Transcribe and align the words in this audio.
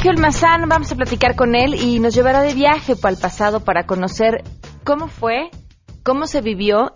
Sergio 0.00 0.12
Almazán, 0.16 0.66
vamos 0.66 0.90
a 0.92 0.96
platicar 0.96 1.36
con 1.36 1.54
él 1.54 1.74
y 1.74 2.00
nos 2.00 2.14
llevará 2.14 2.40
de 2.40 2.54
viaje 2.54 2.92
el 2.92 3.18
pasado 3.18 3.60
para 3.60 3.84
conocer 3.84 4.42
cómo 4.82 5.08
fue, 5.08 5.50
cómo 6.02 6.26
se 6.26 6.40
vivió 6.40 6.92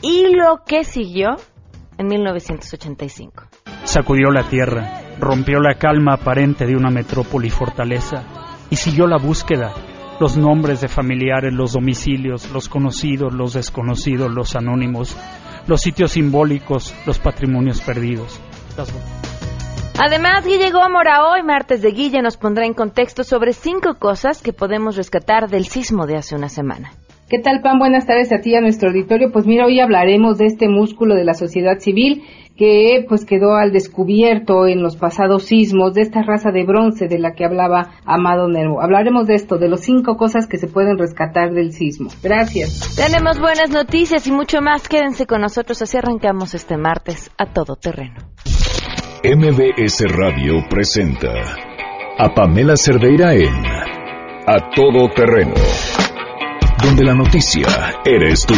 y 0.00 0.28
lo 0.32 0.62
que 0.64 0.84
siguió 0.84 1.38
en 1.98 2.06
1985. 2.06 3.42
Sacudió 3.82 4.30
la 4.30 4.48
tierra, 4.48 5.00
rompió 5.18 5.58
la 5.58 5.74
calma 5.74 6.14
aparente 6.14 6.66
de 6.66 6.76
una 6.76 6.88
metrópoli 6.88 7.50
fortaleza 7.50 8.22
y 8.70 8.76
siguió 8.76 9.08
la 9.08 9.18
búsqueda, 9.18 9.72
los 10.20 10.36
nombres 10.36 10.80
de 10.80 10.86
familiares, 10.86 11.52
los 11.52 11.72
domicilios, 11.72 12.48
los 12.52 12.68
conocidos, 12.68 13.34
los 13.34 13.54
desconocidos, 13.54 14.30
los 14.30 14.54
anónimos, 14.54 15.16
los 15.66 15.80
sitios 15.80 16.12
simbólicos, 16.12 16.94
los 17.06 17.18
patrimonios 17.18 17.80
perdidos. 17.80 18.40
Además, 19.98 20.44
Guille 20.44 20.70
Gómora 20.70 21.26
hoy, 21.26 21.42
martes 21.42 21.80
de 21.80 21.90
Guille, 21.90 22.20
nos 22.20 22.36
pondrá 22.36 22.66
en 22.66 22.74
contexto 22.74 23.24
sobre 23.24 23.54
cinco 23.54 23.94
cosas 23.98 24.42
que 24.42 24.52
podemos 24.52 24.94
rescatar 24.96 25.48
del 25.48 25.64
sismo 25.64 26.06
de 26.06 26.16
hace 26.16 26.34
una 26.34 26.50
semana. 26.50 26.90
¿Qué 27.30 27.38
tal, 27.38 27.60
Pan? 27.62 27.78
Buenas 27.78 28.06
tardes 28.06 28.30
a 28.30 28.40
ti, 28.40 28.54
a 28.54 28.60
nuestro 28.60 28.90
auditorio. 28.90 29.32
Pues 29.32 29.46
mira, 29.46 29.64
hoy 29.64 29.80
hablaremos 29.80 30.36
de 30.38 30.46
este 30.46 30.68
músculo 30.68 31.14
de 31.14 31.24
la 31.24 31.34
sociedad 31.34 31.78
civil 31.78 32.22
que 32.56 33.04
pues 33.08 33.24
quedó 33.24 33.56
al 33.56 33.72
descubierto 33.72 34.66
en 34.66 34.82
los 34.82 34.96
pasados 34.96 35.44
sismos 35.44 35.94
de 35.94 36.02
esta 36.02 36.22
raza 36.22 36.50
de 36.50 36.64
bronce 36.64 37.08
de 37.08 37.18
la 37.18 37.32
que 37.32 37.44
hablaba 37.44 37.90
Amado 38.04 38.48
Nervo. 38.48 38.82
Hablaremos 38.82 39.26
de 39.26 39.34
esto, 39.34 39.58
de 39.58 39.68
las 39.68 39.80
cinco 39.80 40.16
cosas 40.16 40.46
que 40.46 40.58
se 40.58 40.68
pueden 40.68 40.98
rescatar 40.98 41.52
del 41.52 41.72
sismo. 41.72 42.10
Gracias. 42.22 42.96
Tenemos 42.96 43.40
buenas 43.40 43.70
noticias 43.70 44.26
y 44.26 44.32
mucho 44.32 44.60
más. 44.60 44.88
Quédense 44.88 45.26
con 45.26 45.40
nosotros, 45.40 45.80
así 45.82 45.96
arrancamos 45.96 46.54
este 46.54 46.76
martes 46.76 47.30
a 47.38 47.46
todo 47.46 47.76
terreno. 47.76 48.16
MBS 49.24 50.04
Radio 50.10 50.62
presenta 50.68 51.32
a 52.18 52.34
Pamela 52.34 52.76
Cerdeira 52.76 53.34
en 53.34 53.64
A 54.46 54.70
Todo 54.74 55.08
Terreno, 55.08 55.54
donde 56.82 57.04
la 57.04 57.14
noticia 57.14 57.66
eres 58.04 58.44
tú. 58.46 58.54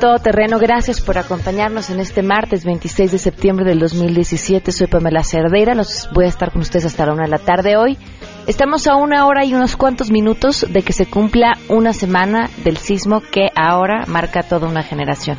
Todo 0.00 0.20
Terreno. 0.20 0.60
Gracias 0.60 1.00
por 1.00 1.18
acompañarnos 1.18 1.90
en 1.90 1.98
este 1.98 2.22
martes 2.22 2.64
26 2.64 3.10
de 3.10 3.18
septiembre 3.18 3.64
del 3.64 3.80
2017. 3.80 4.70
Soy 4.70 4.86
Pamela 4.86 5.24
Cerdeira. 5.24 5.74
Los 5.74 6.08
voy 6.12 6.26
a 6.26 6.28
estar 6.28 6.52
con 6.52 6.60
ustedes 6.60 6.84
hasta 6.84 7.04
la 7.04 7.14
una 7.14 7.24
de 7.24 7.30
la 7.30 7.38
tarde 7.38 7.76
hoy. 7.76 7.98
Estamos 8.46 8.86
a 8.86 8.94
una 8.94 9.26
hora 9.26 9.44
y 9.44 9.54
unos 9.54 9.76
cuantos 9.76 10.12
minutos 10.12 10.64
de 10.70 10.82
que 10.82 10.92
se 10.92 11.06
cumpla 11.06 11.58
una 11.68 11.92
semana 11.92 12.48
del 12.62 12.76
sismo 12.76 13.20
que 13.20 13.48
ahora 13.56 14.04
marca 14.06 14.44
toda 14.44 14.68
una 14.68 14.84
generación. 14.84 15.36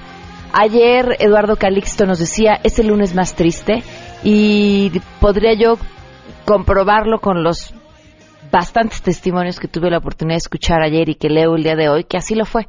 Ayer 0.51 1.15
Eduardo 1.19 1.55
Calixto 1.55 2.05
nos 2.05 2.19
decía, 2.19 2.59
es 2.61 2.79
el 2.79 2.87
lunes 2.87 3.15
más 3.15 3.35
triste 3.35 3.81
y 4.23 4.91
podría 5.21 5.53
yo 5.53 5.77
comprobarlo 6.43 7.19
con 7.21 7.43
los 7.43 7.73
bastantes 8.51 9.01
testimonios 9.01 9.57
que 9.57 9.69
tuve 9.69 9.89
la 9.89 9.99
oportunidad 9.99 10.35
de 10.35 10.39
escuchar 10.39 10.81
ayer 10.81 11.07
y 11.07 11.15
que 11.15 11.29
leo 11.29 11.55
el 11.55 11.63
día 11.63 11.75
de 11.77 11.87
hoy, 11.87 12.03
que 12.03 12.17
así 12.17 12.35
lo 12.35 12.43
fue 12.43 12.67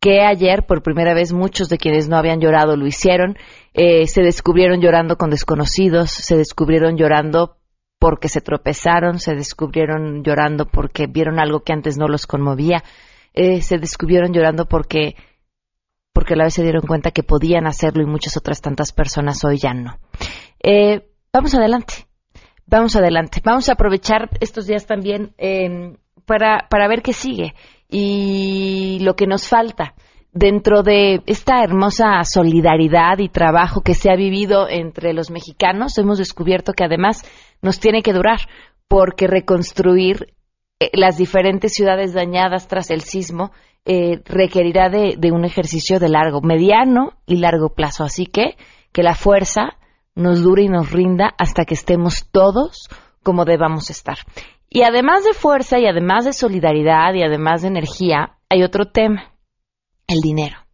que 0.00 0.20
ayer 0.20 0.66
por 0.66 0.82
primera 0.82 1.14
vez 1.14 1.32
muchos 1.32 1.68
de 1.68 1.78
quienes 1.78 2.08
no 2.08 2.16
habían 2.16 2.40
llorado 2.40 2.76
lo 2.76 2.86
hicieron, 2.86 3.36
eh, 3.74 4.06
se 4.06 4.22
descubrieron 4.22 4.80
llorando 4.80 5.16
con 5.16 5.30
desconocidos, 5.30 6.10
se 6.10 6.36
descubrieron 6.36 6.96
llorando 6.96 7.56
porque 7.98 8.28
se 8.28 8.40
tropezaron, 8.40 9.18
se 9.18 9.34
descubrieron 9.34 10.22
llorando 10.22 10.66
porque 10.66 11.06
vieron 11.06 11.38
algo 11.38 11.60
que 11.60 11.72
antes 11.72 11.96
no 11.96 12.08
los 12.08 12.26
conmovía, 12.26 12.84
eh, 13.32 13.62
se 13.62 13.78
descubrieron 13.78 14.32
llorando 14.32 14.66
porque 14.66 15.16
porque 16.12 16.32
a 16.32 16.36
la 16.36 16.44
vez 16.44 16.54
se 16.54 16.62
dieron 16.62 16.86
cuenta 16.86 17.10
que 17.10 17.22
podían 17.22 17.66
hacerlo 17.66 18.02
y 18.02 18.06
muchas 18.06 18.38
otras 18.38 18.62
tantas 18.62 18.90
personas 18.90 19.44
hoy 19.44 19.58
ya 19.58 19.74
no. 19.74 19.98
Eh, 20.62 21.06
vamos 21.30 21.54
adelante, 21.54 22.06
vamos 22.66 22.96
adelante, 22.96 23.42
vamos 23.44 23.68
a 23.68 23.74
aprovechar 23.74 24.30
estos 24.40 24.66
días 24.66 24.86
también 24.86 25.34
para, 26.24 26.68
para 26.70 26.88
ver 26.88 27.02
qué 27.02 27.12
sigue 27.12 27.54
y 27.88 28.98
lo 29.00 29.14
que 29.14 29.26
nos 29.26 29.48
falta 29.48 29.94
dentro 30.32 30.82
de 30.82 31.22
esta 31.26 31.62
hermosa 31.62 32.22
solidaridad 32.24 33.18
y 33.18 33.28
trabajo 33.28 33.80
que 33.80 33.94
se 33.94 34.10
ha 34.10 34.16
vivido 34.16 34.68
entre 34.68 35.14
los 35.14 35.30
mexicanos, 35.30 35.96
hemos 35.96 36.18
descubierto 36.18 36.74
que 36.74 36.84
además 36.84 37.22
nos 37.62 37.80
tiene 37.80 38.02
que 38.02 38.12
durar, 38.12 38.40
porque 38.86 39.26
reconstruir 39.26 40.34
eh, 40.78 40.90
las 40.92 41.16
diferentes 41.16 41.72
ciudades 41.72 42.12
dañadas 42.12 42.68
tras 42.68 42.90
el 42.90 43.00
sismo 43.00 43.50
eh, 43.86 44.20
requerirá 44.26 44.90
de, 44.90 45.14
de, 45.16 45.32
un 45.32 45.44
ejercicio 45.44 45.98
de 45.98 46.10
largo, 46.10 46.42
mediano 46.42 47.12
y 47.24 47.36
largo 47.36 47.70
plazo. 47.70 48.04
Así 48.04 48.26
que 48.26 48.56
que 48.92 49.02
la 49.02 49.14
fuerza 49.14 49.78
nos 50.14 50.42
dure 50.42 50.64
y 50.64 50.68
nos 50.68 50.90
rinda 50.90 51.34
hasta 51.38 51.64
que 51.64 51.74
estemos 51.74 52.28
todos 52.30 52.88
como 53.22 53.44
debamos 53.44 53.90
estar. 53.90 54.18
Y 54.68 54.82
además 54.82 55.24
de 55.24 55.32
fuerza 55.32 55.78
y 55.78 55.86
además 55.86 56.24
de 56.24 56.32
solidaridad 56.32 57.14
y 57.14 57.22
además 57.22 57.62
de 57.62 57.68
energía, 57.68 58.38
hay 58.48 58.62
otro 58.62 58.86
tema, 58.86 59.32
el 60.06 60.20
dinero. 60.20 60.66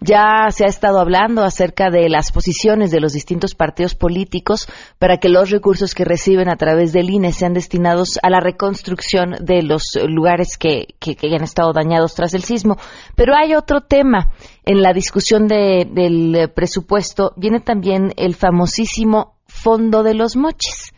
Ya 0.00 0.46
se 0.50 0.64
ha 0.64 0.68
estado 0.68 1.00
hablando 1.00 1.42
acerca 1.42 1.90
de 1.90 2.08
las 2.08 2.30
posiciones 2.30 2.92
de 2.92 3.00
los 3.00 3.14
distintos 3.14 3.56
partidos 3.56 3.96
políticos 3.96 4.68
para 5.00 5.16
que 5.18 5.28
los 5.28 5.50
recursos 5.50 5.92
que 5.92 6.04
reciben 6.04 6.48
a 6.48 6.56
través 6.56 6.92
del 6.92 7.10
INE 7.10 7.32
sean 7.32 7.52
destinados 7.52 8.16
a 8.22 8.30
la 8.30 8.38
reconstrucción 8.38 9.34
de 9.40 9.62
los 9.62 9.98
lugares 10.08 10.56
que, 10.56 10.94
que, 11.00 11.16
han 11.34 11.42
estado 11.42 11.72
dañados 11.72 12.14
tras 12.14 12.32
el 12.34 12.44
sismo. 12.44 12.76
Pero 13.16 13.34
hay 13.34 13.56
otro 13.56 13.80
tema 13.80 14.30
en 14.64 14.82
la 14.82 14.92
discusión 14.92 15.48
del 15.48 16.52
presupuesto. 16.54 17.32
Viene 17.36 17.58
también 17.58 18.12
el 18.16 18.36
famosísimo 18.36 19.34
Fondo 19.48 20.04
de 20.04 20.14
los 20.14 20.36
Moches. 20.36 20.92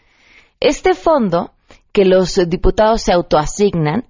Este 0.61 0.93
fondo 0.93 1.53
que 1.93 2.05
los 2.05 2.37
diputados 2.49 3.03
se 3.03 3.13
autoasignan 3.13 4.05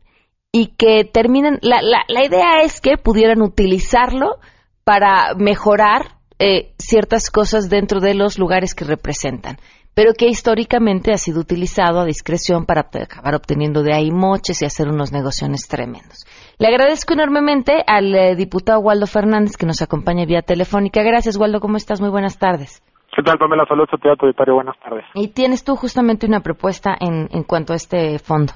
y 0.52 0.68
que 0.76 1.04
terminen, 1.04 1.58
la, 1.62 1.80
la, 1.82 2.24
idea 2.24 2.62
es 2.62 2.80
que 2.80 2.96
pudieran 2.96 3.41
utilizarlo 3.41 4.38
para 4.84 5.34
mejorar 5.34 6.16
eh, 6.38 6.72
ciertas 6.78 7.30
cosas 7.30 7.70
dentro 7.70 8.00
de 8.00 8.14
los 8.14 8.38
lugares 8.38 8.74
que 8.74 8.84
representan, 8.84 9.58
pero 9.94 10.12
que 10.14 10.26
históricamente 10.26 11.12
ha 11.12 11.19
sido 11.19 11.40
utilizado 11.40 12.00
a 12.00 12.04
discreción 12.04 12.66
para 12.66 12.88
acabar 12.92 13.34
obteniendo 13.34 13.82
de 13.82 13.94
ahí 13.94 14.10
moches 14.10 14.62
y 14.62 14.64
hacer 14.64 14.88
unos 14.88 15.12
negocios 15.12 15.69
tremendos. 15.69 16.26
Le 16.58 16.66
agradezco 16.66 17.12
enormemente 17.12 17.84
al 17.86 18.14
eh, 18.14 18.34
diputado 18.34 18.80
Waldo 18.80 19.06
Fernández 19.06 19.56
que 19.56 19.66
nos 19.66 19.82
acompaña 19.82 20.26
vía 20.26 20.42
telefónica. 20.42 21.02
Gracias, 21.02 21.36
Waldo. 21.36 21.60
¿Cómo 21.60 21.76
estás? 21.76 22.00
Muy 22.00 22.10
buenas 22.10 22.38
tardes. 22.38 22.82
¿Qué 23.15 23.22
tal, 23.22 23.38
Pamela? 23.38 23.66
Saludos 23.66 23.91
a 23.93 23.98
tu 23.98 24.09
auditorio. 24.09 24.54
Buenas 24.54 24.78
tardes. 24.78 25.04
Y 25.15 25.34
tienes 25.34 25.65
tú 25.65 25.75
justamente 25.75 26.26
una 26.26 26.41
propuesta 26.41 26.97
en, 26.98 27.28
en 27.32 27.43
cuanto 27.43 27.72
a 27.72 27.76
este 27.76 28.19
fondo. 28.19 28.53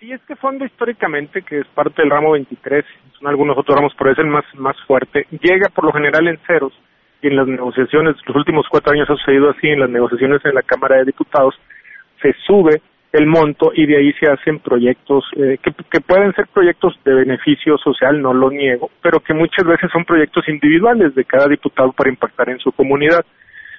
Sí, 0.00 0.10
este 0.10 0.34
fondo 0.36 0.64
históricamente, 0.64 1.42
que 1.42 1.60
es 1.60 1.66
parte 1.68 2.02
del 2.02 2.10
ramo 2.10 2.32
23, 2.32 2.84
son 3.18 3.28
algunos 3.28 3.56
otros 3.56 3.76
ramos, 3.76 3.92
pero 3.96 4.10
es 4.10 4.18
el 4.18 4.26
más, 4.26 4.44
más 4.54 4.76
fuerte, 4.84 5.26
llega 5.30 5.68
por 5.68 5.84
lo 5.84 5.92
general 5.92 6.26
en 6.26 6.38
ceros 6.44 6.72
y 7.22 7.28
en 7.28 7.36
las 7.36 7.46
negociaciones, 7.46 8.16
los 8.26 8.34
últimos 8.34 8.66
cuatro 8.68 8.92
años 8.92 9.08
ha 9.08 9.14
sucedido 9.14 9.50
así, 9.50 9.68
en 9.68 9.78
las 9.78 9.90
negociaciones 9.90 10.44
en 10.44 10.56
la 10.56 10.62
Cámara 10.62 10.96
de 10.96 11.04
Diputados, 11.04 11.54
se 12.20 12.32
sube 12.44 12.82
el 13.12 13.26
monto 13.26 13.70
y 13.74 13.86
de 13.86 13.98
ahí 13.98 14.12
se 14.14 14.26
hacen 14.26 14.58
proyectos 14.58 15.24
eh, 15.36 15.58
que, 15.62 15.70
que 15.70 16.00
pueden 16.00 16.32
ser 16.32 16.48
proyectos 16.48 16.98
de 17.04 17.14
beneficio 17.14 17.78
social, 17.78 18.20
no 18.20 18.34
lo 18.34 18.50
niego, 18.50 18.90
pero 19.02 19.20
que 19.20 19.34
muchas 19.34 19.64
veces 19.64 19.88
son 19.92 20.04
proyectos 20.04 20.48
individuales 20.48 21.14
de 21.14 21.24
cada 21.24 21.46
diputado 21.46 21.92
para 21.92 22.10
impactar 22.10 22.48
en 22.48 22.58
su 22.58 22.72
comunidad 22.72 23.24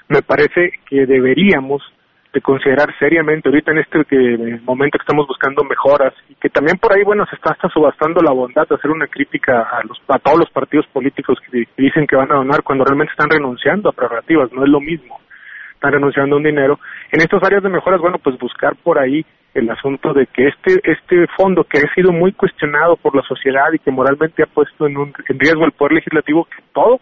me 0.10 0.22
parece 0.22 0.72
que 0.90 1.06
deberíamos 1.06 1.82
de 2.34 2.42
considerar 2.42 2.90
seriamente 2.98 3.48
ahorita 3.48 3.72
en 3.72 3.78
este 3.78 3.98
momento 4.64 4.98
que 4.98 5.04
estamos 5.04 5.28
buscando 5.28 5.64
mejoras 5.64 6.14
y 6.28 6.36
que 6.36 6.50
también 6.50 6.78
por 6.80 6.92
ahí 6.92 7.04
bueno 7.04 7.26
se 7.28 7.36
está 7.36 7.52
hasta 7.52 7.70
subastando 7.70 8.22
la 8.22 8.34
bondad 8.34 8.68
de 8.68 8.76
hacer 8.76 8.90
una 8.90 9.06
crítica 9.06 9.62
a 9.62 9.84
los 9.84 10.02
a 10.08 10.18
todos 10.18 10.40
los 10.40 10.50
partidos 10.50 10.88
políticos 10.88 11.38
que 11.40 11.68
dicen 11.78 12.08
que 12.08 12.16
van 12.16 12.32
a 12.32 12.38
donar 12.38 12.64
cuando 12.64 12.86
realmente 12.86 13.12
están 13.12 13.30
renunciando 13.30 13.90
a 13.90 13.94
prerrogativas 13.94 14.52
no 14.52 14.64
es 14.64 14.70
lo 14.70 14.82
mismo. 14.82 15.20
Están 15.76 15.94
renunciando 15.94 16.36
a 16.36 16.38
un 16.38 16.44
dinero. 16.46 16.80
En 17.12 17.22
estas 17.22 17.44
áreas 17.44 17.62
de 17.62 17.70
mejoras 17.70 18.02
bueno 18.02 18.18
pues 18.18 18.38
buscar 18.40 18.76
por 18.78 18.98
ahí 18.98 19.24
el 19.54 19.70
asunto 19.70 20.12
de 20.14 20.26
que 20.26 20.48
este 20.48 20.80
este 20.84 21.28
fondo 21.38 21.64
que 21.66 21.78
ha 21.78 21.94
sido 21.94 22.12
muy 22.12 22.34
cuestionado 22.34 22.96
por 22.96 23.16
la 23.16 23.22
sociedad 23.22 23.72
y 23.74 23.80
que 23.80 23.92
moralmente 23.92 24.42
ha 24.42 24.48
puesto 24.48 24.88
en, 24.88 24.98
un, 24.98 25.14
en 25.30 25.40
riesgo 25.40 25.66
el 25.66 25.72
poder 25.72 25.94
legislativo 25.94 26.46
que 26.46 26.64
todo 26.74 27.00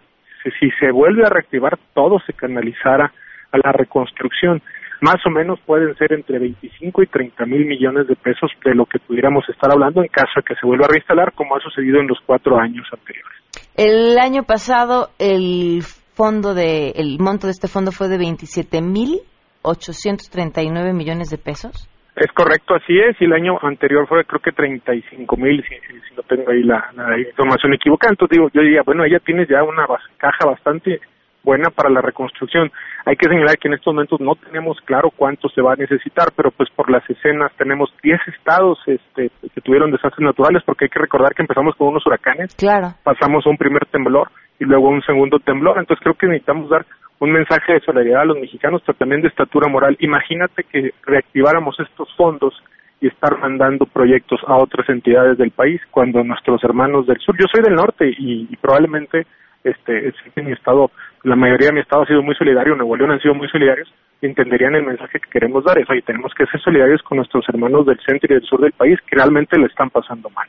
si 0.59 0.71
se 0.79 0.91
vuelve 0.91 1.25
a 1.25 1.29
reactivar, 1.29 1.77
todo 1.93 2.19
se 2.25 2.33
canalizara 2.33 3.11
a 3.51 3.57
la 3.57 3.71
reconstrucción. 3.71 4.61
Más 5.01 5.17
o 5.25 5.29
menos 5.29 5.59
pueden 5.65 5.95
ser 5.95 6.13
entre 6.13 6.39
25 6.39 7.03
y 7.03 7.07
30 7.07 7.45
mil 7.45 7.65
millones 7.65 8.07
de 8.07 8.15
pesos 8.15 8.51
de 8.63 8.75
lo 8.75 8.85
que 8.85 8.99
pudiéramos 8.99 9.47
estar 9.49 9.71
hablando 9.71 10.01
en 10.01 10.09
caso 10.09 10.31
de 10.38 10.43
que 10.43 10.55
se 10.55 10.65
vuelva 10.65 10.85
a 10.85 10.89
reinstalar, 10.89 11.33
como 11.33 11.55
ha 11.55 11.59
sucedido 11.59 11.99
en 11.99 12.07
los 12.07 12.19
cuatro 12.25 12.57
años 12.59 12.88
anteriores. 12.91 13.38
El 13.75 14.17
año 14.19 14.43
pasado, 14.43 15.09
el 15.19 15.81
fondo 15.81 16.53
de, 16.53 16.91
el 16.91 17.17
monto 17.19 17.47
de 17.47 17.51
este 17.51 17.67
fondo 17.67 17.91
fue 17.91 18.09
de 18.09 18.17
27 18.17 18.81
mil 18.81 19.21
839 19.63 20.94
millones 20.94 21.29
de 21.29 21.37
pesos. 21.37 21.87
Es 22.15 22.31
correcto, 22.33 22.75
así 22.75 22.99
es. 22.99 23.19
Y 23.21 23.25
el 23.25 23.33
año 23.33 23.57
anterior 23.61 24.07
fue 24.07 24.25
creo 24.25 24.41
que 24.41 24.51
35 24.51 25.37
mil, 25.37 25.63
si, 25.63 25.75
si, 25.75 26.15
no 26.15 26.23
tengo 26.23 26.51
ahí 26.51 26.63
la, 26.63 26.91
información 27.17 27.73
equivocada. 27.73 28.11
Entonces 28.11 28.37
digo, 28.37 28.49
yo 28.53 28.61
diría, 28.61 28.81
bueno, 28.85 29.03
ella 29.05 29.19
tienes 29.19 29.47
ya 29.47 29.63
una 29.63 29.85
caja 30.17 30.45
bastante 30.45 30.99
buena 31.43 31.69
para 31.69 31.89
la 31.89 32.01
reconstrucción. 32.01 32.71
Hay 33.05 33.15
que 33.15 33.27
señalar 33.27 33.57
que 33.57 33.67
en 33.67 33.73
estos 33.75 33.93
momentos 33.93 34.19
no 34.19 34.35
tenemos 34.35 34.79
claro 34.81 35.09
cuánto 35.15 35.49
se 35.49 35.61
va 35.61 35.73
a 35.73 35.75
necesitar, 35.75 36.29
pero 36.35 36.51
pues 36.51 36.69
por 36.69 36.91
las 36.91 37.07
escenas 37.09 37.51
tenemos 37.57 37.93
10 38.03 38.19
estados 38.27 38.79
este, 38.85 39.31
que 39.53 39.61
tuvieron 39.61 39.91
desastres 39.91 40.23
naturales, 40.23 40.61
porque 40.65 40.85
hay 40.85 40.89
que 40.89 40.99
recordar 40.99 41.33
que 41.33 41.41
empezamos 41.41 41.75
con 41.75 41.87
unos 41.89 42.05
huracanes, 42.05 42.55
claro. 42.55 42.93
pasamos 43.03 43.45
a 43.45 43.49
un 43.49 43.57
primer 43.57 43.85
temblor 43.87 44.29
y 44.59 44.65
luego 44.65 44.89
un 44.89 45.01
segundo 45.01 45.39
temblor. 45.39 45.79
Entonces 45.79 46.03
creo 46.03 46.15
que 46.15 46.27
necesitamos 46.27 46.69
dar 46.69 46.85
un 47.21 47.31
mensaje 47.31 47.73
de 47.73 47.79
solidaridad 47.81 48.21
a 48.21 48.25
los 48.25 48.39
mexicanos, 48.39 48.81
pero 48.83 48.97
también 48.97 49.21
de 49.21 49.27
estatura 49.27 49.69
moral. 49.69 49.95
Imagínate 50.00 50.63
que 50.63 50.91
reactiváramos 51.03 51.79
estos 51.79 52.12
fondos 52.15 52.51
y 53.00 53.07
estar 53.07 53.38
mandando 53.38 53.85
proyectos 53.85 54.41
a 54.47 54.57
otras 54.57 54.89
entidades 54.89 55.38
del 55.38 55.51
país 55.51 55.79
cuando 55.91 56.23
nuestros 56.23 56.63
hermanos 56.63 57.06
del 57.06 57.19
sur, 57.19 57.35
yo 57.39 57.45
soy 57.51 57.62
del 57.62 57.75
norte 57.75 58.12
y, 58.18 58.56
probablemente 58.57 59.27
este 59.63 60.12
mi 60.38 60.51
estado, 60.51 60.89
la 61.21 61.35
mayoría 61.35 61.68
de 61.68 61.73
mi 61.73 61.79
estado 61.81 62.01
ha 62.01 62.07
sido 62.07 62.23
muy 62.23 62.33
solidario, 62.33 62.75
Nuevo 62.75 62.95
León 62.95 63.12
han 63.12 63.21
sido 63.21 63.35
muy 63.35 63.47
solidarios, 63.50 63.94
entenderían 64.23 64.73
el 64.73 64.83
mensaje 64.83 65.19
que 65.19 65.29
queremos 65.29 65.63
dar, 65.63 65.77
es 65.77 65.88
oye, 65.91 66.01
tenemos 66.01 66.33
que 66.33 66.47
ser 66.47 66.59
solidarios 66.59 67.03
con 67.03 67.18
nuestros 67.18 67.47
hermanos 67.50 67.85
del 67.85 68.00
centro 68.00 68.33
y 68.33 68.39
del 68.39 68.47
sur 68.47 68.59
del 68.59 68.71
país 68.71 69.00
que 69.06 69.15
realmente 69.15 69.59
lo 69.59 69.68
están 69.68 69.91
pasando 69.91 70.31
mal. 70.31 70.47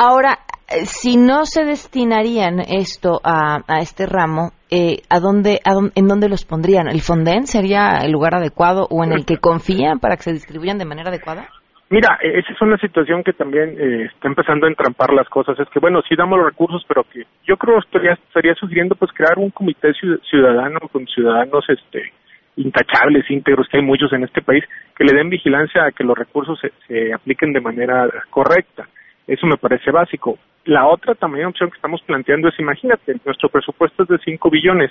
Ahora, 0.00 0.38
eh, 0.70 0.86
si 0.86 1.16
no 1.16 1.44
se 1.44 1.64
destinarían 1.64 2.60
esto 2.60 3.18
a, 3.24 3.58
este 3.82 4.06
ramo, 4.06 4.52
eh, 4.70 5.02
¿a 5.10 5.18
dónde, 5.18 5.58
¿en 5.66 6.06
dónde 6.06 6.28
los 6.28 6.44
pondrían? 6.44 6.86
¿El 6.86 7.00
Fonden 7.00 7.48
sería 7.48 7.98
el 8.04 8.12
lugar 8.12 8.36
adecuado 8.36 8.86
o 8.90 9.02
en 9.02 9.10
el 9.10 9.26
que 9.26 9.38
confían 9.38 9.98
para 9.98 10.14
que 10.14 10.22
se 10.22 10.32
distribuyan 10.32 10.78
de 10.78 10.84
manera 10.84 11.10
adecuada? 11.10 11.48
Mira, 11.90 12.16
e, 12.22 12.38
esa 12.38 12.52
es 12.52 12.62
una 12.62 12.78
situación 12.78 13.24
que 13.24 13.32
también 13.32 13.74
eh, 13.76 14.04
está 14.04 14.28
empezando 14.28 14.66
a 14.66 14.68
entrampar 14.68 15.12
las 15.12 15.28
cosas. 15.28 15.58
Es 15.58 15.68
que, 15.70 15.80
bueno, 15.80 16.00
sí 16.08 16.14
damos 16.14 16.38
los 16.38 16.46
recursos, 16.46 16.84
pero 16.86 17.02
que 17.02 17.24
yo 17.44 17.56
creo 17.56 17.80
que 17.90 18.12
estaría, 18.12 18.54
sugiriendo 18.54 18.94
pues 18.94 19.10
crear 19.10 19.36
un 19.36 19.50
comité 19.50 19.92
ciudadano 20.30 20.78
con 20.92 21.08
ciudadanos 21.08 21.64
este 21.68 22.12
intachables, 22.54 23.28
íntegros, 23.30 23.66
que 23.68 23.78
hay 23.78 23.84
muchos 23.84 24.12
en 24.12 24.22
este 24.22 24.42
país, 24.42 24.62
que 24.96 25.04
le 25.04 25.16
den 25.16 25.28
vigilancia 25.28 25.86
a 25.86 25.90
que 25.90 26.04
los 26.04 26.16
recursos 26.16 26.56
se 26.86 27.12
apliquen 27.12 27.52
de 27.52 27.60
manera 27.60 28.08
correcta. 28.30 28.86
Eso 29.28 29.46
me 29.46 29.58
parece 29.58 29.90
básico. 29.90 30.38
La 30.64 30.86
otra 30.86 31.14
también 31.14 31.46
opción 31.46 31.70
que 31.70 31.76
estamos 31.76 32.02
planteando 32.02 32.48
es, 32.48 32.58
imagínate, 32.58 33.14
nuestro 33.24 33.50
presupuesto 33.50 34.02
es 34.02 34.08
de 34.08 34.18
5 34.24 34.50
billones. 34.50 34.90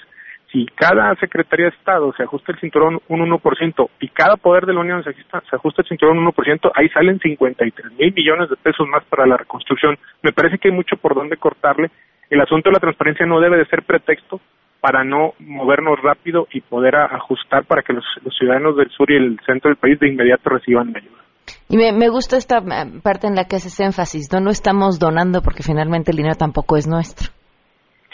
Si 0.52 0.66
cada 0.76 1.14
Secretaría 1.16 1.66
de 1.66 1.76
Estado 1.76 2.14
se 2.16 2.24
ajusta 2.24 2.52
el 2.52 2.60
cinturón 2.60 3.02
un 3.10 3.20
1% 3.20 3.90
y 4.00 4.08
cada 4.10 4.38
poder 4.38 4.66
de 4.66 4.74
la 4.74 4.80
Unión 4.80 5.04
se 5.04 5.10
ajusta, 5.10 5.44
se 5.50 5.56
ajusta 5.56 5.82
el 5.82 5.88
cinturón 5.90 6.20
un 6.20 6.32
1%, 6.32 6.72
ahí 6.76 6.88
salen 6.90 7.20
53 7.20 7.94
mil 7.94 8.14
millones 8.14 8.50
de 8.50 8.56
pesos 8.56 8.88
más 8.88 9.04
para 9.06 9.26
la 9.26 9.38
reconstrucción. 9.38 9.98
Me 10.22 10.32
parece 10.32 10.58
que 10.60 10.70
hay 10.70 10.74
mucho 10.74 10.96
por 10.98 11.16
donde 11.16 11.36
cortarle. 11.38 11.90
El 12.30 12.40
asunto 12.40 12.70
de 12.70 12.74
la 12.74 12.80
transparencia 12.80 13.26
no 13.26 13.42
debe 13.42 13.58
de 13.58 13.66
ser 13.66 13.84
pretexto 13.84 14.40
para 14.80 15.04
no 15.04 15.34
movernos 15.40 16.00
rápido 16.02 16.48
y 16.52 16.62
poder 16.62 16.96
ajustar 16.96 17.66
para 17.66 17.82
que 17.82 17.94
los, 17.94 18.06
los 18.24 18.38
ciudadanos 18.38 18.78
del 18.78 18.90
sur 18.92 19.10
y 19.12 19.16
el 19.16 19.40
centro 19.46 19.70
del 19.70 19.78
país 19.78 20.00
de 20.00 20.08
inmediato 20.08 20.50
reciban 20.50 20.96
ayuda. 20.96 21.27
Y 21.70 21.78
me, 21.78 22.10
gusta 22.10 22.38
esta 22.38 22.60
eh, 22.60 23.02
parte 23.04 23.28
en 23.28 23.36
la 23.36 23.46
que 23.46 23.58
haces 23.58 23.80
énfasis, 23.80 24.32
¿no? 24.32 24.40
No 24.40 24.52
estamos 24.52 25.00
donando 25.00 25.42
porque 25.42 25.64
finalmente 25.64 26.12
el 26.12 26.18
dinero 26.18 26.36
tampoco 26.36 26.78
es 26.78 26.88
nuestro. 26.88 27.28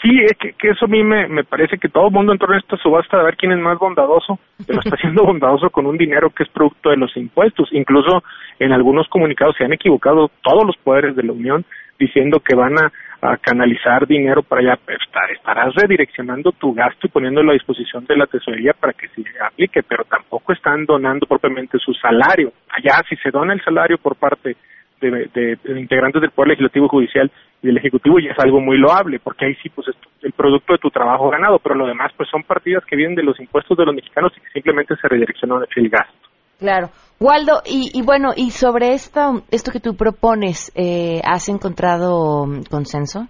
Sí, 0.02 0.10
es 0.22 0.36
que, 0.36 0.68
eso 0.68 0.84
a 0.84 0.88
mí 0.88 1.02
me, 1.02 1.44
parece 1.44 1.78
que 1.78 1.88
todo 1.88 2.08
el 2.08 2.12
mundo 2.12 2.32
en 2.32 2.38
torno 2.38 2.56
a 2.56 2.58
esta 2.58 2.76
subasta 2.76 3.16
de 3.16 3.24
ver 3.24 3.36
quién 3.36 3.52
es 3.52 3.58
más 3.58 3.78
bondadoso, 3.78 4.38
pero 4.66 4.80
está 4.80 4.96
siendo 4.96 5.22
bondadoso 5.26 5.70
con 5.70 5.86
un 5.86 5.96
dinero 5.96 6.28
que 6.28 6.42
es 6.42 6.48
producto 6.50 6.90
de 6.90 6.98
los 6.98 7.16
impuestos. 7.16 7.68
Incluso 7.72 8.22
en 8.58 8.72
algunos 8.72 9.08
comunicados 9.08 9.54
se 9.56 9.64
han 9.64 9.72
equivocado 9.72 10.30
todos 10.42 10.64
los 10.66 10.76
poderes 10.76 11.16
de 11.16 11.22
la 11.22 11.32
Unión 11.32 11.64
diciendo 11.98 12.40
que 12.40 12.54
van 12.54 12.76
a, 12.76 12.92
canalizar 13.40 14.06
dinero 14.06 14.42
para 14.42 14.60
allá, 14.60 14.78
pero 14.84 14.98
estarás 15.32 15.74
redireccionando 15.74 16.52
tu 16.52 16.74
gasto 16.74 17.06
y 17.06 17.10
poniéndolo 17.10 17.50
a 17.50 17.54
disposición 17.54 18.04
de 18.06 18.16
la 18.16 18.26
tesorería 18.26 18.72
para 18.74 18.92
que 18.92 19.08
se 19.08 19.22
aplique, 19.40 19.82
pero 19.82 20.04
tampoco 20.04 20.52
están 20.52 20.84
donando 20.84 21.26
propiamente 21.26 21.78
su 21.78 21.92
salario. 21.94 22.52
Allá, 22.70 23.02
si 23.08 23.16
se 23.16 23.30
dona 23.30 23.54
el 23.54 23.62
salario 23.62 23.98
por 23.98 24.16
parte 24.16 24.56
de, 25.00 25.58
integrantes 25.76 26.20
del 26.22 26.30
Poder 26.30 26.50
Legislativo 26.50 26.88
Judicial 26.88 27.30
y 27.62 27.66
del 27.66 27.78
Ejecutivo 27.78 28.18
ya 28.18 28.32
es 28.32 28.38
algo 28.38 28.60
muy 28.60 28.78
loable, 28.78 29.18
porque 29.18 29.46
ahí 29.46 29.54
sí, 29.62 29.68
pues, 29.68 29.88
es 29.88 29.96
el 30.22 30.32
producto 30.32 30.72
de 30.72 30.78
tu 30.78 30.90
trabajo 30.90 31.30
ganado, 31.30 31.58
pero 31.58 31.74
lo 31.74 31.86
demás, 31.86 32.12
pues, 32.16 32.28
son 32.28 32.42
partidas 32.42 32.84
que 32.84 32.96
vienen 32.96 33.16
de 33.16 33.22
los 33.22 33.38
impuestos 33.40 33.76
de 33.76 33.86
los 33.86 33.94
mexicanos 33.94 34.32
y 34.36 34.40
que 34.40 34.50
simplemente 34.50 34.96
se 34.96 35.08
redireccionó 35.08 35.62
el 35.74 35.88
gasto. 35.88 36.28
Claro. 36.64 36.88
Waldo, 37.20 37.60
y, 37.66 38.00
bueno, 38.00 38.30
y 38.34 38.50
sobre 38.50 38.94
esto, 38.94 39.42
esto 39.50 39.70
que 39.70 39.80
tú 39.80 39.96
propones, 39.96 40.72
eh, 40.74 41.20
¿has 41.22 41.50
encontrado 41.50 42.46
mm, 42.46 42.62
consenso? 42.70 43.28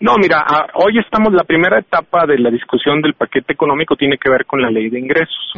No, 0.00 0.16
mira, 0.16 0.44
hoy 0.74 0.98
estamos, 0.98 1.32
la 1.32 1.44
primera 1.44 1.78
etapa 1.78 2.26
de 2.26 2.38
la 2.38 2.50
discusión 2.50 3.00
del 3.00 3.14
paquete 3.14 3.52
económico 3.52 3.94
tiene 3.94 4.18
que 4.18 4.28
ver 4.28 4.44
con 4.44 4.60
la 4.60 4.70
ley 4.70 4.90
de 4.90 4.98
ingresos. 4.98 5.52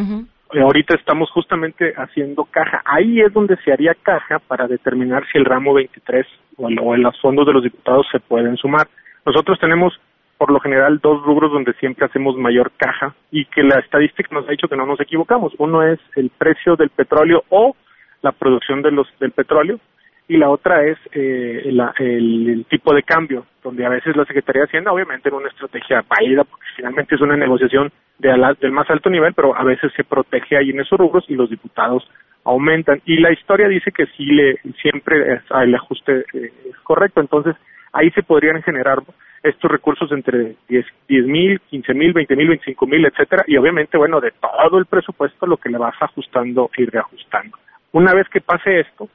Eh, 0.53 0.61
ahorita 0.61 0.95
estamos 0.97 1.31
justamente 1.31 1.95
haciendo 1.97 2.45
caja. 2.45 2.83
Ahí 2.85 3.23
es 3.23 3.33
donde 3.33 3.57
se 3.65 3.73
haría 3.73 3.95
caja 3.95 4.41
para 4.41 4.67
determinar 4.67 5.25
si 5.33 5.39
el 5.39 5.47
ramo 5.47 5.73
23 5.73 6.27
o, 6.59 6.67
o 6.67 6.97
los 6.99 7.19
fondos 7.23 7.47
de 7.47 7.53
los 7.55 7.63
diputados 7.63 8.07
se 8.13 8.21
pueden 8.21 8.59
sumar. 8.59 8.87
Nosotros 9.25 9.59
tenemos 9.59 9.99
por 10.39 10.51
lo 10.51 10.61
general 10.61 10.99
dos 11.01 11.23
rubros 11.23 11.53
donde 11.53 11.73
siempre 11.75 12.07
hacemos 12.07 12.37
mayor 12.37 12.73
caja 12.77 13.15
y 13.31 13.45
que 13.47 13.63
la 13.63 13.79
estadística 13.79 14.29
nos 14.35 14.47
ha 14.47 14.51
dicho 14.51 14.69
que 14.69 14.77
no 14.77 14.87
nos 14.87 15.01
equivocamos. 15.01 15.53
Uno 15.59 15.83
es 15.83 16.01
el 16.17 16.31
precio 16.31 16.77
del 16.77 16.91
petróleo 16.91 17.45
o 17.51 17.77
la 18.23 18.33
producción 18.33 18.83
de 18.83 18.91
los, 18.91 19.07
del 19.21 19.33
petróleo 19.33 19.79
y 20.27 20.39
la 20.39 20.49
otra 20.49 20.85
es 20.85 20.99
eh, 21.12 21.62
el, 21.99 22.64
tipo 22.69 22.95
de 22.95 23.03
cambio, 23.03 23.45
donde 23.62 23.85
a 23.85 23.91
veces 23.91 24.17
la 24.17 24.25
Secretaría 24.25 24.62
de 24.62 24.69
Hacienda, 24.69 24.93
obviamente 24.93 25.29
en 25.29 25.35
una 25.35 25.49
estrategia 25.49 26.03
válida, 26.09 26.45
porque 26.45 26.64
finalmente 26.76 27.14
es 27.14 27.21
una 27.21 27.37
negociación 27.37 27.93
de 28.19 28.55
del 28.61 28.73
más 28.73 28.88
alto 28.88 29.11
nivel, 29.11 29.35
pero 29.35 29.55
a 29.57 29.64
veces 29.64 29.93
se 29.95 30.05
protege 30.05 30.57
ahí 30.57 30.71
en 30.71 30.81
esos 30.81 30.99
rubros 30.99 31.25
y 31.29 31.35
los 31.35 31.50
diputados 31.50 32.09
aumentan. 32.45 33.03
Y 33.05 33.19
la 33.19 33.33
historia 33.33 33.69
dice 33.69 33.93
que 33.93 34.07
sí 34.17 34.25
le, 34.26 34.57
siempre 34.81 35.41
el 35.50 35.75
ajuste 35.75 36.25
eh, 36.33 36.53
es 36.71 36.76
correcto, 36.83 37.21
entonces 37.21 37.55
ahí 37.95 38.11
se 38.11 38.23
podrían 38.23 38.63
generar 38.63 38.99
estos 39.43 39.71
recursos 39.71 40.11
entre 40.13 40.57
10 40.69 40.87
mil, 41.27 41.61
15 41.61 41.95
mil, 41.95 42.13
20 42.13 42.37
mil, 42.37 42.49
25 42.49 42.87
mil, 42.87 43.07
etcétera, 43.07 43.45
y 43.47 43.57
obviamente, 43.57 43.97
bueno, 43.97 44.21
de 44.21 44.33
todo 44.33 44.79
el 44.79 44.87
presupuesto 44.87 45.47
lo 45.47 45.57
que 45.57 45.69
le 45.69 45.79
vas 45.79 45.95
ajustando 46.01 46.71
y 46.77 46.85
reajustando. 46.87 47.57
Una 47.93 48.15
vez 48.15 48.29
que 48.29 48.41
pase 48.41 48.81
esto, 48.81 49.09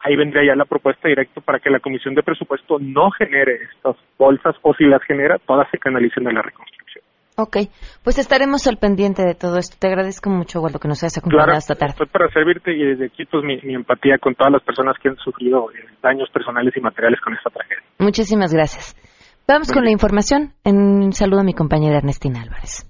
ahí 0.00 0.16
vendría 0.16 0.44
ya 0.44 0.56
la 0.56 0.64
propuesta 0.64 1.08
directa 1.08 1.40
para 1.40 1.58
que 1.58 1.70
la 1.70 1.80
Comisión 1.80 2.14
de 2.14 2.22
Presupuesto 2.22 2.78
no 2.80 3.10
genere 3.10 3.58
estas 3.72 3.96
bolsas 4.18 4.56
o 4.62 4.72
si 4.74 4.84
las 4.84 5.02
genera, 5.02 5.38
todas 5.38 5.68
se 5.70 5.78
canalicen 5.78 6.26
a 6.28 6.32
la 6.32 6.42
reconstrucción. 6.42 6.81
Ok, 7.36 7.56
pues 8.04 8.18
estaremos 8.18 8.66
al 8.66 8.76
pendiente 8.76 9.22
de 9.22 9.34
todo 9.34 9.56
esto. 9.56 9.76
Te 9.78 9.86
agradezco 9.86 10.28
mucho, 10.28 10.60
Waldo, 10.60 10.78
que 10.78 10.88
nos 10.88 11.02
hayas 11.02 11.16
acompañado 11.16 11.56
esta 11.56 11.74
tarde. 11.74 11.92
Estoy 11.92 12.08
para 12.08 12.28
servirte 12.30 12.72
y 12.72 12.84
desde 12.84 13.06
aquí 13.06 13.24
pues 13.24 13.42
mi, 13.42 13.56
mi, 13.62 13.74
empatía 13.74 14.18
con 14.18 14.34
todas 14.34 14.52
las 14.52 14.62
personas 14.62 14.96
que 15.02 15.08
han 15.08 15.16
sufrido 15.16 15.70
eh, 15.72 15.86
daños 16.02 16.28
personales 16.30 16.74
y 16.76 16.80
materiales 16.80 17.20
con 17.20 17.34
esta 17.34 17.48
tragedia. 17.48 17.82
Muchísimas 17.98 18.52
gracias. 18.52 18.94
Vamos 19.48 19.72
con 19.72 19.82
la 19.82 19.90
información. 19.90 20.52
Un 20.64 21.12
saludo 21.12 21.40
a 21.40 21.44
mi 21.44 21.54
compañera 21.54 21.98
Ernestina 21.98 22.42
Álvarez. 22.42 22.86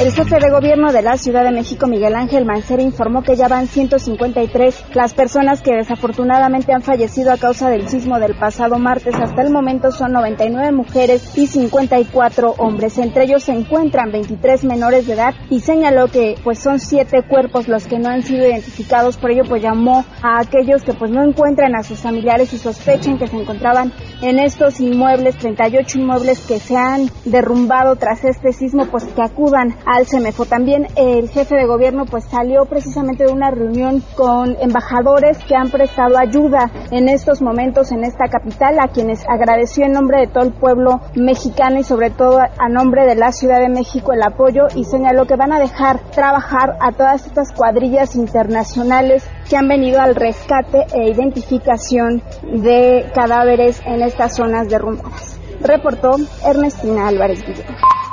El 0.00 0.12
jefe 0.12 0.38
de 0.40 0.48
gobierno 0.48 0.92
de 0.94 1.02
la 1.02 1.18
Ciudad 1.18 1.44
de 1.44 1.50
México, 1.50 1.86
Miguel 1.86 2.14
Ángel 2.14 2.46
Mancera, 2.46 2.82
informó 2.82 3.22
que 3.22 3.36
ya 3.36 3.48
van 3.48 3.66
153 3.66 4.84
las 4.94 5.12
personas 5.12 5.60
que 5.60 5.74
desafortunadamente 5.74 6.72
han 6.72 6.80
fallecido 6.80 7.30
a 7.30 7.36
causa 7.36 7.68
del 7.68 7.86
sismo 7.86 8.18
del 8.18 8.34
pasado 8.34 8.78
martes. 8.78 9.14
Hasta 9.14 9.42
el 9.42 9.50
momento 9.50 9.92
son 9.92 10.12
99 10.12 10.72
mujeres 10.72 11.36
y 11.36 11.46
54 11.46 12.54
hombres. 12.56 12.96
Entre 12.96 13.24
ellos 13.24 13.42
se 13.42 13.52
encuentran 13.52 14.10
23 14.10 14.64
menores 14.64 15.06
de 15.06 15.12
edad 15.12 15.34
y 15.50 15.60
señaló 15.60 16.08
que 16.08 16.34
pues 16.42 16.60
son 16.60 16.80
siete 16.80 17.22
cuerpos 17.22 17.68
los 17.68 17.86
que 17.86 17.98
no 17.98 18.08
han 18.08 18.22
sido 18.22 18.48
identificados. 18.48 19.18
Por 19.18 19.32
ello 19.32 19.42
pues 19.46 19.62
llamó 19.62 20.06
a 20.22 20.40
aquellos 20.40 20.82
que 20.82 20.94
pues 20.94 21.10
no 21.10 21.22
encuentran 21.22 21.76
a 21.76 21.82
sus 21.82 21.98
familiares 21.98 22.54
y 22.54 22.58
sospechen 22.58 23.18
que 23.18 23.26
se 23.26 23.36
encontraban 23.36 23.92
en 24.22 24.38
estos 24.38 24.80
inmuebles, 24.80 25.36
38 25.36 25.98
inmuebles 25.98 26.40
que 26.46 26.58
se 26.58 26.74
han 26.74 27.10
derrumbado 27.26 27.96
tras 27.96 28.24
este 28.24 28.54
sismo, 28.54 28.86
pues 28.86 29.04
que 29.04 29.20
acudan 29.20 29.76
al 29.90 30.06
CEMEFO. 30.06 30.44
También 30.44 30.86
el 30.94 31.28
jefe 31.28 31.56
de 31.56 31.66
gobierno 31.66 32.04
pues 32.04 32.24
salió 32.24 32.64
precisamente 32.64 33.24
de 33.24 33.32
una 33.32 33.50
reunión 33.50 34.02
con 34.16 34.56
embajadores 34.60 35.38
que 35.38 35.56
han 35.56 35.68
prestado 35.70 36.16
ayuda 36.16 36.70
en 36.92 37.08
estos 37.08 37.42
momentos 37.42 37.90
en 37.90 38.04
esta 38.04 38.28
capital, 38.28 38.78
a 38.78 38.88
quienes 38.88 39.24
agradeció 39.28 39.84
en 39.84 39.92
nombre 39.92 40.20
de 40.20 40.26
todo 40.28 40.44
el 40.44 40.52
pueblo 40.52 41.00
mexicano 41.16 41.80
y 41.80 41.84
sobre 41.84 42.10
todo 42.10 42.38
a 42.38 42.68
nombre 42.68 43.04
de 43.04 43.16
la 43.16 43.32
Ciudad 43.32 43.58
de 43.58 43.68
México 43.68 44.12
el 44.12 44.22
apoyo 44.22 44.68
y 44.76 44.84
señaló 44.84 45.26
que 45.26 45.36
van 45.36 45.52
a 45.52 45.58
dejar 45.58 45.98
trabajar 46.10 46.76
a 46.80 46.92
todas 46.92 47.26
estas 47.26 47.52
cuadrillas 47.52 48.14
internacionales 48.14 49.28
que 49.48 49.56
han 49.56 49.66
venido 49.66 50.00
al 50.00 50.14
rescate 50.14 50.86
e 50.94 51.10
identificación 51.10 52.22
de 52.42 53.10
cadáveres 53.12 53.82
en 53.84 54.02
estas 54.02 54.36
zonas 54.36 54.68
derrumbadas 54.68 55.39
reportó 55.60 56.16
Ernestina 56.44 57.08
Álvarez 57.08 57.40
Guillén. 57.46 57.66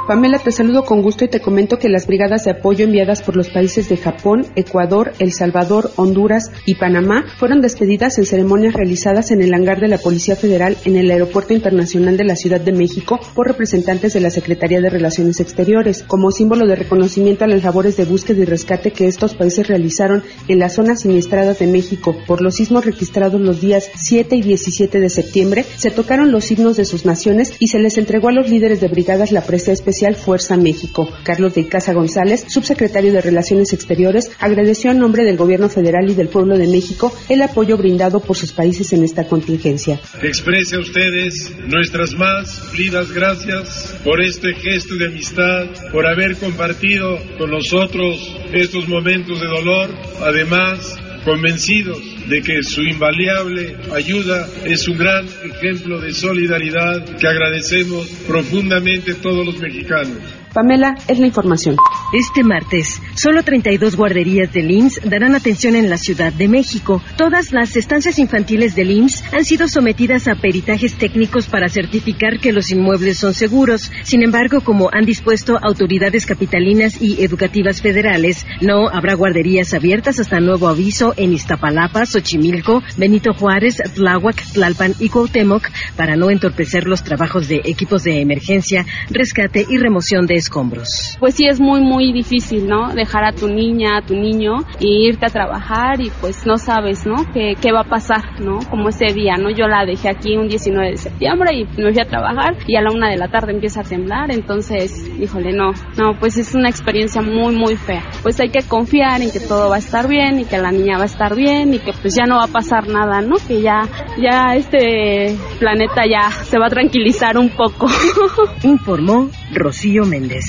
Pamela, 0.07 0.39
te 0.39 0.53
saludo 0.53 0.85
con 0.85 1.01
gusto 1.01 1.25
y 1.25 1.27
te 1.27 1.41
comento 1.41 1.79
que 1.79 1.89
las 1.89 2.07
brigadas 2.07 2.45
de 2.45 2.51
apoyo 2.51 2.85
enviadas 2.85 3.21
por 3.21 3.35
los 3.35 3.49
países 3.49 3.89
de 3.89 3.97
Japón, 3.97 4.45
Ecuador, 4.55 5.11
El 5.19 5.33
Salvador, 5.33 5.91
Honduras 5.97 6.49
y 6.65 6.75
Panamá 6.75 7.25
fueron 7.37 7.59
despedidas 7.59 8.17
en 8.17 8.25
ceremonias 8.25 8.73
realizadas 8.73 9.31
en 9.31 9.41
el 9.41 9.53
hangar 9.53 9.81
de 9.81 9.89
la 9.89 9.97
Policía 9.97 10.37
Federal 10.37 10.77
en 10.85 10.95
el 10.95 11.11
Aeropuerto 11.11 11.53
Internacional 11.53 12.15
de 12.15 12.23
la 12.23 12.37
Ciudad 12.37 12.61
de 12.61 12.71
México 12.71 13.19
por 13.35 13.47
representantes 13.47 14.13
de 14.13 14.21
la 14.21 14.29
Secretaría 14.29 14.79
de 14.79 14.89
Relaciones 14.89 15.41
Exteriores, 15.41 16.05
como 16.07 16.31
símbolo 16.31 16.67
de 16.67 16.77
reconocimiento 16.77 17.43
a 17.43 17.49
las 17.49 17.63
labores 17.63 17.97
de 17.97 18.05
búsqueda 18.05 18.43
y 18.43 18.45
rescate 18.45 18.91
que 18.91 19.07
estos 19.07 19.35
países 19.35 19.67
realizaron 19.67 20.23
en 20.47 20.59
las 20.59 20.75
zonas 20.75 21.01
siniestradas 21.01 21.59
de 21.59 21.67
México 21.67 22.15
por 22.25 22.41
los 22.41 22.55
sismos 22.55 22.85
registrados 22.85 23.41
los 23.41 23.59
días 23.59 23.89
7 23.93 24.37
y 24.37 24.41
17 24.41 25.01
de 25.01 25.09
septiembre, 25.09 25.65
se 25.75 25.91
tocaron 25.91 26.31
los 26.31 26.49
himnos 26.49 26.77
de 26.77 26.85
sus 26.85 27.05
naciones 27.05 27.37
y 27.60 27.67
se 27.67 27.79
les 27.79 27.98
entregó 27.98 28.29
a 28.29 28.32
los 28.32 28.50
líderes 28.50 28.82
de 28.82 28.88
brigadas 28.88 29.32
la 29.32 29.41
presa 29.41 29.72
especial 29.72 30.15
Fuerza 30.15 30.58
México. 30.58 31.10
Carlos 31.24 31.53
de 31.56 31.67
Casa 31.67 31.94
González, 31.94 32.46
subsecretario 32.48 33.13
de 33.13 33.22
Relaciones 33.22 33.74
Exteriores, 33.74 34.32
agradeció 34.39 34.91
en 34.91 35.00
nombre 35.00 35.24
del 35.24 35.38
gobierno 35.38 35.70
federal 35.70 36.10
y 36.10 36.15
del 36.15 36.29
pueblo 36.29 36.58
de 36.58 36.67
México 36.67 37.13
el 37.29 37.41
apoyo 37.41 37.77
brindado 37.77 38.20
por 38.20 38.36
sus 38.36 38.51
países 38.51 38.94
en 38.94 39.03
esta 39.03 39.27
contingencia. 39.27 40.00
Exprese 40.22 40.75
a 40.77 40.79
ustedes 40.79 41.51
nuestras 41.67 42.13
más 42.13 42.60
frías 42.72 43.12
gracias 43.12 43.96
por 44.03 44.22
este 44.22 44.53
gesto 44.53 44.96
de 44.96 45.08
amistad, 45.08 45.65
por 45.91 46.08
haber 46.08 46.36
compartido 46.38 47.17
con 47.38 47.51
nosotros 47.51 48.36
estos 48.53 48.88
momentos 48.88 49.39
de 49.39 49.48
dolor, 49.48 49.89
además 50.22 50.98
convencidos 51.24 52.00
de 52.27 52.41
que 52.41 52.63
su 52.63 52.81
invaliable 52.81 53.75
ayuda 53.93 54.47
es 54.65 54.88
un 54.88 54.97
gran 54.97 55.25
ejemplo 55.43 56.00
de 56.00 56.13
solidaridad 56.13 57.03
que 57.17 57.27
agradecemos 57.27 58.07
profundamente 58.27 59.12
a 59.12 59.15
todos 59.15 59.45
los 59.45 59.59
mexicanos. 59.59 60.17
Pamela, 60.57 60.95
es 61.07 61.19
la 61.19 61.27
información. 61.27 61.75
Este 62.11 62.43
martes, 62.43 62.99
solo 63.13 63.43
32 63.43 63.95
guarderías 63.95 64.51
del 64.51 64.71
IMSS 64.71 65.01
darán 65.07 65.35
atención 65.35 65.75
en 65.75 65.87
la 65.87 65.97
Ciudad 65.97 66.33
de 66.33 66.47
México. 66.47 66.99
Todas 67.15 67.51
las 67.51 67.75
estancias 67.75 68.17
infantiles 68.17 68.73
del 68.73 68.89
IMSS 68.89 69.35
han 69.35 69.45
sido 69.45 69.67
sometidas 69.67 70.27
a 70.27 70.33
peritajes 70.33 70.95
técnicos 70.95 71.45
para 71.45 71.69
certificar 71.69 72.39
que 72.39 72.53
los 72.53 72.71
inmuebles 72.71 73.19
son 73.19 73.35
seguros. 73.35 73.91
Sin 74.01 74.23
embargo, 74.23 74.61
como 74.61 74.89
han 74.91 75.05
dispuesto 75.05 75.59
autoridades 75.61 76.25
capitalinas 76.25 76.99
y 76.99 77.23
educativas 77.23 77.83
federales, 77.83 78.43
no 78.59 78.89
habrá 78.89 79.13
guarderías 79.13 79.75
abiertas 79.75 80.19
hasta 80.19 80.39
nuevo 80.39 80.69
aviso 80.69 81.13
en 81.17 81.33
Iztapalapa, 81.33 82.07
Xochimilco, 82.07 82.81
Benito 82.97 83.31
Juárez, 83.35 83.75
Tláhuac, 83.93 84.43
Tlalpan 84.53 84.95
y 84.99 85.09
Cuauhtémoc 85.09 85.69
para 85.95 86.15
no 86.15 86.31
entorpecer 86.31 86.87
los 86.87 87.03
trabajos 87.03 87.47
de 87.47 87.61
equipos 87.63 88.03
de 88.03 88.21
emergencia, 88.21 88.87
rescate 89.11 89.63
y 89.69 89.77
remoción 89.77 90.25
de 90.25 90.46
escombros. 90.47 91.17
Pues 91.19 91.35
sí, 91.35 91.45
es 91.45 91.59
muy, 91.59 91.81
muy 91.81 92.13
difícil, 92.13 92.67
¿no? 92.67 92.93
Dejar 92.93 93.25
a 93.25 93.33
tu 93.33 93.47
niña, 93.47 93.97
a 93.97 94.01
tu 94.01 94.15
niño, 94.15 94.59
y 94.79 95.07
irte 95.07 95.25
a 95.25 95.29
trabajar 95.29 95.99
y 95.99 96.09
pues 96.21 96.45
no 96.45 96.57
sabes, 96.57 97.05
¿no? 97.05 97.15
¿Qué, 97.33 97.55
qué 97.61 97.71
va 97.71 97.81
a 97.81 97.89
pasar, 97.89 98.39
¿no? 98.39 98.59
Como 98.69 98.89
ese 98.89 99.13
día, 99.13 99.35
¿no? 99.37 99.49
Yo 99.49 99.67
la 99.67 99.85
dejé 99.85 100.09
aquí 100.09 100.37
un 100.37 100.47
19 100.47 100.91
de 100.91 100.97
septiembre 100.97 101.53
y 101.53 101.81
me 101.81 101.91
fui 101.91 102.01
a 102.01 102.05
trabajar 102.05 102.57
y 102.65 102.75
a 102.75 102.81
la 102.81 102.91
una 102.91 103.09
de 103.09 103.17
la 103.17 103.27
tarde 103.27 103.51
empieza 103.51 103.81
a 103.81 103.83
temblar, 103.83 104.31
entonces, 104.31 105.09
híjole, 105.19 105.51
no, 105.53 105.71
no, 105.97 106.17
pues 106.19 106.37
es 106.37 106.55
una 106.55 106.69
experiencia 106.69 107.21
muy, 107.21 107.55
muy 107.55 107.75
fea. 107.75 108.03
Pues 108.23 108.39
hay 108.39 108.49
que 108.49 108.63
confiar 108.63 109.21
en 109.21 109.31
que 109.31 109.39
todo 109.39 109.69
va 109.69 109.75
a 109.75 109.79
estar 109.79 110.07
bien 110.07 110.39
y 110.39 110.45
que 110.45 110.57
la 110.57 110.71
niña 110.71 110.97
va 110.97 111.03
a 111.03 111.07
estar 111.07 111.35
bien 111.35 111.73
y 111.73 111.79
que 111.79 111.91
pues 111.93 112.15
ya 112.15 112.25
no 112.25 112.37
va 112.37 112.45
a 112.45 112.47
pasar 112.47 112.87
nada, 112.87 113.21
¿no? 113.21 113.35
Que 113.47 113.61
ya, 113.61 113.83
ya 114.21 114.55
este 114.55 115.35
planeta 115.59 116.03
ya 116.09 116.29
se 116.31 116.57
va 116.57 116.67
a 116.67 116.69
tranquilizar 116.69 117.37
un 117.37 117.49
poco. 117.49 117.87
Informó 118.63 119.29
Rocío 119.51 120.05
Méndez. 120.05 120.45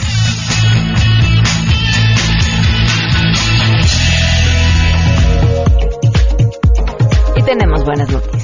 Y 7.37 7.43
tenemos 7.43 7.85
buenas 7.85 8.11
noticias. 8.11 8.38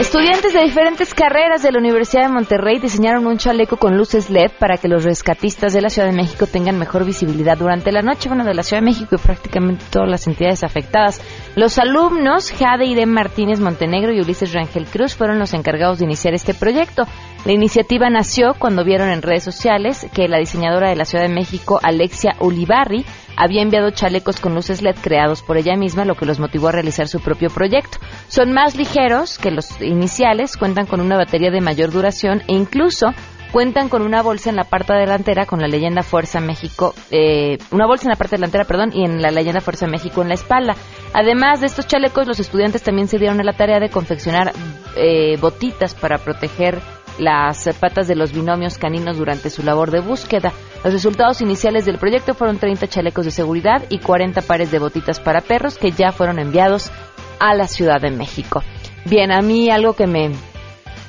Estudiantes 0.00 0.54
de 0.54 0.62
diferentes 0.62 1.12
carreras 1.12 1.62
de 1.62 1.72
la 1.72 1.78
Universidad 1.78 2.22
de 2.22 2.32
Monterrey 2.32 2.78
diseñaron 2.78 3.26
un 3.26 3.36
chaleco 3.36 3.76
con 3.76 3.98
luces 3.98 4.30
LED 4.30 4.50
para 4.58 4.78
que 4.78 4.88
los 4.88 5.04
rescatistas 5.04 5.74
de 5.74 5.82
la 5.82 5.90
Ciudad 5.90 6.08
de 6.08 6.16
México 6.16 6.46
tengan 6.46 6.78
mejor 6.78 7.04
visibilidad 7.04 7.58
durante 7.58 7.92
la 7.92 8.00
noche, 8.00 8.30
bueno, 8.30 8.44
de 8.44 8.54
la 8.54 8.62
Ciudad 8.62 8.80
de 8.80 8.86
México 8.86 9.16
y 9.16 9.18
prácticamente 9.18 9.84
todas 9.90 10.08
las 10.08 10.26
entidades 10.26 10.64
afectadas. 10.64 11.20
Los 11.54 11.78
alumnos 11.78 12.50
Jade 12.50 12.86
Irene 12.86 13.12
Martínez 13.12 13.60
Montenegro 13.60 14.14
y 14.14 14.20
Ulises 14.22 14.54
Rangel 14.54 14.86
Cruz 14.86 15.14
fueron 15.14 15.38
los 15.38 15.52
encargados 15.52 15.98
de 15.98 16.06
iniciar 16.06 16.32
este 16.32 16.54
proyecto. 16.54 17.02
La 17.44 17.52
iniciativa 17.52 18.08
nació 18.08 18.54
cuando 18.58 18.84
vieron 18.84 19.10
en 19.10 19.20
redes 19.20 19.44
sociales 19.44 20.06
que 20.14 20.28
la 20.28 20.38
diseñadora 20.38 20.88
de 20.88 20.96
la 20.96 21.04
Ciudad 21.04 21.24
de 21.24 21.34
México, 21.34 21.78
Alexia 21.82 22.36
Ulibarri, 22.40 23.04
había 23.40 23.62
enviado 23.62 23.90
chalecos 23.90 24.38
con 24.38 24.54
luces 24.54 24.82
LED 24.82 24.96
creados 25.00 25.42
por 25.42 25.56
ella 25.56 25.74
misma, 25.74 26.04
lo 26.04 26.14
que 26.14 26.26
los 26.26 26.38
motivó 26.38 26.68
a 26.68 26.72
realizar 26.72 27.08
su 27.08 27.20
propio 27.20 27.48
proyecto. 27.48 27.96
Son 28.28 28.52
más 28.52 28.76
ligeros 28.76 29.38
que 29.38 29.50
los 29.50 29.80
iniciales, 29.80 30.58
cuentan 30.58 30.84
con 30.84 31.00
una 31.00 31.16
batería 31.16 31.50
de 31.50 31.62
mayor 31.62 31.90
duración 31.90 32.42
e 32.48 32.52
incluso 32.52 33.14
cuentan 33.50 33.88
con 33.88 34.02
una 34.02 34.22
bolsa 34.22 34.50
en 34.50 34.56
la 34.56 34.64
parte 34.64 34.92
delantera 34.92 35.46
con 35.46 35.58
la 35.58 35.68
leyenda 35.68 36.02
Fuerza 36.02 36.40
México, 36.40 36.94
eh, 37.10 37.56
una 37.70 37.86
bolsa 37.86 38.04
en 38.04 38.10
la 38.10 38.16
parte 38.16 38.36
delantera, 38.36 38.64
perdón, 38.64 38.90
y 38.92 39.04
en 39.04 39.22
la 39.22 39.30
leyenda 39.30 39.62
Fuerza 39.62 39.86
México 39.86 40.20
en 40.20 40.28
la 40.28 40.34
espalda. 40.34 40.76
Además 41.14 41.60
de 41.60 41.66
estos 41.66 41.86
chalecos, 41.86 42.26
los 42.28 42.40
estudiantes 42.40 42.82
también 42.82 43.08
se 43.08 43.18
dieron 43.18 43.40
a 43.40 43.44
la 43.44 43.54
tarea 43.54 43.80
de 43.80 43.88
confeccionar 43.88 44.52
eh, 44.96 45.38
botitas 45.40 45.94
para 45.94 46.18
proteger 46.18 46.78
las 47.18 47.68
patas 47.78 48.08
de 48.08 48.16
los 48.16 48.32
binomios 48.32 48.78
caninos 48.78 49.18
durante 49.18 49.50
su 49.50 49.62
labor 49.62 49.90
de 49.90 50.00
búsqueda. 50.00 50.52
Los 50.84 50.92
resultados 50.92 51.40
iniciales 51.40 51.84
del 51.84 51.98
proyecto 51.98 52.34
fueron 52.34 52.58
30 52.58 52.86
chalecos 52.88 53.24
de 53.24 53.30
seguridad 53.30 53.84
y 53.88 53.98
40 53.98 54.42
pares 54.42 54.70
de 54.70 54.78
botitas 54.78 55.20
para 55.20 55.40
perros 55.40 55.78
que 55.78 55.92
ya 55.92 56.12
fueron 56.12 56.38
enviados 56.38 56.90
a 57.38 57.54
la 57.54 57.66
Ciudad 57.66 58.00
de 58.00 58.10
México. 58.10 58.62
Bien, 59.04 59.32
a 59.32 59.40
mí 59.40 59.70
algo 59.70 59.94
que 59.94 60.06
me 60.06 60.30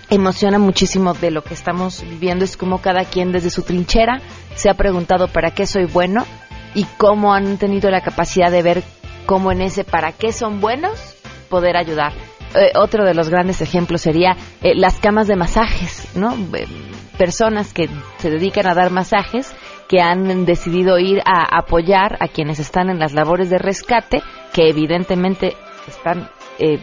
emociona 0.09 0.59
muchísimo 0.59 1.13
de 1.13 1.31
lo 1.31 1.43
que 1.43 1.53
estamos 1.53 2.03
viviendo 2.03 2.43
es 2.43 2.57
cómo 2.57 2.81
cada 2.81 3.05
quien 3.05 3.31
desde 3.31 3.49
su 3.49 3.63
trinchera 3.63 4.21
se 4.55 4.69
ha 4.69 4.73
preguntado 4.73 5.27
para 5.27 5.51
qué 5.51 5.65
soy 5.65 5.85
bueno 5.85 6.25
y 6.73 6.85
cómo 6.97 7.33
han 7.33 7.57
tenido 7.57 7.89
la 7.89 8.01
capacidad 8.01 8.51
de 8.51 8.61
ver 8.61 8.83
cómo 9.25 9.51
en 9.51 9.61
ese 9.61 9.83
para 9.83 10.11
qué 10.11 10.33
son 10.33 10.59
buenos 10.59 11.15
poder 11.49 11.77
ayudar 11.77 12.13
eh, 12.53 12.71
otro 12.75 13.05
de 13.05 13.13
los 13.13 13.29
grandes 13.29 13.61
ejemplos 13.61 14.01
sería 14.01 14.35
eh, 14.61 14.73
las 14.75 14.99
camas 14.99 15.27
de 15.27 15.35
masajes, 15.35 16.15
¿no? 16.15 16.35
Personas 17.17 17.73
que 17.73 17.89
se 18.17 18.29
dedican 18.29 18.67
a 18.67 18.73
dar 18.73 18.91
masajes 18.91 19.53
que 19.87 19.99
han 19.99 20.45
decidido 20.45 20.97
ir 20.99 21.21
a 21.25 21.57
apoyar 21.57 22.17
a 22.21 22.29
quienes 22.29 22.59
están 22.59 22.89
en 22.89 22.97
las 22.97 23.11
labores 23.13 23.49
de 23.49 23.57
rescate, 23.57 24.23
que 24.53 24.69
evidentemente 24.69 25.57
están 25.85 26.29
eh, 26.59 26.79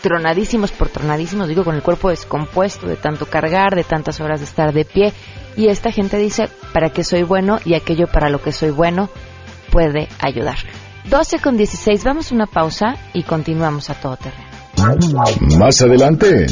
tronadísimos 0.00 0.72
por 0.72 0.88
tronadísimos, 0.88 1.48
digo, 1.48 1.64
con 1.64 1.74
el 1.74 1.82
cuerpo 1.82 2.08
descompuesto 2.08 2.86
de 2.86 2.96
tanto 2.96 3.26
cargar, 3.26 3.74
de 3.74 3.84
tantas 3.84 4.20
horas 4.20 4.40
de 4.40 4.46
estar 4.46 4.72
de 4.72 4.86
pie. 4.86 5.12
Y 5.56 5.68
esta 5.68 5.92
gente 5.92 6.16
dice, 6.16 6.48
¿para 6.72 6.90
qué 6.90 7.04
soy 7.04 7.24
bueno? 7.24 7.58
Y 7.64 7.74
aquello 7.74 8.06
para 8.06 8.30
lo 8.30 8.40
que 8.40 8.52
soy 8.52 8.70
bueno 8.70 9.10
puede 9.70 10.08
ayudar. 10.18 10.56
12 11.10 11.40
con 11.40 11.58
16, 11.58 12.04
vamos 12.04 12.32
a 12.32 12.34
una 12.34 12.46
pausa 12.46 12.96
y 13.12 13.22
continuamos 13.22 13.90
a 13.90 13.94
todo 13.94 14.16
terreno. 14.16 14.53
Más 15.58 15.82
adelante, 15.82 16.46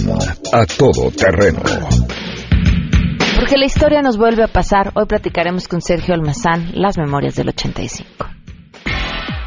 a 0.52 0.64
todo 0.66 1.10
terreno. 1.10 1.60
Porque 3.36 3.56
la 3.56 3.66
historia 3.66 4.02
nos 4.02 4.16
vuelve 4.16 4.44
a 4.44 4.48
pasar. 4.48 4.92
Hoy 4.94 5.06
platicaremos 5.06 5.68
con 5.68 5.80
Sergio 5.80 6.14
Almazán 6.14 6.70
las 6.74 6.96
memorias 6.96 7.34
del 7.34 7.48
85. 7.48 8.31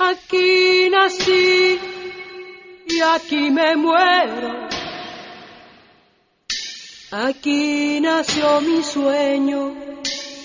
Aquí 0.00 0.88
nací 0.90 1.80
y 2.86 3.00
aquí 3.00 3.50
me 3.50 3.74
muero. 3.74 4.68
Aquí 7.10 8.00
nació 8.00 8.60
mi 8.60 8.84
sueño, 8.84 9.74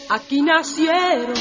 aquí 0.10 0.41
nacieron 0.41 1.33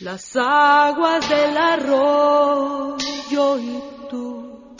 las 0.00 0.36
aguas 0.36 1.28
del 1.28 1.56
arroyo 1.56 2.98
y 3.58 3.82
tú. 4.08 4.76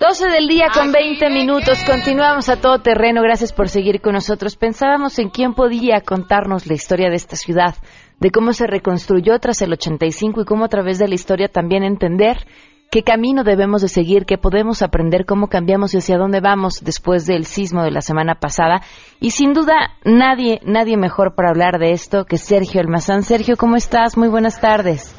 12 0.00 0.26
del 0.30 0.48
día 0.48 0.66
con 0.74 0.90
20 0.90 1.30
minutos. 1.30 1.78
Continuamos 1.86 2.48
a 2.48 2.60
todo 2.60 2.80
terreno. 2.80 3.22
Gracias 3.22 3.52
por 3.52 3.68
seguir 3.68 4.00
con 4.00 4.14
nosotros. 4.14 4.56
Pensábamos 4.56 5.16
en 5.20 5.28
quién 5.28 5.54
podía 5.54 6.00
contarnos 6.00 6.66
la 6.66 6.74
historia 6.74 7.08
de 7.08 7.14
esta 7.14 7.36
ciudad, 7.36 7.76
de 8.20 8.30
cómo 8.30 8.52
se 8.52 8.66
reconstruyó 8.66 9.38
tras 9.38 9.62
el 9.62 9.72
85 9.72 10.42
y 10.42 10.44
cómo 10.44 10.64
a 10.64 10.68
través 10.68 10.98
de 10.98 11.08
la 11.08 11.14
historia 11.14 11.48
también 11.48 11.82
entender 11.82 12.46
qué 12.92 13.02
camino 13.02 13.42
debemos 13.42 13.80
de 13.80 13.88
seguir, 13.88 14.26
qué 14.26 14.36
podemos 14.36 14.82
aprender, 14.82 15.24
cómo 15.24 15.48
cambiamos 15.48 15.94
y 15.94 15.98
hacia 15.98 16.18
dónde 16.18 16.40
vamos 16.40 16.82
después 16.84 17.24
del 17.24 17.46
sismo 17.46 17.82
de 17.82 17.90
la 17.90 18.02
semana 18.02 18.34
pasada. 18.34 18.82
Y 19.18 19.30
sin 19.30 19.54
duda, 19.54 19.96
nadie, 20.04 20.60
nadie 20.64 20.98
mejor 20.98 21.34
para 21.34 21.48
hablar 21.48 21.78
de 21.78 21.92
esto 21.92 22.26
que 22.26 22.36
Sergio 22.36 22.82
Almazán. 22.82 23.22
Sergio, 23.22 23.56
¿cómo 23.56 23.76
estás? 23.76 24.18
Muy 24.18 24.28
buenas 24.28 24.60
tardes. 24.60 25.16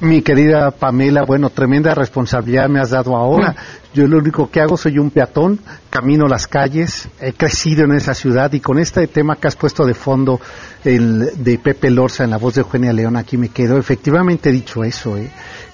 Mi 0.00 0.20
querida 0.20 0.72
Pamela, 0.72 1.22
bueno, 1.22 1.48
tremenda 1.48 1.94
responsabilidad 1.94 2.68
me 2.68 2.80
has 2.80 2.90
dado 2.90 3.16
ahora. 3.16 3.56
Yo 3.94 4.06
lo 4.06 4.18
único 4.18 4.50
que 4.50 4.60
hago 4.60 4.76
soy 4.76 4.98
un 4.98 5.10
peatón, 5.10 5.58
camino 5.88 6.26
las 6.26 6.46
calles, 6.46 7.08
he 7.18 7.32
crecido 7.32 7.84
en 7.84 7.92
esa 7.92 8.12
ciudad 8.12 8.52
y 8.52 8.60
con 8.60 8.78
este 8.78 9.06
tema 9.06 9.36
que 9.36 9.48
has 9.48 9.56
puesto 9.56 9.86
de 9.86 9.94
fondo, 9.94 10.38
el 10.84 11.42
de 11.42 11.58
Pepe 11.58 11.90
Lorza 11.90 12.24
en 12.24 12.30
la 12.30 12.36
voz 12.36 12.56
de 12.56 12.60
Eugenia 12.60 12.92
León, 12.92 13.16
aquí 13.16 13.38
me 13.38 13.48
quedo. 13.48 13.78
Efectivamente 13.78 14.52
dicho 14.52 14.84
eso, 14.84 15.16
¿eh? 15.16 15.30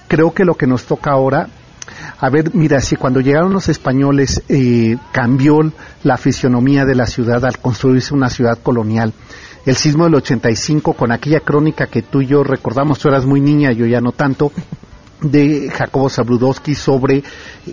creo 0.07 0.33
que 0.33 0.45
lo 0.45 0.55
que 0.55 0.67
nos 0.67 0.85
toca 0.85 1.11
ahora, 1.11 1.49
a 2.17 2.29
ver, 2.29 2.55
mira, 2.55 2.79
si 2.79 2.95
cuando 2.95 3.19
llegaron 3.19 3.51
los 3.51 3.67
españoles 3.67 4.41
eh, 4.47 4.95
cambió 5.11 5.59
la 6.03 6.15
fisionomía 6.15 6.85
de 6.85 6.95
la 6.95 7.07
ciudad 7.07 7.43
al 7.43 7.59
construirse 7.59 8.13
una 8.13 8.29
ciudad 8.29 8.57
colonial, 8.63 9.13
el 9.65 9.75
sismo 9.75 10.05
del 10.05 10.15
85 10.15 10.93
con 10.93 11.11
aquella 11.11 11.39
crónica 11.39 11.87
que 11.87 12.01
tú 12.01 12.21
y 12.21 12.27
yo 12.27 12.43
recordamos, 12.43 12.99
tú 12.99 13.07
eras 13.07 13.25
muy 13.25 13.41
niña, 13.41 13.71
yo 13.71 13.85
ya 13.85 14.01
no 14.01 14.11
tanto, 14.11 14.51
de 15.21 15.69
Jacobo 15.69 16.09
Zabrudowski 16.09 16.75
sobre 16.75 17.23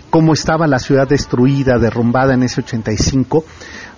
cómo 0.09 0.33
estaba 0.33 0.67
la 0.67 0.79
ciudad 0.79 1.07
destruida, 1.07 1.77
derrumbada 1.77 2.33
en 2.33 2.43
ese 2.43 2.61
85. 2.61 3.43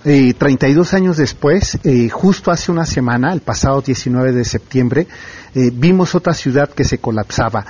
Eh, 0.04 0.34
32 0.34 0.92
años 0.92 1.16
después, 1.16 1.78
eh, 1.84 2.08
justo 2.08 2.50
hace 2.50 2.72
una 2.72 2.84
semana, 2.84 3.32
el 3.32 3.40
pasado 3.40 3.80
19 3.80 4.32
de 4.32 4.44
septiembre, 4.44 5.06
eh, 5.54 5.70
vimos 5.72 6.16
otra 6.16 6.34
ciudad 6.34 6.68
que 6.68 6.84
se 6.84 6.98
colapsaba 6.98 7.64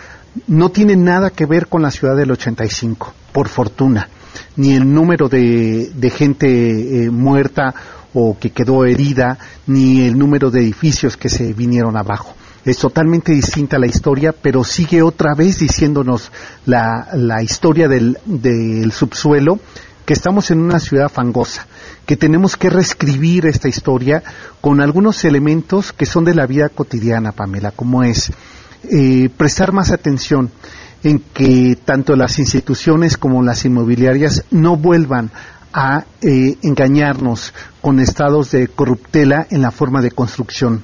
no 0.46 0.70
tiene 0.70 0.96
nada 0.96 1.30
que 1.30 1.46
ver 1.46 1.68
con 1.68 1.82
la 1.82 1.90
ciudad 1.90 2.16
del 2.16 2.30
85, 2.32 3.12
por 3.32 3.48
fortuna, 3.48 4.08
ni 4.56 4.74
el 4.74 4.92
número 4.92 5.28
de, 5.28 6.12
gente 6.14 7.04
eh, 7.04 7.10
muerta 7.10 7.74
o 8.12 8.38
que 8.38 8.50
quedó 8.50 8.84
herida, 8.84 9.38
ni 9.66 10.06
el 10.06 10.18
número 10.18 10.50
de 10.50 10.60
edificios 10.60 11.16
que 11.16 11.28
se 11.28 11.52
vinieron 11.52 11.96
abajo. 11.96 12.34
Es 12.64 12.78
totalmente 12.78 13.32
distinta 13.32 13.78
la 13.78 13.86
historia, 13.86 14.32
pero 14.32 14.64
sigue 14.64 15.02
otra 15.02 15.34
vez 15.34 15.58
diciéndonos 15.58 16.30
la, 16.64 17.08
la 17.12 17.42
historia 17.42 17.88
del, 17.88 18.18
del 18.24 18.90
subsuelo, 18.92 19.58
que 20.04 20.12
estamos 20.12 20.50
en 20.50 20.60
una 20.60 20.78
ciudad 20.78 21.08
fangosa, 21.08 21.66
que 22.06 22.16
tenemos 22.16 22.56
que 22.56 22.70
reescribir 22.70 23.46
esta 23.46 23.68
historia 23.68 24.22
con 24.60 24.80
algunos 24.80 25.24
elementos 25.24 25.92
que 25.92 26.06
son 26.06 26.24
de 26.24 26.34
la 26.34 26.46
vida 26.46 26.68
cotidiana, 26.68 27.32
Pamela, 27.32 27.70
como 27.70 28.02
es 28.02 28.30
eh, 28.90 29.30
prestar 29.34 29.72
más 29.72 29.90
atención 29.90 30.50
en 31.04 31.20
que 31.20 31.78
tanto 31.84 32.16
las 32.16 32.38
instituciones 32.38 33.16
como 33.16 33.42
las 33.42 33.64
inmobiliarias 33.64 34.44
no 34.50 34.76
vuelvan 34.76 35.30
a 35.72 36.04
eh, 36.22 36.56
engañarnos 36.62 37.52
con 37.80 38.00
estados 38.00 38.50
de 38.52 38.68
corruptela 38.68 39.46
en 39.50 39.60
la 39.62 39.70
forma 39.70 40.00
de 40.00 40.10
construcción. 40.10 40.82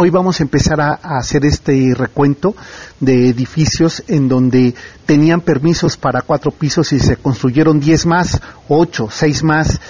Hoy 0.00 0.10
vamos 0.10 0.38
a 0.38 0.44
empezar 0.44 0.80
a, 0.80 0.92
hacer 0.92 1.44
este 1.44 1.92
recuento 1.92 2.54
de 3.00 3.28
edificios 3.28 4.04
en 4.06 4.28
donde 4.28 4.72
tenían 5.04 5.40
permisos 5.40 5.96
para 5.96 6.22
cuatro 6.22 6.52
pisos 6.52 6.92
y 6.92 7.00
se 7.00 7.16
construyeron 7.16 7.80
diez 7.80 8.06
más, 8.06 8.40
ocho, 8.68 9.08
seis 9.10 9.42
más. 9.42 9.80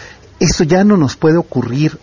Eso 0.40 0.64
ya 0.64 0.84
no 0.84 0.96
nos 0.96 1.16
puede 1.16 1.36
ocurrir 1.36 1.98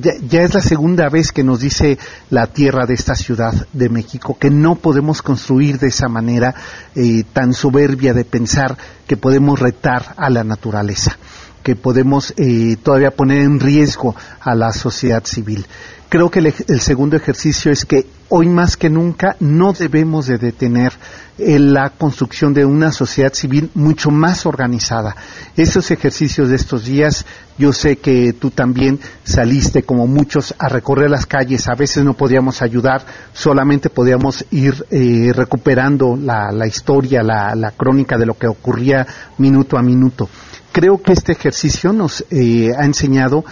ya, 0.00 0.42
es 0.42 0.54
la 0.54 0.60
segunda 0.60 1.08
vez 1.08 1.32
que 1.32 1.44
nos 1.44 1.60
dice 1.60 1.98
la 2.30 2.46
tierra 2.46 2.86
de 2.86 2.94
esta 2.94 3.14
ciudad 3.14 3.66
de 3.72 3.88
México 3.88 4.36
que 4.38 4.50
no 4.50 4.76
podemos 4.76 5.22
construir 5.22 5.78
de 5.78 5.88
esa 5.88 6.08
manera 6.08 6.54
eh, 6.94 7.24
tan 7.32 7.52
soberbia 7.52 8.14
de 8.14 8.24
pensar 8.24 8.76
que 9.06 9.16
podemos 9.16 9.58
retar 9.58 10.14
a 10.16 10.30
la 10.30 10.44
naturaleza, 10.44 11.18
que 11.62 11.76
podemos 11.76 12.32
eh, 12.36 12.76
todavía 12.82 13.10
poner 13.10 13.42
en 13.42 13.60
riesgo 13.60 14.16
a 14.40 14.54
la 14.54 14.72
sociedad 14.72 15.24
civil. 15.24 15.66
Creo 16.08 16.30
que 16.30 16.38
el, 16.38 16.80
segundo 16.80 17.16
ejercicio 17.16 17.70
es 17.70 17.84
que 17.84 18.06
hoy 18.30 18.48
más 18.48 18.78
que 18.78 18.88
nunca 18.88 19.36
no 19.40 19.74
debemos 19.74 20.26
de 20.26 20.38
detener 20.38 20.94
la 21.38 21.90
construcción 21.90 22.52
de 22.52 22.64
una 22.64 22.90
sociedad 22.90 23.32
civil 23.32 23.70
mucho 23.74 24.10
más 24.10 24.44
organizada. 24.44 25.14
Esos 25.56 25.90
ejercicios 25.90 26.48
de 26.48 26.56
estos 26.56 26.84
días, 26.84 27.24
yo 27.56 27.72
sé 27.72 27.96
que 27.96 28.32
tú 28.32 28.50
también 28.50 28.98
saliste 29.22 29.84
como 29.84 30.06
muchos 30.06 30.54
a 30.58 30.68
recorrer 30.68 31.10
las 31.10 31.26
calles, 31.26 31.68
a 31.68 31.74
veces 31.74 32.04
no 32.04 32.14
podíamos 32.14 32.60
ayudar, 32.60 33.04
solamente 33.32 33.88
podíamos 33.88 34.44
ir 34.50 34.84
eh, 34.90 35.32
recuperando 35.32 36.16
la, 36.16 36.66
historia, 36.66 37.22
la, 37.22 37.72
crónica 37.76 38.18
de 38.18 38.26
lo 38.26 38.36
que 38.36 38.48
ocurría 38.48 39.06
minuto 39.38 39.78
a 39.78 39.82
minuto. 39.82 40.28
Creo 40.72 41.00
que 41.00 41.12
este 41.12 41.32
ejercicio 41.32 41.92
nos 41.92 42.24
eh, 42.30 42.70
ha 42.76 42.84
enseñado 42.84 43.44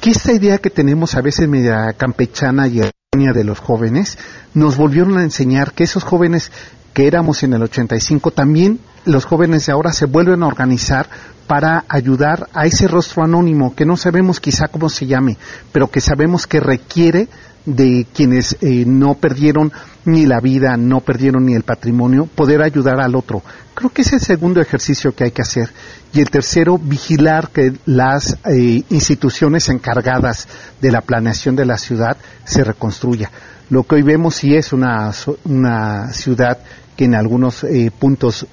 que 0.00 0.10
esta 0.10 0.32
idea 0.32 0.58
que 0.58 0.70
tenemos 0.70 1.14
a 1.14 1.20
veces 1.20 1.48
media 1.48 1.92
campechana 1.96 2.66
y 2.66 2.80
de 3.12 3.44
los 3.44 3.60
jóvenes, 3.60 4.16
nos 4.54 4.78
volvieron 4.78 5.18
a 5.18 5.22
enseñar 5.22 5.74
que 5.74 5.84
esos 5.84 6.02
jóvenes 6.02 6.50
que 6.92 7.06
éramos 7.06 7.42
en 7.42 7.54
el 7.54 7.62
85, 7.62 8.30
también 8.30 8.78
los 9.04 9.24
jóvenes 9.24 9.66
de 9.66 9.72
ahora 9.72 9.92
se 9.92 10.06
vuelven 10.06 10.42
a 10.42 10.46
organizar 10.46 11.08
para 11.46 11.84
ayudar 11.88 12.48
a 12.54 12.66
ese 12.66 12.88
rostro 12.88 13.24
anónimo 13.24 13.74
que 13.74 13.84
no 13.84 13.96
sabemos 13.96 14.40
quizá 14.40 14.68
cómo 14.68 14.88
se 14.88 15.06
llame, 15.06 15.36
pero 15.72 15.90
que 15.90 16.00
sabemos 16.00 16.46
que 16.46 16.60
requiere 16.60 17.28
de 17.64 18.06
quienes 18.12 18.56
eh, 18.60 18.84
no 18.86 19.14
perdieron 19.14 19.72
ni 20.04 20.26
la 20.26 20.40
vida, 20.40 20.76
no 20.76 21.00
perdieron 21.00 21.46
ni 21.46 21.54
el 21.54 21.62
patrimonio, 21.62 22.26
poder 22.26 22.62
ayudar 22.62 23.00
al 23.00 23.14
otro. 23.14 23.42
Creo 23.74 23.90
que 23.90 24.02
es 24.02 24.12
el 24.12 24.20
segundo 24.20 24.60
ejercicio 24.60 25.14
que 25.14 25.24
hay 25.24 25.30
que 25.30 25.42
hacer. 25.42 25.70
Y 26.12 26.20
el 26.20 26.30
tercero, 26.30 26.78
vigilar 26.78 27.50
que 27.50 27.72
las 27.86 28.36
eh, 28.44 28.82
instituciones 28.90 29.68
encargadas 29.68 30.48
de 30.80 30.90
la 30.90 31.00
planeación 31.00 31.54
de 31.56 31.66
la 31.66 31.78
ciudad 31.78 32.16
se 32.44 32.64
reconstruya. 32.64 33.30
Lo 33.70 33.84
que 33.84 33.94
hoy 33.94 34.02
vemos 34.02 34.34
sí 34.34 34.54
es 34.54 34.72
una, 34.72 35.12
una 35.44 36.12
ciudad 36.12 36.58
que 36.96 37.04
en 37.04 37.14
algunos 37.14 37.64
eh, 37.64 37.90
puntos 37.96 38.46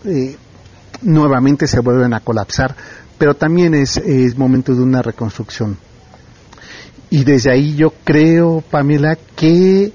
nuevamente 1.02 1.68
se 1.68 1.80
vuelven 1.80 2.14
a 2.14 2.20
colapsar, 2.20 2.76
pero 3.18 3.36
también 3.36 3.74
es, 3.74 3.98
es 3.98 4.38
momento 4.38 4.74
de 4.74 4.82
una 4.82 5.02
reconstrucción. 5.02 5.78
Y 7.10 7.24
desde 7.24 7.52
ahí 7.52 7.76
yo 7.76 7.94
creo, 8.04 8.62
Pamela, 8.70 9.18
que 9.36 9.92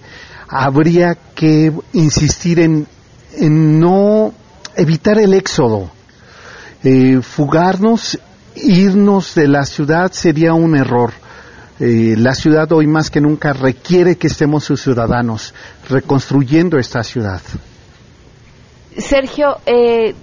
habría 0.48 1.16
que 1.34 1.72
insistir 1.92 2.60
en, 2.60 2.86
en 3.36 3.80
no 3.80 4.34
evitar 4.76 5.18
el 5.18 5.34
éxodo. 5.34 5.90
Eh, 6.82 7.20
fugarnos, 7.22 8.18
irnos 8.56 9.34
de 9.34 9.48
la 9.48 9.64
ciudad 9.64 10.12
sería 10.12 10.52
un 10.54 10.76
error. 10.76 11.12
Eh, 11.80 12.14
la 12.16 12.34
ciudad 12.34 12.70
hoy 12.72 12.86
más 12.86 13.10
que 13.10 13.20
nunca 13.20 13.52
requiere 13.52 14.16
que 14.16 14.28
estemos 14.28 14.64
sus 14.64 14.82
ciudadanos 14.82 15.54
reconstruyendo 15.88 16.78
esta 16.78 17.02
ciudad. 17.02 17.40
Sergio, 18.96 19.56
eh, 19.66 20.14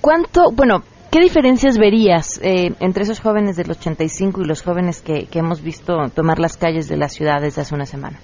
¿cuánto, 0.00 0.50
bueno, 0.52 0.82
¿Qué 1.10 1.20
diferencias 1.20 1.78
verías 1.78 2.38
eh, 2.42 2.74
entre 2.80 3.04
esos 3.04 3.20
jóvenes 3.20 3.56
del 3.56 3.70
85 3.70 4.42
y 4.42 4.44
los 4.44 4.60
jóvenes 4.62 5.00
que, 5.00 5.26
hemos 5.32 5.62
visto 5.62 5.94
tomar 6.14 6.38
las 6.38 6.58
calles 6.58 6.86
de 6.86 6.98
las 6.98 7.14
ciudades 7.14 7.56
hace 7.56 7.74
una 7.74 7.86
semana? 7.86 8.20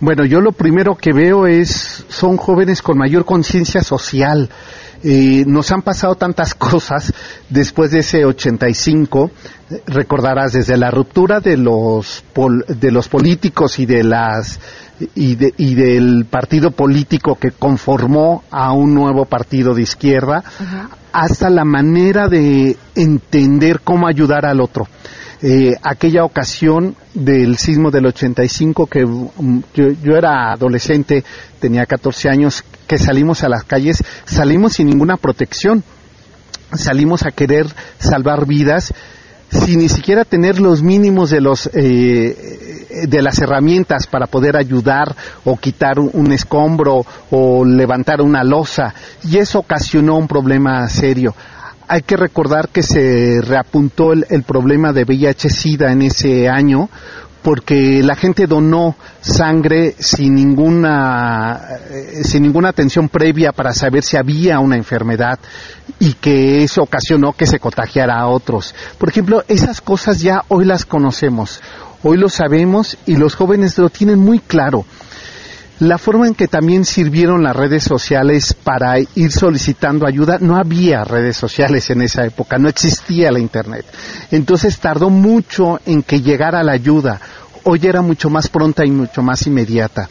Bueno, 0.00 0.24
yo 0.24 0.40
lo 0.40 0.52
primero 0.52 0.96
que 0.96 1.12
veo 1.12 1.46
es, 1.46 2.04
son 2.08 2.36
jóvenes 2.36 2.82
con 2.82 2.98
mayor 2.98 3.24
conciencia 3.24 3.82
social. 3.82 4.48
Eh, 5.04 5.44
nos 5.46 5.72
han 5.72 5.82
pasado 5.82 6.14
tantas 6.14 6.54
cosas 6.56 7.12
después 7.48 7.90
de 7.90 8.00
ese 8.00 8.24
85, 8.24 9.30
recordarás, 9.86 10.52
desde 10.52 10.76
la 10.76 10.90
ruptura 10.90 11.40
de 11.40 11.56
los, 11.56 12.24
de 12.68 12.90
los 12.90 13.08
políticos 13.08 13.78
y 13.78 13.86
de 13.86 14.04
las 14.04 14.60
y, 15.14 15.36
y, 15.56 15.74
del 15.74 16.26
partido 16.26 16.70
político 16.70 17.36
que 17.36 17.50
conformó 17.50 18.44
a 18.50 18.72
un 18.72 18.94
nuevo 18.94 19.24
partido 19.24 19.74
de 19.74 19.82
izquierda, 19.82 20.44
hasta 21.12 21.50
la 21.50 21.64
manera 21.64 22.28
de 22.28 22.76
entender 22.94 23.80
cómo 23.80 24.06
ayudar 24.06 24.46
al 24.46 24.60
otro. 24.60 24.86
Eh, 25.42 25.74
aquella 25.82 26.24
ocasión 26.24 26.94
del 27.14 27.56
sismo 27.58 27.90
del 27.90 28.06
85 28.06 28.86
que 28.86 29.04
mm, 29.04 29.62
yo, 29.74 29.90
yo, 30.02 30.16
era 30.16 30.52
adolescente, 30.52 31.24
tenía 31.58 31.84
14 31.84 32.28
años, 32.28 32.64
que 32.86 32.96
salimos 32.96 33.42
a 33.42 33.48
las 33.48 33.64
calles, 33.64 34.04
salimos 34.24 34.74
sin 34.74 34.88
ninguna 34.88 35.16
protección, 35.16 35.82
salimos 36.72 37.24
a 37.24 37.32
querer 37.32 37.66
salvar 37.98 38.46
vidas 38.46 38.94
sin 39.50 39.80
ni 39.80 39.88
siquiera 39.88 40.24
tener 40.24 40.60
los 40.60 40.82
mínimos 40.82 41.28
de 41.30 41.40
los 41.40 41.68
eh, 41.74 43.06
de 43.06 43.22
las 43.22 43.38
herramientas 43.38 44.06
para 44.06 44.26
poder 44.26 44.56
ayudar 44.56 45.14
o 45.44 45.56
quitar 45.56 45.98
un 45.98 46.32
escombro 46.32 47.04
o 47.30 47.64
levantar 47.64 48.22
una 48.22 48.44
losa. 48.44 48.94
Y 49.24 49.38
eso 49.38 49.58
ocasionó 49.58 50.16
un 50.16 50.28
problema 50.28 50.88
serio 50.88 51.34
hay 51.88 52.02
que 52.02 52.16
recordar 52.16 52.68
que 52.68 52.82
se 52.82 53.40
reapuntó 53.42 54.12
el, 54.12 54.26
el 54.30 54.42
problema 54.42 54.92
de 54.92 55.04
VIH-Sida 55.04 55.92
en 55.92 56.02
ese 56.02 56.48
año 56.48 56.88
porque 57.42 58.02
la 58.02 58.14
gente 58.14 58.46
donó 58.46 58.96
sangre 59.20 59.94
sin 59.98 60.34
ninguna 60.34 61.60
eh, 61.90 62.22
sin 62.24 62.44
ninguna 62.44 62.68
atención 62.68 63.08
previa 63.08 63.52
para 63.52 63.74
saber 63.74 64.04
si 64.04 64.16
había 64.16 64.60
una 64.60 64.76
enfermedad 64.76 65.38
y 65.98 66.14
que 66.14 66.62
eso 66.62 66.82
ocasionó 66.82 67.32
que 67.32 67.46
se 67.46 67.58
contagiara 67.58 68.18
a 68.18 68.28
otros. 68.28 68.74
Por 68.98 69.08
ejemplo, 69.08 69.44
esas 69.48 69.80
cosas 69.80 70.20
ya 70.20 70.44
hoy 70.48 70.64
las 70.64 70.84
conocemos, 70.84 71.60
hoy 72.02 72.16
lo 72.16 72.28
sabemos 72.28 72.96
y 73.06 73.16
los 73.16 73.34
jóvenes 73.34 73.76
lo 73.78 73.90
tienen 73.90 74.20
muy 74.20 74.38
claro. 74.38 74.84
La 75.82 75.98
forma 75.98 76.28
en 76.28 76.36
que 76.36 76.46
también 76.46 76.84
sirvieron 76.84 77.42
las 77.42 77.56
redes 77.56 77.82
sociales 77.82 78.54
para 78.54 79.00
ir 79.00 79.32
solicitando 79.32 80.06
ayuda, 80.06 80.38
no 80.40 80.56
había 80.56 81.02
redes 81.02 81.36
sociales 81.36 81.90
en 81.90 82.02
esa 82.02 82.24
época, 82.24 82.56
no 82.56 82.68
existía 82.68 83.32
la 83.32 83.40
Internet. 83.40 83.84
Entonces 84.30 84.78
tardó 84.78 85.10
mucho 85.10 85.80
en 85.84 86.04
que 86.04 86.20
llegara 86.20 86.62
la 86.62 86.70
ayuda. 86.70 87.20
Hoy 87.64 87.80
era 87.82 88.00
mucho 88.00 88.30
más 88.30 88.46
pronta 88.46 88.86
y 88.86 88.92
mucho 88.92 89.22
más 89.22 89.44
inmediata. 89.48 90.08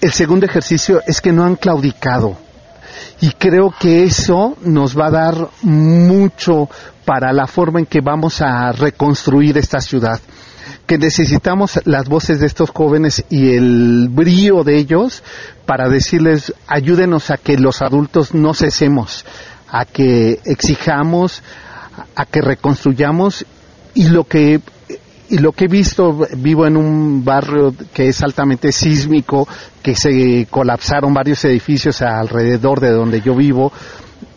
El 0.00 0.12
segundo 0.12 0.46
ejercicio 0.46 1.00
es 1.04 1.20
que 1.20 1.32
no 1.32 1.42
han 1.42 1.56
claudicado. 1.56 2.36
Y 3.20 3.32
creo 3.32 3.74
que 3.76 4.04
eso 4.04 4.56
nos 4.62 4.96
va 4.96 5.08
a 5.08 5.10
dar 5.10 5.48
mucho 5.62 6.68
para 7.04 7.32
la 7.32 7.48
forma 7.48 7.80
en 7.80 7.86
que 7.86 8.00
vamos 8.00 8.40
a 8.40 8.70
reconstruir 8.70 9.58
esta 9.58 9.80
ciudad 9.80 10.20
que 10.86 10.98
necesitamos 10.98 11.80
las 11.84 12.08
voces 12.08 12.40
de 12.40 12.46
estos 12.46 12.70
jóvenes 12.70 13.24
y 13.30 13.54
el 13.54 14.08
brío 14.10 14.64
de 14.64 14.76
ellos 14.76 15.22
para 15.66 15.88
decirles 15.88 16.52
ayúdenos 16.66 17.30
a 17.30 17.36
que 17.36 17.56
los 17.56 17.80
adultos 17.82 18.34
no 18.34 18.54
cesemos, 18.54 19.24
a 19.68 19.84
que 19.84 20.40
exijamos, 20.44 21.42
a 22.14 22.26
que 22.26 22.40
reconstruyamos. 22.42 23.46
Y 23.94 24.08
lo 24.08 24.24
que 24.24 24.60
y 25.30 25.38
lo 25.38 25.52
que 25.52 25.64
he 25.64 25.68
visto, 25.68 26.26
vivo 26.36 26.66
en 26.66 26.76
un 26.76 27.24
barrio 27.24 27.74
que 27.94 28.08
es 28.08 28.22
altamente 28.22 28.72
sísmico, 28.72 29.48
que 29.82 29.94
se 29.96 30.46
colapsaron 30.50 31.14
varios 31.14 31.44
edificios 31.46 32.02
alrededor 32.02 32.80
de 32.80 32.90
donde 32.90 33.22
yo 33.22 33.34
vivo 33.34 33.72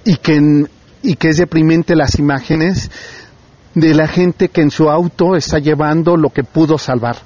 y 0.05 0.15
que, 0.15 0.65
y 1.03 1.15
que 1.15 1.29
es 1.29 1.37
deprimente 1.37 1.95
las 1.95 2.17
imágenes 2.17 2.89
de 3.79 3.93
la 3.93 4.07
gente 4.07 4.49
que 4.49 4.61
en 4.61 4.71
su 4.71 4.89
auto 4.89 5.35
está 5.35 5.59
llevando 5.59 6.17
lo 6.17 6.31
que 6.31 6.43
pudo 6.43 6.79
salvar. 6.79 7.17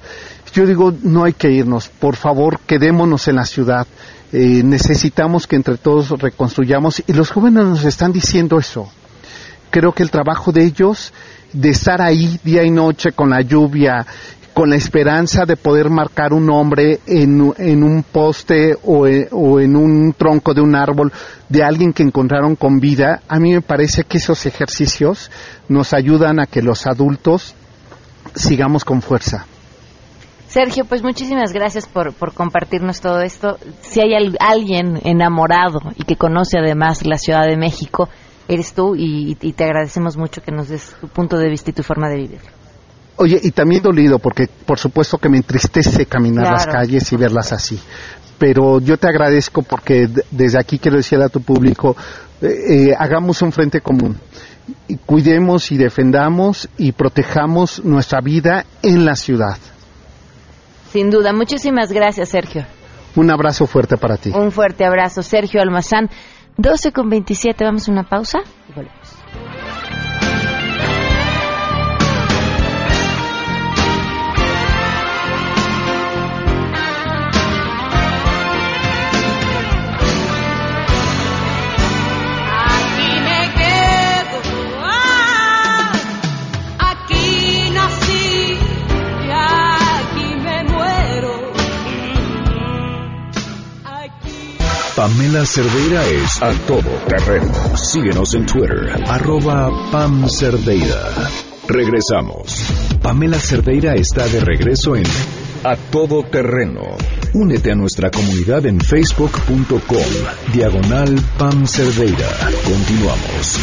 Yo 0.52 0.66
digo, 0.66 0.92
no 1.02 1.24
hay 1.24 1.32
que 1.32 1.50
irnos, 1.50 1.88
por 1.88 2.14
favor, 2.14 2.60
quedémonos 2.66 3.26
en 3.28 3.36
la 3.36 3.46
ciudad. 3.46 3.86
Eh, 4.32 4.62
necesitamos 4.62 5.46
que 5.46 5.56
entre 5.56 5.78
todos 5.78 6.10
reconstruyamos 6.10 7.02
y 7.06 7.14
los 7.14 7.30
jóvenes 7.30 7.64
nos 7.64 7.84
están 7.84 8.12
diciendo 8.12 8.58
eso. 8.58 8.90
Creo 9.70 9.92
que 9.92 10.02
el 10.02 10.10
trabajo 10.10 10.52
de 10.52 10.64
ellos, 10.64 11.14
de 11.54 11.70
estar 11.70 12.02
ahí 12.02 12.38
día 12.44 12.62
y 12.64 12.70
noche 12.70 13.12
con 13.12 13.30
la 13.30 13.40
lluvia, 13.40 14.06
con 14.54 14.70
la 14.70 14.76
esperanza 14.76 15.44
de 15.46 15.56
poder 15.56 15.88
marcar 15.88 16.32
un 16.32 16.46
nombre 16.46 17.00
en, 17.06 17.40
un 17.40 18.04
poste 18.10 18.76
o 18.84 19.06
en, 19.06 19.28
o 19.30 19.60
en, 19.60 19.76
un 19.76 20.12
tronco 20.12 20.54
de 20.54 20.60
un 20.60 20.74
árbol 20.74 21.12
de 21.48 21.62
alguien 21.62 21.92
que 21.92 22.02
encontraron 22.02 22.56
con 22.56 22.78
vida, 22.78 23.22
a 23.28 23.38
mí 23.38 23.52
me 23.52 23.62
parece 23.62 24.04
que 24.04 24.18
esos 24.18 24.44
ejercicios 24.46 25.30
nos 25.68 25.92
ayudan 25.94 26.40
a 26.40 26.46
que 26.46 26.62
los 26.62 26.86
adultos 26.86 27.54
sigamos 28.34 28.84
con 28.84 29.02
fuerza. 29.02 29.46
Sergio, 30.48 30.84
pues 30.84 31.02
muchísimas 31.02 31.54
gracias 31.54 31.86
por, 31.86 32.14
compartirnos 32.34 33.00
todo 33.00 33.22
esto. 33.22 33.56
Si 33.80 34.00
hay 34.00 34.14
al, 34.14 34.36
alguien 34.38 35.00
enamorado 35.02 35.80
y 35.96 36.04
que 36.04 36.16
conoce 36.16 36.58
además 36.58 37.06
la 37.06 37.16
Ciudad 37.16 37.46
de 37.46 37.56
México, 37.56 38.10
eres 38.48 38.74
tú 38.74 38.94
y, 38.94 39.34
y 39.40 39.52
te 39.54 39.64
agradecemos 39.64 40.18
mucho 40.18 40.42
que 40.42 40.52
nos 40.52 40.68
des 40.68 40.94
tu 41.00 41.08
punto 41.08 41.38
de 41.38 41.48
vista 41.48 41.70
y 41.70 41.72
tu 41.72 41.82
forma 41.82 42.10
de 42.10 42.16
vivir. 42.16 42.61
Oye, 43.22 43.38
y 43.40 43.52
también 43.52 43.82
dolido, 43.82 44.18
porque 44.18 44.48
por 44.66 44.80
supuesto 44.80 45.16
que 45.16 45.28
me 45.28 45.36
entristece 45.36 46.06
caminar 46.06 46.42
claro. 46.42 46.56
las 46.56 46.66
calles 46.66 47.12
y 47.12 47.16
verlas 47.16 47.52
así. 47.52 47.78
Pero 48.36 48.80
yo 48.80 48.96
te 48.96 49.06
agradezco 49.06 49.62
porque 49.62 50.08
desde 50.28 50.58
aquí 50.58 50.80
quiero 50.80 50.96
decirle 50.96 51.26
a 51.26 51.28
tu 51.28 51.40
público, 51.40 51.96
eh, 52.40 52.48
eh, 52.88 52.94
hagamos 52.98 53.40
un 53.42 53.52
frente 53.52 53.80
común. 53.80 54.18
Y 54.88 54.96
cuidemos 54.96 55.70
y 55.70 55.76
defendamos 55.76 56.68
y 56.78 56.90
protejamos 56.90 57.84
nuestra 57.84 58.20
vida 58.20 58.66
en 58.82 59.04
la 59.04 59.14
ciudad. 59.14 59.56
Sin 60.90 61.08
duda. 61.08 61.32
Muchísimas 61.32 61.92
gracias, 61.92 62.30
Sergio. 62.30 62.66
Un 63.14 63.30
abrazo 63.30 63.68
fuerte 63.68 63.96
para 63.96 64.16
ti. 64.16 64.32
Un 64.34 64.50
fuerte 64.50 64.84
abrazo, 64.84 65.22
Sergio 65.22 65.62
Almazán. 65.62 66.10
12 66.56 66.90
con 66.90 67.08
27, 67.08 67.64
vamos 67.64 67.88
a 67.88 67.92
una 67.92 68.02
pausa 68.02 68.40
y 68.68 68.72
volvemos. 68.72 69.71
Pamela 94.96 95.46
Cerdeira 95.46 96.06
es 96.06 96.42
a 96.42 96.52
todo 96.66 96.90
terreno. 97.08 97.50
Síguenos 97.76 98.34
en 98.34 98.44
Twitter, 98.44 98.90
arroba 99.06 99.70
Pam 99.90 100.28
Cerdeira. 100.28 101.10
Regresamos. 101.66 102.66
Pamela 103.00 103.38
Cerdeira 103.38 103.94
está 103.94 104.28
de 104.28 104.40
regreso 104.40 104.94
en 104.94 105.04
A 105.64 105.76
Todo 105.90 106.22
Terreno. 106.24 106.82
Únete 107.32 107.72
a 107.72 107.74
nuestra 107.74 108.10
comunidad 108.10 108.66
en 108.66 108.80
facebook.com, 108.80 110.52
diagonal 110.52 111.18
Pam 111.38 111.66
Cerdeira. 111.66 112.28
Continuamos. 112.62 113.58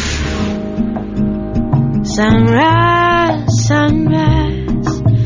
Sunrise, 2.02 3.46
sunrise. 3.68 4.59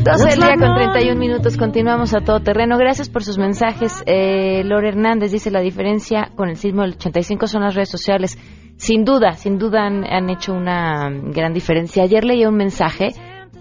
12 0.05 0.23
del 0.29 0.39
día 0.39 0.55
con 0.59 0.75
31 0.75 1.19
minutos, 1.19 1.57
continuamos 1.57 2.13
a 2.13 2.19
todo 2.19 2.39
terreno. 2.39 2.77
Gracias 2.77 3.09
por 3.09 3.23
sus 3.23 3.39
mensajes. 3.39 4.03
Eh, 4.05 4.63
Lore 4.63 4.89
Hernández 4.89 5.31
dice 5.31 5.49
la 5.49 5.61
diferencia 5.61 6.29
con 6.35 6.47
el 6.47 6.57
sismo 6.57 6.83
del 6.83 6.91
85 6.91 7.47
son 7.47 7.63
las 7.63 7.73
redes 7.73 7.89
sociales. 7.89 8.37
Sin 8.77 9.03
duda, 9.03 9.31
sin 9.31 9.57
duda 9.57 9.83
han, 9.87 10.05
han 10.05 10.29
hecho 10.29 10.53
una 10.53 11.09
gran 11.09 11.53
diferencia. 11.53 12.03
Ayer 12.03 12.23
leí 12.23 12.45
un 12.45 12.55
mensaje 12.55 13.13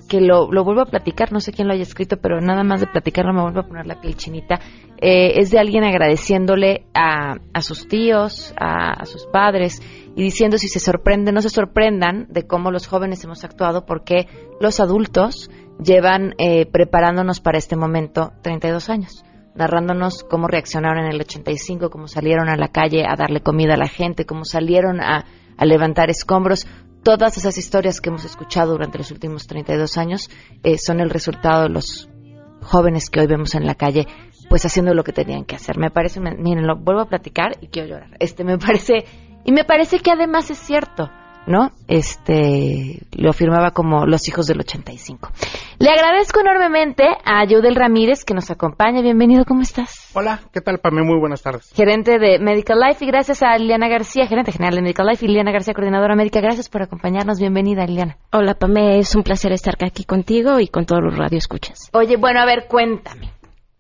que 0.06 0.20
lo, 0.20 0.52
lo, 0.52 0.64
vuelvo 0.64 0.82
a 0.82 0.84
platicar, 0.86 1.32
no 1.32 1.40
sé 1.40 1.50
quién 1.50 1.66
lo 1.66 1.72
haya 1.72 1.82
escrito, 1.82 2.18
pero 2.18 2.42
nada 2.42 2.62
más 2.62 2.80
de 2.80 2.88
platicarlo 2.88 3.32
me 3.32 3.40
vuelvo 3.40 3.60
a 3.60 3.66
poner 3.66 3.86
la 3.86 4.02
piel 4.02 4.14
chinita. 4.14 4.60
Eh, 5.00 5.40
es 5.40 5.50
de 5.50 5.58
alguien 5.58 5.82
agradeciéndole 5.82 6.84
a, 6.92 7.36
a 7.54 7.62
sus 7.62 7.88
tíos, 7.88 8.54
a, 8.60 8.92
a 8.92 9.06
sus 9.06 9.24
padres 9.26 9.80
y 10.14 10.22
diciendo 10.22 10.58
si 10.58 10.68
se 10.68 10.78
sorprenden, 10.78 11.34
no 11.34 11.40
se 11.40 11.48
sorprendan 11.48 12.26
de 12.28 12.46
cómo 12.46 12.70
los 12.70 12.86
jóvenes 12.86 13.24
hemos 13.24 13.44
actuado 13.44 13.86
porque 13.86 14.28
los 14.60 14.78
adultos 14.78 15.50
llevan 15.82 16.34
eh, 16.38 16.66
preparándonos 16.66 17.40
para 17.40 17.58
este 17.58 17.76
momento 17.76 18.32
32 18.42 18.90
años, 18.90 19.24
narrándonos 19.54 20.24
cómo 20.24 20.48
reaccionaron 20.48 21.04
en 21.04 21.12
el 21.12 21.20
85, 21.20 21.90
cómo 21.90 22.08
salieron 22.08 22.48
a 22.48 22.56
la 22.56 22.68
calle 22.68 23.04
a 23.06 23.16
darle 23.16 23.40
comida 23.40 23.74
a 23.74 23.78
la 23.78 23.88
gente, 23.88 24.26
cómo 24.26 24.44
salieron 24.44 25.00
a, 25.00 25.24
a 25.56 25.64
levantar 25.64 26.10
escombros. 26.10 26.66
Todas 27.02 27.36
esas 27.36 27.58
historias 27.58 28.00
que 28.00 28.08
hemos 28.08 28.24
escuchado 28.24 28.72
durante 28.72 28.98
los 28.98 29.10
últimos 29.10 29.46
32 29.46 29.98
años 29.98 30.30
eh, 30.62 30.78
son 30.78 31.00
el 31.00 31.10
resultado 31.10 31.64
de 31.64 31.68
los 31.68 32.08
jóvenes 32.62 33.10
que 33.10 33.20
hoy 33.20 33.26
vemos 33.26 33.54
en 33.54 33.66
la 33.66 33.74
calle, 33.74 34.06
pues 34.48 34.64
haciendo 34.64 34.94
lo 34.94 35.04
que 35.04 35.12
tenían 35.12 35.44
que 35.44 35.56
hacer. 35.56 35.78
Me 35.78 35.90
parece, 35.90 36.20
miren, 36.20 36.66
lo 36.66 36.76
vuelvo 36.76 37.02
a 37.02 37.08
platicar 37.08 37.58
y 37.60 37.68
quiero 37.68 37.88
llorar. 37.88 38.16
Este 38.20 38.42
me 38.42 38.58
parece, 38.58 39.04
y 39.44 39.52
me 39.52 39.64
parece 39.64 39.98
que 39.98 40.10
además 40.10 40.50
es 40.50 40.58
cierto. 40.58 41.10
¿No? 41.46 41.70
Este, 41.88 43.00
lo 43.12 43.32
firmaba 43.32 43.72
como 43.72 44.06
Los 44.06 44.28
Hijos 44.28 44.46
del 44.46 44.60
85. 44.60 45.30
Le 45.78 45.90
agradezco 45.90 46.40
enormemente 46.40 47.04
a 47.24 47.44
Jodel 47.48 47.74
Ramírez 47.74 48.24
que 48.24 48.34
nos 48.34 48.50
acompaña. 48.50 49.02
Bienvenido, 49.02 49.44
¿cómo 49.44 49.62
estás? 49.62 50.10
Hola, 50.14 50.40
¿qué 50.52 50.60
tal, 50.60 50.78
Pame? 50.78 51.02
Muy 51.02 51.18
buenas 51.18 51.42
tardes. 51.42 51.70
Gerente 51.74 52.18
de 52.18 52.38
Medical 52.38 52.78
Life 52.80 53.04
y 53.04 53.08
gracias 53.08 53.42
a 53.42 53.56
Liliana 53.58 53.88
García, 53.88 54.26
gerente 54.26 54.52
general 54.52 54.76
de 54.76 54.82
Medical 54.82 55.06
Life 55.06 55.24
y 55.24 55.28
Liliana 55.28 55.52
García, 55.52 55.74
coordinadora 55.74 56.16
médica. 56.16 56.40
Gracias 56.40 56.68
por 56.68 56.82
acompañarnos. 56.82 57.38
Bienvenida, 57.38 57.84
Liliana. 57.86 58.16
Hola, 58.32 58.54
Pame. 58.54 58.98
Es 58.98 59.14
un 59.14 59.22
placer 59.22 59.52
estar 59.52 59.74
aquí 59.84 60.04
contigo 60.04 60.60
y 60.60 60.68
con 60.68 60.86
todos 60.86 61.02
los 61.02 61.16
radioescuchas. 61.16 61.90
Oye, 61.92 62.16
bueno, 62.16 62.40
a 62.40 62.46
ver, 62.46 62.66
cuéntame. 62.68 63.33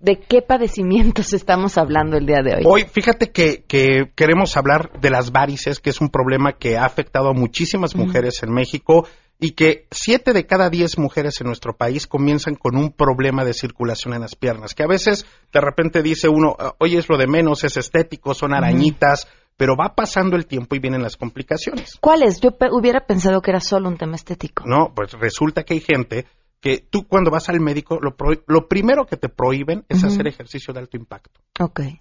¿De 0.04 0.20
qué 0.20 0.42
padecimientos 0.42 1.32
estamos 1.32 1.78
hablando 1.78 2.16
el 2.18 2.26
día 2.26 2.42
de 2.42 2.56
hoy? 2.56 2.62
Hoy, 2.66 2.84
fíjate 2.84 3.30
que, 3.32 3.64
que 3.66 4.10
queremos 4.14 4.56
hablar 4.56 4.90
de 5.00 5.08
las 5.10 5.32
varices, 5.32 5.80
que 5.80 5.90
es 5.90 6.00
un 6.00 6.10
problema 6.10 6.52
que 6.52 6.76
ha 6.76 6.84
afectado 6.84 7.28
a 7.30 7.32
muchísimas 7.32 7.96
mujeres 7.96 8.42
en 8.42 8.52
México 8.52 9.06
y 9.40 9.52
que 9.52 9.86
siete 9.90 10.32
de 10.32 10.46
cada 10.46 10.68
diez 10.70 10.98
mujeres 10.98 11.40
en 11.40 11.46
nuestro 11.46 11.74
país 11.76 12.06
comienzan 12.06 12.54
con 12.54 12.76
un 12.76 12.92
problema 12.92 13.44
de 13.44 13.54
circulación 13.54 14.14
en 14.14 14.20
las 14.20 14.36
piernas, 14.36 14.74
que 14.74 14.82
a 14.82 14.86
veces 14.86 15.26
de 15.52 15.60
repente 15.60 16.02
dice 16.02 16.28
uno, 16.28 16.54
oye, 16.78 16.98
es 16.98 17.08
lo 17.08 17.16
de 17.16 17.26
menos, 17.26 17.64
es 17.64 17.76
estético, 17.76 18.34
son 18.34 18.52
arañitas, 18.54 19.26
pero 19.56 19.74
va 19.76 19.94
pasando 19.94 20.36
el 20.36 20.46
tiempo 20.46 20.74
y 20.76 20.80
vienen 20.80 21.02
las 21.02 21.16
complicaciones. 21.16 21.96
¿Cuáles? 22.00 22.40
Yo 22.40 22.52
pe- 22.52 22.70
hubiera 22.72 23.06
pensado 23.06 23.40
que 23.40 23.50
era 23.52 23.60
solo 23.60 23.88
un 23.88 23.96
tema 23.96 24.16
estético. 24.16 24.64
No, 24.66 24.92
pues 24.94 25.12
resulta 25.12 25.62
que 25.64 25.74
hay 25.74 25.80
gente 25.80 26.26
que 26.64 26.78
tú 26.78 27.06
cuando 27.06 27.30
vas 27.30 27.50
al 27.50 27.60
médico, 27.60 27.98
lo, 28.00 28.16
pro- 28.16 28.42
lo 28.46 28.68
primero 28.68 29.04
que 29.04 29.18
te 29.18 29.28
prohíben 29.28 29.84
es 29.90 30.02
hacer 30.06 30.26
ejercicio 30.26 30.72
de 30.72 30.80
alto 30.80 30.96
impacto. 30.96 31.42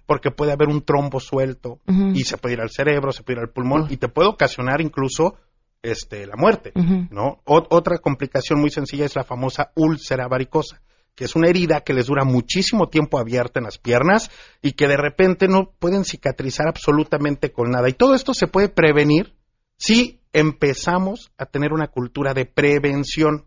Porque 0.06 0.30
puede 0.30 0.52
haber 0.52 0.68
un 0.68 0.80
trombo 0.82 1.20
suelto 1.20 1.80
y 2.16 2.24
se 2.24 2.38
puede 2.38 2.54
ir 2.54 2.60
al 2.62 2.70
cerebro, 2.70 3.12
se 3.12 3.22
puede 3.22 3.40
ir 3.40 3.42
al 3.42 3.52
pulmón 3.52 3.82
y 3.92 3.98
te 3.98 4.08
puede 4.08 4.30
ocasionar 4.30 4.80
incluso 4.80 5.34
este 5.82 6.26
la 6.26 6.36
muerte. 6.36 6.72
¿no? 7.10 7.42
O- 7.44 7.66
otra 7.68 7.98
complicación 7.98 8.58
muy 8.58 8.70
sencilla 8.70 9.04
es 9.04 9.14
la 9.16 9.24
famosa 9.24 9.70
úlcera 9.76 10.28
varicosa, 10.28 10.80
que 11.14 11.24
es 11.24 11.36
una 11.36 11.48
herida 11.48 11.82
que 11.82 11.92
les 11.92 12.06
dura 12.06 12.24
muchísimo 12.24 12.88
tiempo 12.88 13.18
abierta 13.18 13.60
en 13.60 13.64
las 13.64 13.76
piernas 13.76 14.30
y 14.62 14.72
que 14.72 14.88
de 14.88 14.96
repente 14.96 15.46
no 15.46 15.72
pueden 15.78 16.06
cicatrizar 16.06 16.68
absolutamente 16.68 17.52
con 17.52 17.70
nada. 17.70 17.90
Y 17.90 17.92
todo 17.92 18.14
esto 18.14 18.32
se 18.32 18.46
puede 18.46 18.70
prevenir 18.70 19.34
si 19.76 20.20
empezamos 20.32 21.30
a 21.36 21.44
tener 21.46 21.74
una 21.74 21.88
cultura 21.88 22.32
de 22.32 22.46
prevención, 22.46 23.44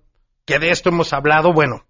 que 0.48 0.58
de 0.60 0.72
esto 0.72 0.90
hemos 0.90 1.12
hablado, 1.14 1.54
bueno, 1.54 1.86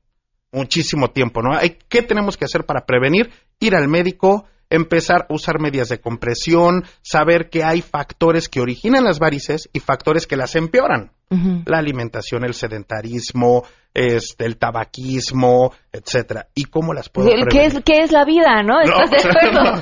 muchísimo 0.51 1.11
tiempo, 1.11 1.41
¿no? 1.41 1.55
Hay- 1.55 1.77
¿Qué 1.87 2.01
tenemos 2.01 2.35
que 2.37 2.45
hacer 2.45 2.65
para 2.65 2.85
prevenir? 2.85 3.29
Ir 3.59 3.75
al 3.75 3.87
médico, 3.87 4.45
empezar 4.69 5.27
a 5.29 5.33
usar 5.33 5.59
medias 5.59 5.89
de 5.89 6.01
compresión, 6.01 6.83
saber 7.01 7.49
que 7.49 7.63
hay 7.63 7.81
factores 7.81 8.49
que 8.49 8.59
originan 8.59 9.03
las 9.05 9.19
varices 9.19 9.69
y 9.73 9.79
factores 9.79 10.25
que 10.27 10.35
las 10.37 10.55
empeoran. 10.55 11.11
La 11.65 11.77
alimentación, 11.77 12.43
el 12.45 12.53
sedentarismo, 12.53 13.63
este, 13.97 14.45
el 14.45 14.57
tabaquismo, 14.57 15.73
etcétera. 15.91 16.47
¿Y 16.53 16.65
cómo 16.65 16.93
las 16.93 17.09
puedo 17.09 17.29
¿Qué 17.29 17.41
prevenir? 17.43 17.77
es, 17.77 17.83
qué 17.83 18.03
es 18.03 18.11
la 18.11 18.25
vida, 18.25 18.61
no? 18.61 18.79
¿Estás 18.79 19.09
de 19.09 19.17
No, 19.51 19.59
acuerdo? 19.59 19.81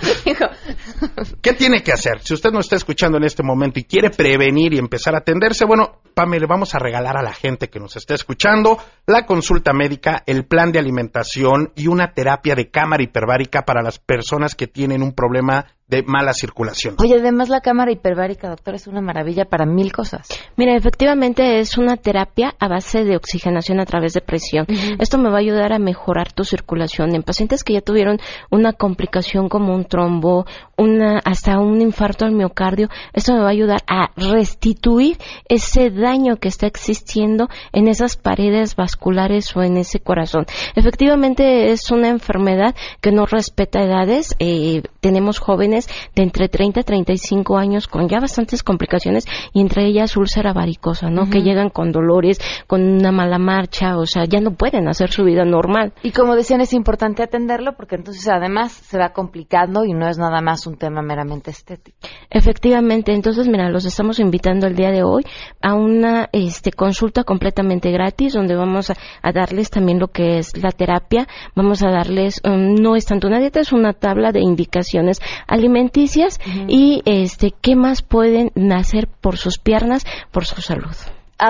no. 1.20 1.38
¿Qué 1.42 1.52
tiene 1.54 1.84
que 1.84 1.92
hacer? 1.92 2.22
Si 2.22 2.34
usted 2.34 2.52
nos 2.52 2.66
está 2.66 2.78
escuchando 2.78 3.18
en 3.18 3.26
este 3.26 3.44
momento 3.44 3.78
y 3.80 3.84
quiere 3.84 4.10
prevenir 4.12 4.74
y 4.74 4.78
empezar 4.78 5.16
a 5.16 5.20
atenderse, 5.20 5.66
bueno, 5.66 6.00
Pame, 6.14 6.40
le 6.40 6.46
vamos 6.48 6.74
a 6.74 6.80
regalar 6.80 7.18
a 7.18 7.22
la 7.24 7.34
gente 7.34 7.70
que 7.70 7.78
nos 7.82 7.98
esté 7.98 8.14
escuchando 8.14 8.78
la 9.06 9.26
consulta 9.26 9.74
médica, 9.74 10.24
el 10.26 10.46
plan 10.46 10.72
de 10.72 10.80
alimentación 10.80 11.74
y 11.76 11.88
una 11.88 12.14
terapia 12.14 12.56
de 12.56 12.70
cámara 12.72 13.04
hiperbárica 13.04 13.64
para 13.64 13.82
las 13.84 14.00
personas 14.00 14.56
que 14.56 14.68
tienen 14.68 15.04
un 15.04 15.12
problema 15.14 15.66
de 15.88 16.02
mala 16.02 16.34
circulación. 16.34 16.96
Oye, 17.00 17.16
además 17.20 17.50
la 17.50 17.62
cámara 17.62 17.92
hiperbárica, 17.92 18.50
doctor, 18.50 18.74
es 18.74 18.88
una 18.88 19.02
maravilla 19.02 19.46
para 19.46 19.68
mil 19.68 19.92
cosas. 19.92 20.28
Mira, 20.58 20.76
efectivamente 20.76 21.60
es 21.60 21.78
una 21.78 21.96
terapia 21.96 22.56
a 22.60 22.68
base 22.68 23.04
de 23.04 23.16
oxigenación 23.16 23.80
a 23.80 23.86
través 23.86 24.14
de 24.14 24.22
presión. 24.22 24.66
Esto 25.00 25.20
me 25.20 25.30
va 25.30 25.36
a 25.36 25.42
ayudar 25.42 25.74
a 25.74 25.80
mejorar 25.80 26.32
tu 26.32 26.44
circulación 26.44 27.14
en 27.14 27.22
pacientes 27.22 27.64
que 27.64 27.74
ya 27.74 27.82
tuvieron 27.82 28.20
una 28.50 28.74
complicación 28.74 29.48
como 29.48 29.76
un 29.76 29.86
trombo, 29.86 30.46
una 30.76 31.20
hasta 31.24 31.60
un 31.60 31.80
infarto 31.82 32.26
al 32.26 32.32
miocardio. 32.32 32.90
Esto 33.14 33.34
me 33.34 33.42
va 33.42 33.48
a 33.48 33.52
ayudar 33.52 33.84
a 33.88 34.10
restituir 34.16 35.18
ese 35.50 35.92
daño 35.92 36.38
que 36.38 36.48
está 36.48 36.66
existiendo 36.66 37.48
en 37.74 37.88
esas 37.88 38.18
paredes 38.18 38.76
vasculares 38.76 39.56
o 39.56 39.62
en 39.62 39.78
ese 39.78 40.00
corazón. 40.00 40.48
Efectivamente 40.76 41.72
es 41.72 41.92
una 41.92 42.10
enfermedad 42.10 42.76
que 43.02 43.12
no 43.12 43.28
respeta 43.28 43.84
edades. 43.84 44.36
Eh, 44.40 44.82
tenemos 45.00 45.38
jóvenes 45.38 45.75
de 46.16 46.24
entre 46.24 46.50
30 46.50 46.80
y 46.80 46.84
35 46.84 47.58
años 47.58 47.88
con 47.88 48.08
ya 48.08 48.20
bastantes 48.20 48.64
complicaciones 48.64 49.26
y 49.54 49.62
entre 49.62 49.86
ellas 49.86 50.18
úlcera 50.18 50.54
varicosa, 50.54 51.10
¿no? 51.10 51.30
Que 51.30 51.42
llegan 51.42 51.70
con 51.70 51.92
dolores, 51.92 52.40
con 52.68 52.82
una 52.82 53.12
mala 53.12 53.38
marcha, 53.38 53.98
o 53.98 54.06
sea, 54.06 54.26
ya 54.26 54.40
no 54.40 54.52
pueden 54.56 54.88
hacer 54.88 55.12
su 55.12 55.24
vida 55.24 55.46
normal. 55.46 55.94
Y 56.04 56.12
como 56.12 56.36
decían, 56.36 56.62
es 56.62 56.74
importante 56.74 57.24
atenderlo 57.24 57.76
porque 57.76 57.96
entonces 57.96 58.28
además 58.28 58.72
se 58.72 58.98
va 58.98 59.10
complicando 59.10 59.86
y 59.86 59.94
no 59.94 60.08
es 60.08 60.18
nada 60.18 60.42
más 60.42 60.68
un 60.68 60.78
tema 60.78 61.02
meramente 61.02 61.52
estético. 61.52 61.98
Efectivamente, 62.30 63.14
entonces 63.14 63.48
mira, 63.48 63.70
los 63.70 63.86
estamos 63.86 64.20
invitando 64.20 64.68
el 64.68 64.76
día 64.76 64.92
de 64.92 65.04
hoy 65.04 65.24
a 65.62 65.74
una 65.74 66.30
este, 66.32 66.72
consulta 66.72 67.24
completamente 67.24 67.92
gratis 67.92 68.34
donde 68.34 68.56
vamos 68.56 68.90
a, 68.90 68.96
a 69.22 69.32
darles 69.32 69.70
también 69.70 70.00
lo 70.00 70.08
que 70.08 70.38
es 70.38 70.56
la 70.58 70.72
terapia, 70.72 71.28
vamos 71.56 71.84
a 71.84 71.90
darles, 71.90 72.42
um, 72.44 72.76
no 72.76 72.96
es 72.96 73.06
tanto 73.06 73.28
una 73.28 73.40
dieta, 73.40 73.60
es 73.60 73.72
una 73.72 73.94
tabla 73.94 74.32
de 74.32 74.42
indicaciones 74.42 75.20
alimenticias 75.66 76.40
y 76.68 77.02
este, 77.06 77.54
qué 77.62 77.76
más 77.76 78.02
pueden 78.02 78.52
hacer 78.72 79.08
por 79.22 79.38
sus 79.38 79.58
piernas, 79.58 80.06
por 80.32 80.46
su 80.46 80.62
salud. 80.62 80.96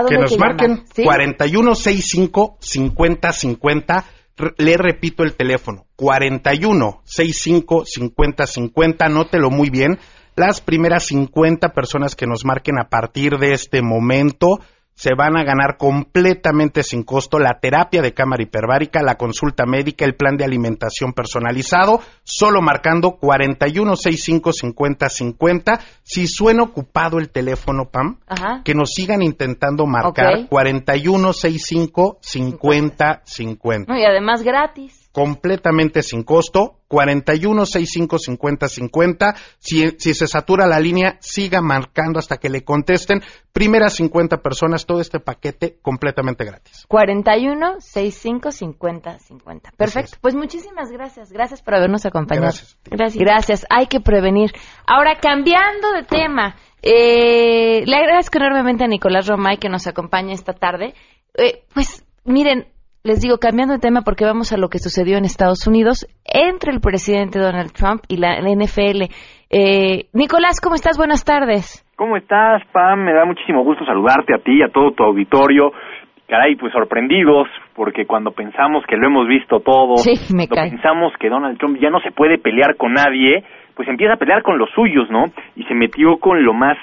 que 0.09 0.17
nos 0.17 0.37
marquen 0.37 0.83
4165 1.03 2.57
5050 2.59 4.05
R- 4.37 4.53
Le 4.57 4.77
repito 4.77 5.23
el 5.23 5.33
teléfono, 5.35 5.85
41 5.95 7.01
65 7.05 7.85
50 7.85 8.47
50, 8.47 9.05
anótelo 9.05 9.49
muy 9.49 9.69
bien. 9.69 9.97
Las 10.35 10.59
primeras 10.59 11.05
50 11.05 11.69
personas 11.69 12.15
que 12.15 12.25
nos 12.27 12.43
marquen 12.43 12.77
a 12.77 12.89
partir 12.89 13.37
de 13.37 13.53
este 13.53 13.81
momento 13.81 14.59
se 14.95 15.13
van 15.13 15.37
a 15.37 15.43
ganar 15.43 15.77
completamente 15.77 16.81
sin 16.83 17.03
costo 17.03 17.37
la 17.37 17.59
terapia 17.59 18.01
de 18.01 18.13
cámara 18.13 18.43
hiperbárica, 18.43 19.03
la 19.03 19.15
consulta 19.15 19.65
médica, 19.65 20.05
el 20.05 20.15
plan 20.15 20.37
de 20.37 20.45
alimentación 20.45 21.11
personalizado, 21.13 21.99
solo 22.23 22.61
marcando 22.61 23.17
41 23.17 23.95
65 23.95 24.53
50 24.53 25.09
50. 25.09 25.79
Si 26.03 26.27
suena 26.27 26.63
ocupado 26.63 27.19
el 27.19 27.29
teléfono, 27.29 27.89
Pam, 27.91 28.19
Ajá. 28.27 28.61
que 28.63 28.73
nos 28.73 28.91
sigan 28.91 29.21
intentando 29.21 29.85
marcar 29.85 30.39
Ok. 30.43 30.49
41 30.49 31.33
65 31.33 32.17
50 32.21 33.21
50 33.25 33.93
No, 33.93 33.99
y 33.99 34.05
además 34.05 34.43
gratis. 34.43 35.04
Completamente 35.15 36.03
sin 36.03 36.23
costo, 36.23 36.81
41 36.89 37.65
65 37.65 38.19
50 38.19 38.67
50. 38.67 39.35
Si, 39.59 39.91
si 39.97 40.13
se 40.13 40.27
satura 40.27 40.67
la 40.67 40.77
línea, 40.81 41.15
siga 41.21 41.61
marcando 41.61 42.19
hasta 42.19 42.35
que 42.35 42.49
le 42.49 42.65
contesten. 42.65 43.21
Primeras 43.53 43.93
50 43.93 44.41
personas, 44.41 44.85
todo 44.85 44.99
este 44.99 45.21
paquete 45.21 45.77
completamente 45.81 46.43
gratis. 46.43 46.85
41 46.89 47.79
65 47.79 48.51
50 48.51 49.19
50. 49.19 49.71
Perfecto. 49.77 50.17
Pues 50.19 50.35
muchísimas 50.35 50.91
gracias. 50.91 51.31
Gracias 51.31 51.61
por 51.61 51.75
habernos 51.75 52.05
acompañado. 52.05 52.47
Gracias. 52.47 52.77
Gracias. 52.83 53.17
Gracias. 53.23 53.65
Hay 53.69 53.87
que 53.87 54.01
prevenir. 54.01 54.51
Ahora, 54.85 55.15
cambiando 55.21 55.93
de 55.93 56.03
tema, 56.03 56.57
eh, 56.81 57.83
le 57.85 57.95
agradezco 57.95 58.37
enormemente 58.37 58.83
a 58.83 58.87
Nicolás 58.87 59.27
Romay 59.27 59.59
que 59.59 59.69
nos 59.69 59.87
acompaña 59.87 60.33
esta 60.33 60.51
tarde. 60.51 60.93
Eh, 61.37 61.63
pues 61.73 62.05
miren, 62.25 62.67
les 63.05 63.21
digo, 63.21 63.37
cambiando 63.37 63.75
de 63.75 63.79
tema 63.79 64.01
porque 64.01 64.25
vamos 64.25 64.51
a 64.51 64.57
lo 64.57 64.67
que 64.67 64.79
sucedió 64.79 65.17
en 65.17 65.25
Estados 65.25 65.67
Unidos 65.67 66.07
entre 66.25 66.73
el 66.73 66.81
presidente 66.81 67.37
Donald 67.37 67.71
Trump 67.71 68.01
y 68.07 68.17
la, 68.17 68.41
la 68.41 68.49
NFL. 68.49 69.13
Eh, 69.51 70.09
Nicolás, 70.11 70.59
¿cómo 70.59 70.73
estás? 70.73 70.97
Buenas 70.97 71.23
tardes. 71.23 71.85
¿Cómo 71.95 72.17
estás, 72.17 72.65
Pam? 72.73 73.05
Me 73.05 73.13
da 73.13 73.23
muchísimo 73.25 73.63
gusto 73.63 73.85
saludarte 73.85 74.33
a 74.33 74.39
ti 74.39 74.57
y 74.57 74.63
a 74.63 74.69
todo 74.69 74.91
tu 74.91 75.03
auditorio. 75.03 75.71
Caray, 76.27 76.55
pues 76.55 76.73
sorprendidos, 76.73 77.47
porque 77.75 78.07
cuando 78.07 78.31
pensamos 78.31 78.83
que 78.87 78.97
lo 78.97 79.05
hemos 79.05 79.27
visto 79.27 79.59
todo, 79.59 79.97
Sí, 79.97 80.33
me 80.33 80.47
cuando 80.47 80.71
pensamos 80.71 81.13
que 81.19 81.29
Donald 81.29 81.59
Trump 81.59 81.77
ya 81.79 81.91
no 81.91 81.99
se 81.99 82.11
puede 82.11 82.39
pelear 82.39 82.75
con 82.75 82.93
nadie, 82.93 83.43
pues 83.75 83.87
empieza 83.87 84.13
a 84.13 84.17
pelear 84.17 84.41
con 84.41 84.57
los 84.57 84.71
suyos, 84.71 85.11
¿no? 85.11 85.25
Y 85.55 85.63
se 85.65 85.75
metió 85.75 86.17
con 86.17 86.43
lo 86.43 86.55
más, 86.55 86.77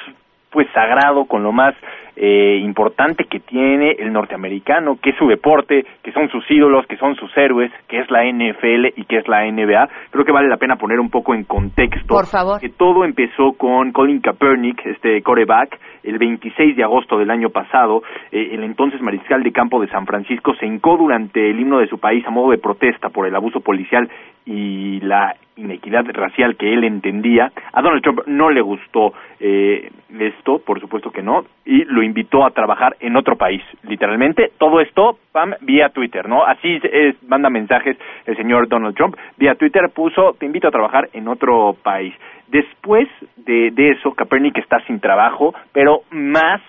pues, 0.53 0.69
sagrado, 0.73 1.25
con 1.25 1.43
lo 1.43 1.53
más 1.53 1.75
eh, 2.15 2.59
importante 2.63 3.25
que 3.25 3.41
tiene 3.41 3.93
el 3.99 4.13
norteamericano, 4.13 4.99
que 5.01 5.11
es 5.11 5.17
su 5.17 5.27
deporte, 5.27 5.87
que 6.03 6.13
son 6.13 6.29
sus 6.29 6.49
ídolos, 6.51 6.87
que 6.87 6.99
son 6.99 7.17
sus 7.17 7.35
héroes, 7.37 7.73
que 7.89 8.01
es 8.01 8.11
la 8.11 8.25
NFL 8.25 8.93
y 8.97 9.05
que 9.05 9.17
es 9.17 9.29
la 9.29 9.51
NBA. 9.51 9.89
Creo 10.11 10.25
que 10.25 10.33
vale 10.33 10.49
la 10.49 10.59
pena 10.59 10.77
poner 10.77 11.01
un 11.01 11.11
poco 11.11 11.35
en 11.35 11.45
contexto. 11.45 12.15
Por 12.15 12.27
favor. 12.27 12.61
Que 12.61 12.69
todo 12.69 13.05
empezó 13.05 13.55
con 13.55 13.93
Colin 13.93 14.21
Kaepernick, 14.21 14.85
este 14.85 15.23
coreback, 15.23 15.79
el 16.03 16.19
26 16.19 16.77
de 16.77 16.85
agosto 16.85 17.19
del 17.19 17.31
año 17.31 17.49
pasado. 17.49 18.03
eh, 18.31 18.51
el 18.53 18.63
entonces 18.63 19.01
mariscal 19.01 19.43
de 19.43 19.53
campo 19.53 19.81
de 19.81 19.89
San 19.89 20.07
Francisco 20.07 20.55
se 20.57 20.67
hincó 20.67 20.97
durante 20.99 21.51
el 21.51 21.59
himno 21.59 21.79
de 21.79 21.89
su 21.89 21.99
país 21.99 22.27
a 22.27 22.31
modo 22.31 22.51
de 22.51 22.59
protesta 22.59 23.09
por 23.09 23.27
el 23.27 23.35
abuso 23.35 23.61
policial 23.61 24.11
y 24.45 25.01
la 25.01 25.35
inequidad 25.57 26.05
racial 26.13 26.57
que 26.57 26.73
él 26.73 26.85
entendía. 26.85 27.53
A 27.73 27.83
Donald 27.83 28.03
Trump 28.03 28.21
no 28.27 28.51
le 28.51 28.61
gustó 28.61 29.13
eh, 29.41 29.91
esto, 30.19 30.59
por 30.59 30.81
supuesto 30.81 31.11
que 31.11 31.23
no, 31.23 31.45
y 31.65 31.85
lo 31.85 32.03
invitó 32.03 32.45
a 32.45 32.51
trabajar 32.51 32.97
en 33.01 33.17
otro 33.17 33.37
país, 33.37 33.63
literalmente. 33.83 34.53
Todo 34.59 34.81
esto, 34.81 35.19
Pam, 35.33 35.55
vía 35.61 35.89
Twitter, 35.91 36.29
¿no? 36.29 36.45
Así 36.45 36.79
es, 36.83 37.23
manda 37.25 37.51
mensajes 37.51 37.97
el 38.27 38.37
señor 38.37 38.69
Donald 38.69 38.95
Trump. 38.95 39.17
Vía 39.37 39.55
Twitter 39.55 39.91
puso, 39.95 40.35
te 40.39 40.47
invito 40.47 40.69
a 40.69 40.73
trabajar 40.73 41.09
en 41.13 41.29
otro 41.29 41.77
país. 41.83 42.15
Después 42.49 43.09
de, 43.37 43.71
de 43.71 43.91
eso, 43.91 44.13
Kaepernick 44.13 44.59
está 44.59 44.81
sin 44.87 45.01
trabajo, 45.01 45.55
pero 45.73 46.03
más 46.11 46.61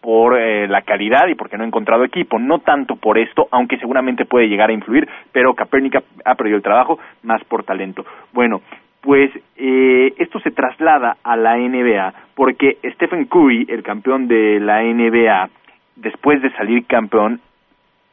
por 0.00 0.38
eh, 0.38 0.66
la 0.66 0.82
calidad 0.82 1.28
y 1.28 1.34
porque 1.34 1.56
no 1.56 1.64
ha 1.64 1.66
encontrado 1.66 2.04
equipo, 2.04 2.38
no 2.38 2.60
tanto 2.60 2.96
por 2.96 3.18
esto, 3.18 3.48
aunque 3.50 3.78
seguramente 3.78 4.24
puede 4.24 4.48
llegar 4.48 4.70
a 4.70 4.74
influir, 4.74 5.08
pero 5.32 5.54
Kaepernick 5.54 6.02
ha, 6.24 6.34
perdido 6.34 6.56
el 6.56 6.62
trabajo 6.62 6.98
más 7.22 7.42
por 7.44 7.64
talento. 7.64 8.04
Bueno, 8.32 8.62
pues 9.02 9.30
eh, 9.56 10.14
esto 10.18 10.40
se 10.40 10.50
traslada 10.50 11.16
a 11.22 11.36
la 11.36 11.56
NBA 11.56 12.14
porque 12.34 12.78
Stephen 12.94 13.26
Curry, 13.26 13.66
el 13.68 13.82
campeón 13.82 14.28
de 14.28 14.60
la 14.60 14.82
NBA, 14.82 15.48
después 15.96 16.40
de 16.42 16.50
salir 16.52 16.86
campeón, 16.86 17.40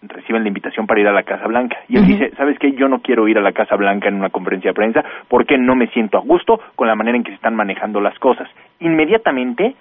reciben 0.01 0.43
la 0.43 0.47
invitación 0.47 0.85
para 0.85 1.01
ir 1.01 1.07
a 1.07 1.11
la 1.11 1.23
Casa 1.23 1.47
Blanca. 1.47 1.77
Y 1.87 1.97
él 1.97 2.05
dice, 2.05 2.31
¿sabes 2.37 2.57
qué? 2.59 2.71
Yo 2.73 2.87
no 2.87 2.99
quiero 2.99 3.27
ir 3.27 3.37
a 3.37 3.41
la 3.41 3.51
Casa 3.51 3.75
Blanca 3.75 4.07
en 4.07 4.15
una 4.15 4.29
conferencia 4.29 4.71
de 4.71 4.75
prensa 4.75 5.03
porque 5.27 5.57
no 5.57 5.75
me 5.75 5.87
siento 5.87 6.17
a 6.17 6.21
gusto 6.21 6.59
con 6.75 6.87
la 6.87 6.95
manera 6.95 7.17
en 7.17 7.23
que 7.23 7.31
se 7.31 7.35
están 7.35 7.55
manejando 7.55 7.99
las 7.99 8.17
cosas. 8.19 8.49
Inmediatamente 8.79 9.75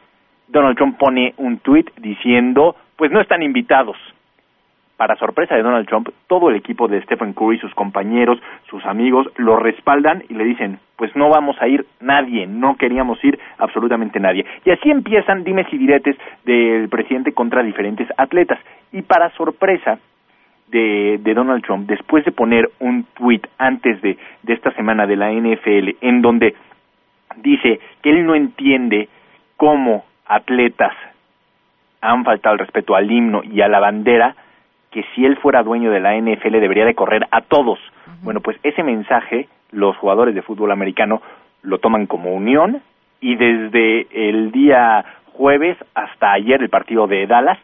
Donald 0.48 0.76
Trump 0.76 0.98
pone 0.98 1.34
un 1.38 1.58
tuit 1.58 1.90
diciendo, 1.98 2.76
pues 2.96 3.10
no 3.10 3.20
están 3.20 3.42
invitados. 3.42 3.96
Para 4.96 5.16
sorpresa 5.16 5.54
de 5.54 5.62
Donald 5.62 5.86
Trump, 5.86 6.08
todo 6.26 6.48
el 6.48 6.56
equipo 6.56 6.88
de 6.88 7.02
Stephen 7.02 7.34
Curry, 7.34 7.58
sus 7.58 7.74
compañeros, 7.74 8.40
sus 8.70 8.84
amigos, 8.86 9.26
lo 9.36 9.56
respaldan 9.56 10.24
y 10.30 10.34
le 10.34 10.44
dicen, 10.44 10.78
pues 10.96 11.14
no 11.14 11.28
vamos 11.28 11.56
a 11.60 11.68
ir 11.68 11.84
nadie, 12.00 12.46
no 12.46 12.76
queríamos 12.76 13.22
ir 13.22 13.38
absolutamente 13.58 14.18
nadie. 14.18 14.46
Y 14.64 14.70
así 14.70 14.90
empiezan 14.90 15.44
dimes 15.44 15.66
y 15.70 15.76
diretes 15.76 16.16
del 16.46 16.88
presidente 16.88 17.32
contra 17.32 17.62
diferentes 17.62 18.08
atletas. 18.16 18.58
Y 18.90 19.02
para 19.02 19.28
sorpresa 19.32 19.98
de, 20.68 21.20
de 21.22 21.34
Donald 21.34 21.62
Trump, 21.62 21.86
después 21.86 22.24
de 22.24 22.32
poner 22.32 22.70
un 22.80 23.04
tuit 23.14 23.46
antes 23.58 24.00
de, 24.00 24.16
de 24.42 24.52
esta 24.54 24.72
semana 24.72 25.06
de 25.06 25.16
la 25.16 25.30
NFL, 25.30 25.96
en 26.00 26.22
donde 26.22 26.54
dice 27.36 27.80
que 28.02 28.10
él 28.10 28.24
no 28.24 28.34
entiende 28.34 29.10
cómo 29.58 30.04
atletas 30.26 30.92
han 32.00 32.24
faltado 32.24 32.54
el 32.54 32.60
respeto 32.60 32.94
al 32.94 33.10
himno 33.10 33.42
y 33.44 33.60
a 33.60 33.68
la 33.68 33.80
bandera, 33.80 34.36
que 34.90 35.04
si 35.14 35.24
él 35.24 35.36
fuera 35.36 35.62
dueño 35.62 35.90
de 35.90 36.00
la 36.00 36.16
NFL 36.16 36.60
debería 36.60 36.84
de 36.84 36.94
correr 36.94 37.26
a 37.30 37.40
todos. 37.40 37.78
Bueno, 38.22 38.40
pues 38.40 38.56
ese 38.62 38.82
mensaje 38.82 39.48
los 39.72 39.96
jugadores 39.96 40.34
de 40.34 40.42
fútbol 40.42 40.70
americano 40.70 41.20
lo 41.62 41.78
toman 41.78 42.06
como 42.06 42.32
unión 42.32 42.82
y 43.20 43.34
desde 43.36 44.06
el 44.28 44.52
día 44.52 45.04
jueves 45.32 45.76
hasta 45.94 46.32
ayer 46.32 46.62
el 46.62 46.70
partido 46.70 47.06
de 47.06 47.26
Dallas 47.26 47.58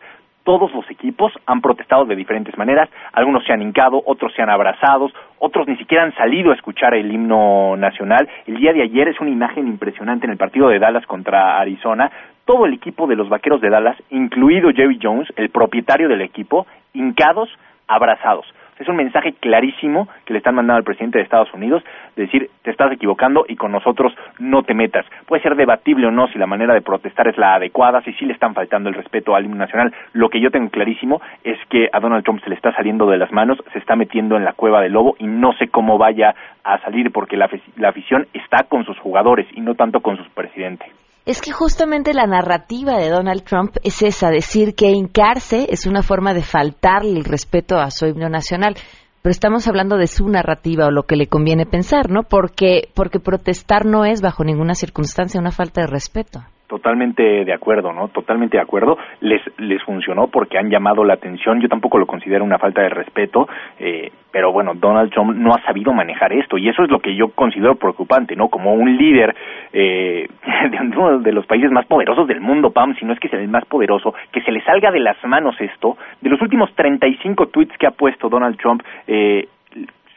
todos 0.44 0.72
los 0.74 0.88
equipos 0.90 1.32
han 1.46 1.60
protestado 1.60 2.04
de 2.04 2.16
diferentes 2.16 2.56
maneras, 2.58 2.88
algunos 3.12 3.44
se 3.44 3.52
han 3.52 3.62
hincado, 3.62 4.02
otros 4.04 4.32
se 4.34 4.42
han 4.42 4.50
abrazado, 4.50 5.10
otros 5.38 5.68
ni 5.68 5.76
siquiera 5.76 6.04
han 6.04 6.14
salido 6.14 6.50
a 6.50 6.54
escuchar 6.54 6.94
el 6.94 7.12
himno 7.12 7.76
nacional. 7.76 8.28
El 8.46 8.56
día 8.56 8.72
de 8.72 8.82
ayer 8.82 9.08
es 9.08 9.20
una 9.20 9.30
imagen 9.30 9.68
impresionante 9.68 10.26
en 10.26 10.32
el 10.32 10.38
partido 10.38 10.68
de 10.68 10.78
Dallas 10.78 11.06
contra 11.06 11.60
Arizona, 11.60 12.10
todo 12.44 12.66
el 12.66 12.74
equipo 12.74 13.06
de 13.06 13.16
los 13.16 13.28
Vaqueros 13.28 13.60
de 13.60 13.70
Dallas, 13.70 13.96
incluido 14.10 14.70
Jerry 14.72 14.98
Jones, 15.00 15.28
el 15.36 15.50
propietario 15.50 16.08
del 16.08 16.22
equipo, 16.22 16.66
hincados, 16.92 17.48
abrazados. 17.86 18.46
Es 18.78 18.88
un 18.88 18.96
mensaje 18.96 19.34
clarísimo 19.34 20.08
que 20.24 20.32
le 20.32 20.38
están 20.38 20.56
mandando 20.56 20.78
al 20.78 20.84
presidente 20.84 21.18
de 21.18 21.24
Estados 21.24 21.54
Unidos, 21.54 21.84
de 22.16 22.22
decir, 22.22 22.50
te 22.62 22.70
estás 22.72 22.90
equivocando 22.90 23.44
y 23.46 23.54
con 23.54 23.70
nosotros 23.70 24.12
no 24.40 24.64
te 24.64 24.74
metas. 24.74 25.06
Puede 25.26 25.42
ser 25.42 25.54
debatible 25.54 26.08
o 26.08 26.10
no 26.10 26.26
si 26.28 26.38
la 26.38 26.48
manera 26.48 26.74
de 26.74 26.80
protestar 26.80 27.28
es 27.28 27.38
la 27.38 27.54
adecuada, 27.54 28.02
si 28.02 28.12
sí 28.14 28.24
le 28.24 28.32
están 28.32 28.54
faltando 28.54 28.88
el 28.88 28.96
respeto 28.96 29.36
al 29.36 29.44
himno 29.44 29.58
nacional. 29.58 29.94
Lo 30.14 30.30
que 30.30 30.40
yo 30.40 30.50
tengo 30.50 30.68
clarísimo 30.68 31.20
es 31.44 31.58
que 31.68 31.90
a 31.92 32.00
Donald 32.00 32.24
Trump 32.24 32.42
se 32.42 32.48
le 32.48 32.56
está 32.56 32.74
saliendo 32.74 33.06
de 33.06 33.18
las 33.18 33.30
manos, 33.30 33.62
se 33.72 33.78
está 33.78 33.94
metiendo 33.94 34.36
en 34.36 34.44
la 34.44 34.52
cueva 34.52 34.80
del 34.80 34.94
lobo 34.94 35.14
y 35.20 35.26
no 35.26 35.52
sé 35.52 35.68
cómo 35.68 35.96
vaya 35.96 36.34
a 36.64 36.78
salir 36.78 37.12
porque 37.12 37.36
la, 37.36 37.48
la 37.76 37.90
afición 37.90 38.26
está 38.32 38.64
con 38.64 38.84
sus 38.84 38.98
jugadores 38.98 39.46
y 39.54 39.60
no 39.60 39.76
tanto 39.76 40.00
con 40.00 40.16
su 40.16 40.24
presidente. 40.30 40.86
Es 41.24 41.40
que 41.40 41.52
justamente 41.52 42.14
la 42.14 42.26
narrativa 42.26 42.96
de 42.96 43.08
Donald 43.08 43.44
Trump 43.44 43.76
es 43.84 44.02
esa, 44.02 44.30
decir 44.30 44.74
que 44.74 44.90
hincarse 44.90 45.68
es 45.70 45.86
una 45.86 46.02
forma 46.02 46.34
de 46.34 46.42
faltarle 46.42 47.12
el 47.18 47.24
respeto 47.24 47.78
a 47.78 47.90
su 47.90 48.06
himno 48.06 48.28
nacional. 48.28 48.76
Pero 49.22 49.30
estamos 49.30 49.68
hablando 49.68 49.98
de 49.98 50.08
su 50.08 50.28
narrativa 50.28 50.86
o 50.86 50.90
lo 50.90 51.04
que 51.04 51.14
le 51.14 51.28
conviene 51.28 51.64
pensar, 51.64 52.10
¿no? 52.10 52.24
Porque, 52.24 52.88
porque 52.94 53.20
protestar 53.20 53.86
no 53.86 54.04
es 54.04 54.20
bajo 54.20 54.42
ninguna 54.42 54.74
circunstancia 54.74 55.40
una 55.40 55.52
falta 55.52 55.82
de 55.82 55.86
respeto 55.86 56.42
totalmente 56.72 57.44
de 57.44 57.52
acuerdo, 57.52 57.92
¿no? 57.92 58.08
Totalmente 58.08 58.56
de 58.56 58.62
acuerdo. 58.62 58.96
Les, 59.20 59.42
les 59.58 59.82
funcionó 59.82 60.28
porque 60.28 60.56
han 60.56 60.70
llamado 60.70 61.04
la 61.04 61.12
atención. 61.12 61.60
Yo 61.60 61.68
tampoco 61.68 61.98
lo 61.98 62.06
considero 62.06 62.42
una 62.44 62.56
falta 62.56 62.80
de 62.80 62.88
respeto, 62.88 63.46
eh, 63.78 64.10
pero 64.30 64.52
bueno, 64.52 64.72
Donald 64.74 65.12
Trump 65.12 65.36
no 65.36 65.54
ha 65.54 65.60
sabido 65.66 65.92
manejar 65.92 66.32
esto 66.32 66.56
y 66.56 66.70
eso 66.70 66.82
es 66.82 66.90
lo 66.90 67.00
que 67.00 67.14
yo 67.14 67.28
considero 67.34 67.74
preocupante, 67.74 68.34
¿no? 68.36 68.48
Como 68.48 68.72
un 68.72 68.96
líder 68.96 69.36
eh, 69.70 70.26
de 70.70 70.78
uno 70.96 71.18
de 71.18 71.32
los 71.32 71.44
países 71.44 71.70
más 71.70 71.84
poderosos 71.84 72.26
del 72.26 72.40
mundo, 72.40 72.70
Pam, 72.70 72.96
si 72.96 73.04
no 73.04 73.12
es 73.12 73.20
que 73.20 73.26
es 73.26 73.34
el 73.34 73.48
más 73.48 73.66
poderoso, 73.66 74.14
que 74.32 74.40
se 74.40 74.50
le 74.50 74.62
salga 74.62 74.90
de 74.90 75.00
las 75.00 75.22
manos 75.26 75.54
esto. 75.60 75.98
De 76.22 76.30
los 76.30 76.40
últimos 76.40 76.74
35 76.74 77.48
tweets 77.48 77.76
que 77.76 77.86
ha 77.86 77.90
puesto 77.90 78.30
Donald 78.30 78.56
Trump, 78.56 78.82
eh, 79.06 79.46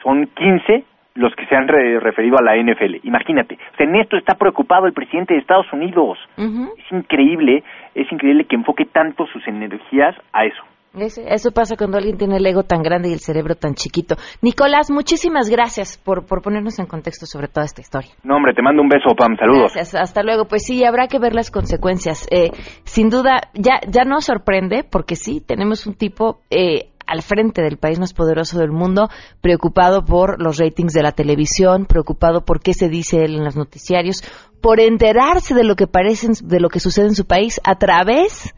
son 0.02 0.28
15 0.28 0.86
los 1.16 1.34
que 1.36 1.46
se 1.48 1.56
han 1.56 1.68
referido 1.68 2.38
a 2.38 2.44
la 2.44 2.56
NFL. 2.56 3.00
Imagínate, 3.04 3.56
o 3.56 3.78
sea, 3.78 3.88
en 3.88 3.96
esto 3.96 4.18
está 4.18 4.36
preocupado 4.36 4.86
el 4.86 4.94
presidente 4.94 5.34
de 5.34 5.40
Estados 5.40 5.72
Unidos. 5.74 6.18
Es 6.38 6.92
increíble, 6.92 7.64
es 7.96 8.12
increíble 8.12 8.46
que 8.46 8.56
enfoque 8.56 8.86
tanto 8.86 9.26
sus 9.28 9.48
energías 9.48 10.16
a 10.34 10.46
eso. 10.46 10.64
Eso 10.98 11.52
pasa 11.52 11.76
cuando 11.76 11.98
alguien 11.98 12.18
tiene 12.18 12.38
el 12.38 12.46
ego 12.46 12.64
tan 12.64 12.82
grande 12.82 13.10
y 13.10 13.14
el 13.14 13.20
cerebro 13.20 13.56
tan 13.56 13.74
chiquito. 13.74 14.16
Nicolás, 14.42 14.90
muchísimas 14.90 15.50
gracias 15.50 15.98
por, 15.98 16.26
por 16.26 16.42
ponernos 16.42 16.80
en 16.80 16.86
contexto 16.86 17.26
sobre 17.26 17.50
toda 17.50 17.66
esta 17.66 17.82
historia. 17.82 18.12
No, 18.24 18.38
hombre, 18.38 18.54
te 18.54 18.62
mando 18.62 18.82
un 18.82 18.88
beso, 18.88 19.14
Pam. 19.16 19.36
Saludos. 19.38 19.74
Gracias, 19.74 20.02
hasta 20.02 20.24
luego. 20.24 20.46
Pues 20.46 20.64
sí, 20.66 20.86
habrá 20.86 21.08
que 21.08 21.20
ver 21.20 21.34
las 21.34 21.52
consecuencias. 21.52 22.26
Eh, 22.32 22.52
sin 22.84 23.10
duda, 23.10 23.50
ya, 23.54 23.82
ya 23.90 24.06
nos 24.06 24.26
sorprende 24.26 24.86
porque 24.90 25.16
sí, 25.16 25.42
tenemos 25.46 25.86
un 25.86 25.96
tipo 25.96 26.40
eh, 26.50 26.92
al 27.08 27.22
frente 27.22 27.62
del 27.62 27.78
país 27.78 28.00
más 28.00 28.14
poderoso 28.14 28.60
del 28.60 28.72
mundo, 28.72 29.10
preocupado 29.42 30.04
por 30.04 30.42
los 30.42 30.58
ratings 30.58 30.94
de 30.94 31.04
la 31.04 31.12
televisión, 31.12 31.86
preocupado 31.86 32.46
por 32.46 32.60
qué 32.60 32.74
se 32.74 32.90
dice 32.90 33.24
él 33.24 33.36
en 33.36 33.44
los 33.44 33.56
noticiarios, 33.56 34.24
por 34.62 34.80
enterarse 34.80 35.54
de 35.54 35.64
lo 35.64 35.76
que 35.76 35.88
parece, 35.88 36.30
de 36.44 36.60
lo 36.60 36.70
que 36.70 36.80
sucede 36.80 37.08
en 37.08 37.16
su 37.16 37.26
país 37.26 37.60
a 37.64 37.76
través 37.78 38.54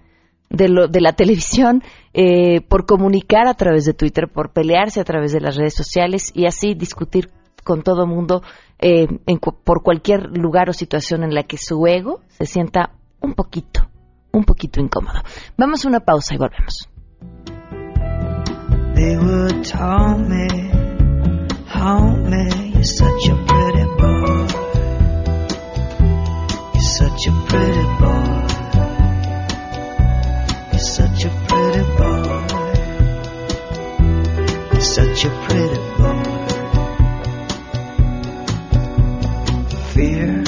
de, 0.50 0.70
lo, 0.70 0.88
de 0.88 1.02
la 1.02 1.14
televisión, 1.14 1.84
eh, 2.14 2.62
por 2.62 2.86
comunicar 2.86 3.48
a 3.48 3.54
través 3.54 3.86
de 3.86 3.94
Twitter, 3.94 4.28
por 4.28 4.52
pelearse 4.52 5.00
a 5.00 5.04
través 5.04 5.34
de 5.34 5.42
las 5.42 5.56
redes 5.56 5.76
sociales 5.76 6.32
y 6.34 6.46
así 6.46 6.74
discutir 6.74 7.30
con 7.64 7.84
todo 7.84 8.08
mundo 8.08 8.42
eh, 8.80 9.08
por 9.64 9.84
cualquier 9.84 10.38
lugar 10.38 10.70
o 10.70 10.74
situación 10.74 11.24
en 11.24 11.34
la 11.34 11.44
que 11.44 11.58
su 11.58 11.86
ego 11.86 12.22
se 12.30 12.46
sienta 12.46 12.92
un 13.20 13.34
poquito, 13.34 13.90
un 14.32 14.46
poquito 14.46 14.80
incómodo. 14.80 15.22
Vamos 15.58 15.84
a 15.84 15.90
una 15.90 16.00
pausa 16.00 16.36
y 16.36 16.38
volvemos. 16.38 16.90
They 18.98 19.16
would 19.16 19.64
taunt 19.64 20.28
me, 20.28 20.48
haunt 21.68 22.30
me. 22.32 22.72
You're 22.74 22.84
such 22.84 23.28
a 23.30 23.36
pretty 23.46 23.86
boy. 24.00 24.48
You're 26.74 26.82
such 26.82 27.28
a 27.28 27.32
pretty 27.48 27.86
boy. 28.02 28.48
You're 30.72 30.80
such 30.80 31.26
a 31.26 31.30
pretty 31.48 31.84
boy. 32.00 32.48
You're 34.72 34.82
such 34.82 35.26
a 35.26 35.30
pretty 35.46 35.82
boy. 36.00 36.24
Fear. 39.94 40.44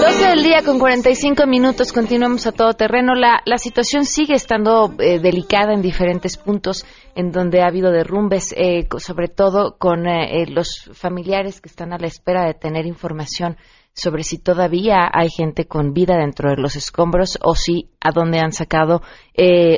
12 0.00 0.26
del 0.26 0.42
día 0.42 0.62
con 0.64 0.78
45 0.78 1.46
minutos, 1.46 1.92
continuamos 1.92 2.46
a 2.46 2.52
todo 2.52 2.74
terreno. 2.74 3.14
La, 3.14 3.40
la 3.44 3.56
situación 3.56 4.04
sigue 4.04 4.34
estando 4.34 4.92
eh, 4.98 5.18
delicada 5.18 5.72
en 5.72 5.80
diferentes 5.80 6.36
puntos 6.36 6.84
en 7.14 7.30
donde 7.30 7.62
ha 7.62 7.68
habido 7.68 7.90
derrumbes, 7.90 8.52
eh, 8.56 8.86
sobre 8.98 9.28
todo 9.28 9.76
con 9.78 10.06
eh, 10.06 10.46
los 10.48 10.90
familiares 10.92 11.60
que 11.60 11.68
están 11.68 11.92
a 11.92 11.98
la 11.98 12.08
espera 12.08 12.44
de 12.44 12.54
tener 12.54 12.84
información 12.84 13.56
sobre 13.94 14.24
si 14.24 14.38
todavía 14.38 15.08
hay 15.12 15.28
gente 15.30 15.66
con 15.66 15.92
vida 15.92 16.16
dentro 16.16 16.50
de 16.50 16.56
los 16.56 16.76
escombros 16.76 17.38
o 17.42 17.54
si 17.54 17.90
a 18.00 18.10
dónde 18.10 18.40
han 18.40 18.52
sacado 18.52 19.02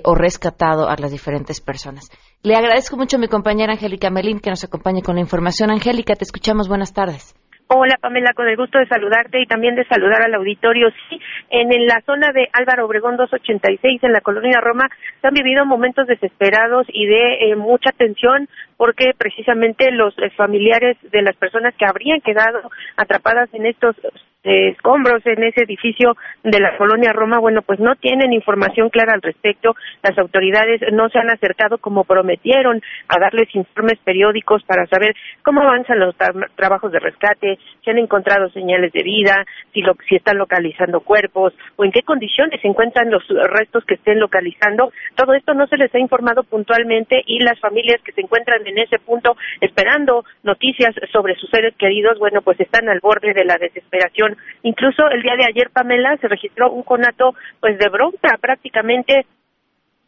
o 0.04 0.14
rescatado 0.14 0.88
a 0.88 0.96
las 0.96 1.10
diferentes 1.10 1.60
personas. 1.60 2.10
Le 2.44 2.56
agradezco 2.56 2.98
mucho 2.98 3.16
a 3.16 3.20
mi 3.20 3.26
compañera 3.26 3.72
Angélica 3.72 4.10
Melín 4.10 4.38
que 4.38 4.50
nos 4.50 4.62
acompañe 4.64 5.00
con 5.00 5.14
la 5.14 5.22
información. 5.22 5.70
Angélica, 5.70 6.14
te 6.14 6.24
escuchamos. 6.24 6.68
Buenas 6.68 6.92
tardes. 6.92 7.34
Hola 7.68 7.96
Pamela, 7.98 8.34
con 8.34 8.46
el 8.46 8.58
gusto 8.58 8.78
de 8.78 8.86
saludarte 8.86 9.40
y 9.40 9.46
también 9.46 9.74
de 9.74 9.86
saludar 9.86 10.20
al 10.20 10.34
auditorio. 10.34 10.90
Sí, 11.08 11.18
en, 11.48 11.70
la 11.86 12.02
zona 12.04 12.32
de 12.34 12.46
Álvaro 12.52 12.84
Obregón 12.84 13.16
286, 13.16 14.04
en 14.04 14.12
la 14.12 14.20
colonia 14.20 14.60
Roma, 14.60 14.90
se 15.22 15.26
han 15.26 15.32
vivido 15.32 15.64
momentos 15.64 16.06
desesperados 16.06 16.86
y 16.92 17.06
de 17.06 17.48
eh, 17.48 17.56
mucha 17.56 17.92
tensión 17.96 18.46
porque 18.76 19.12
precisamente 19.16 19.90
los 19.90 20.12
eh, 20.18 20.28
familiares 20.36 20.98
de 21.10 21.22
las 21.22 21.36
personas 21.36 21.74
que 21.78 21.86
habrían 21.86 22.20
quedado 22.20 22.60
atrapadas 22.98 23.48
en 23.54 23.64
estos 23.64 23.96
escombros 24.44 25.24
en 25.26 25.42
ese 25.42 25.64
edificio 25.64 26.16
de 26.42 26.60
la 26.60 26.76
colonia 26.76 27.12
Roma, 27.12 27.38
bueno, 27.38 27.62
pues 27.62 27.80
no 27.80 27.96
tienen 27.96 28.32
información 28.32 28.90
clara 28.90 29.14
al 29.14 29.22
respecto. 29.22 29.74
Las 30.02 30.16
autoridades 30.18 30.80
no 30.92 31.08
se 31.08 31.18
han 31.18 31.30
acercado 31.30 31.78
como 31.78 32.04
prometieron 32.04 32.82
a 33.08 33.18
darles 33.18 33.54
informes 33.54 33.98
periódicos 34.04 34.62
para 34.64 34.86
saber 34.86 35.14
cómo 35.42 35.62
avanzan 35.62 35.98
los 35.98 36.14
trabajos 36.56 36.92
de 36.92 37.00
rescate, 37.00 37.58
si 37.82 37.90
han 37.90 37.98
encontrado 37.98 38.50
señales 38.50 38.92
de 38.92 39.02
vida, 39.02 39.44
si, 39.72 39.80
lo, 39.80 39.94
si 40.08 40.16
están 40.16 40.36
localizando 40.38 41.00
cuerpos 41.00 41.54
o 41.76 41.84
en 41.84 41.92
qué 41.92 42.02
condiciones 42.02 42.60
se 42.60 42.68
encuentran 42.68 43.10
los 43.10 43.26
restos 43.28 43.84
que 43.84 43.94
estén 43.94 44.20
localizando. 44.20 44.92
Todo 45.16 45.34
esto 45.34 45.54
no 45.54 45.66
se 45.66 45.76
les 45.76 45.94
ha 45.94 45.98
informado 45.98 46.42
puntualmente 46.44 47.22
y 47.26 47.40
las 47.40 47.58
familias 47.60 48.02
que 48.02 48.12
se 48.12 48.20
encuentran 48.20 48.66
en 48.66 48.78
ese 48.78 48.98
punto 48.98 49.36
esperando 49.60 50.24
noticias 50.42 50.94
sobre 51.12 51.34
sus 51.36 51.48
seres 51.50 51.74
queridos, 51.76 52.18
bueno, 52.18 52.42
pues 52.42 52.60
están 52.60 52.88
al 52.88 53.00
borde 53.00 53.32
de 53.32 53.44
la 53.44 53.56
desesperación 53.56 54.33
Incluso 54.62 55.08
el 55.10 55.22
día 55.22 55.36
de 55.36 55.44
ayer, 55.44 55.70
Pamela, 55.70 56.16
se 56.18 56.28
registró 56.28 56.70
un 56.70 56.82
conato 56.82 57.34
pues 57.60 57.78
de 57.78 57.88
bronca 57.88 58.38
prácticamente 58.40 59.26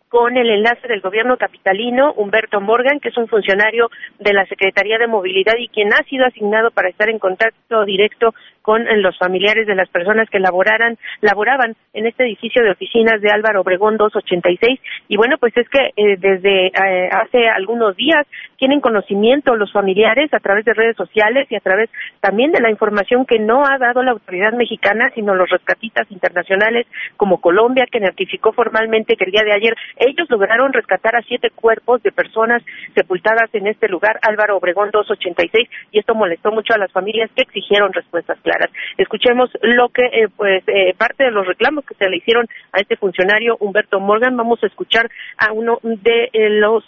con 0.09 0.37
el 0.37 0.49
enlace 0.49 0.87
del 0.89 1.01
gobierno 1.01 1.37
capitalino, 1.37 2.13
Humberto 2.13 2.61
Morgan, 2.61 3.01
que 3.01 3.09
es 3.09 3.17
un 3.17 3.29
funcionario 3.29 3.91
de 4.19 4.33
la 4.33 4.47
Secretaría 4.47 4.99
de 4.99 5.09
Movilidad 5.09 5.55
y 5.59 5.69
quien 5.69 5.93
ha 5.93 6.03
sido 6.05 6.25
asignado 6.25 6.71
para 6.71 6.89
estar 6.89 7.11
en 7.11 7.19
contacto 7.19 7.85
directo 7.85 8.33
con 8.67 8.85
los 9.01 9.17
familiares 9.17 9.65
de 9.69 9.77
las 9.77 9.89
personas 9.91 10.29
que 10.29 10.41
laboraran, 10.41 10.99
laboraban 11.21 11.77
en 11.93 12.05
este 12.05 12.25
edificio 12.25 12.65
de 12.65 12.73
oficinas 12.73 13.21
de 13.21 13.31
Álvaro 13.31 13.61
Obregón 13.61 13.97
286. 13.97 14.81
Y 15.07 15.17
bueno, 15.17 15.37
pues 15.39 15.57
es 15.57 15.69
que 15.69 15.93
eh, 15.97 16.17
desde 16.19 16.67
eh, 16.67 17.09
hace 17.13 17.49
algunos 17.49 17.95
días 17.95 18.27
tienen 18.59 18.81
conocimiento 18.81 19.55
los 19.55 19.73
familiares 19.73 20.35
a 20.35 20.41
través 20.41 20.65
de 20.65 20.75
redes 20.75 20.97
sociales 20.97 21.47
y 21.49 21.55
a 21.55 21.61
través 21.61 21.91
también 22.19 22.51
de 22.51 22.61
la 22.61 22.69
información 22.69 23.25
que 23.25 23.39
no 23.39 23.65
ha 23.65 23.79
dado 23.79 24.03
la 24.03 24.11
autoridad 24.11 24.53
mexicana, 24.53 25.13
sino 25.15 25.37
los 25.37 25.49
rescatistas 25.49 26.11
internacionales 26.11 26.89
como 27.17 27.41
Colombia, 27.41 27.87
que 27.89 28.01
notificó 28.01 28.53
formalmente 28.53 29.15
que 29.15 29.27
el 29.27 29.31
día 29.31 29.45
de 29.45 29.55
ayer 29.55 29.77
ellos 29.99 30.29
lograron 30.29 30.73
rescatar 30.73 31.15
a 31.15 31.23
siete 31.23 31.51
cuerpos 31.51 32.03
de 32.03 32.11
personas 32.11 32.65
sepultadas 32.97 33.49
en 33.53 33.69
este 33.69 33.87
lugar, 33.87 34.19
Álvaro 34.23 34.57
Obregón 34.57 34.91
286, 34.91 35.69
y 35.93 36.01
esto 36.01 36.17
molestó 36.17 36.51
mucho 36.51 36.75
a 36.75 36.79
las 36.79 36.91
familias 36.91 37.31
que 37.37 37.43
exigieron 37.43 37.93
respuestas 37.93 38.41
claras. 38.41 38.56
Escuchemos 38.97 39.51
lo 39.63 39.89
que, 39.89 40.05
eh, 40.05 40.29
pues, 40.35 40.63
eh, 40.67 40.95
parte 40.97 41.25
de 41.25 41.31
los 41.31 41.47
reclamos 41.47 41.85
que 41.85 41.95
se 41.95 42.09
le 42.09 42.19
hicieron 42.19 42.47
a 42.73 42.81
este 42.81 42.97
funcionario 42.97 43.57
Humberto 43.61 44.01
Morgan. 44.01 44.37
Vamos 44.37 44.63
a 44.63 44.67
escuchar 44.67 45.11
a 45.39 45.53
uno 45.53 45.79
de 45.83 46.31
eh, 46.33 46.51
los 46.51 46.85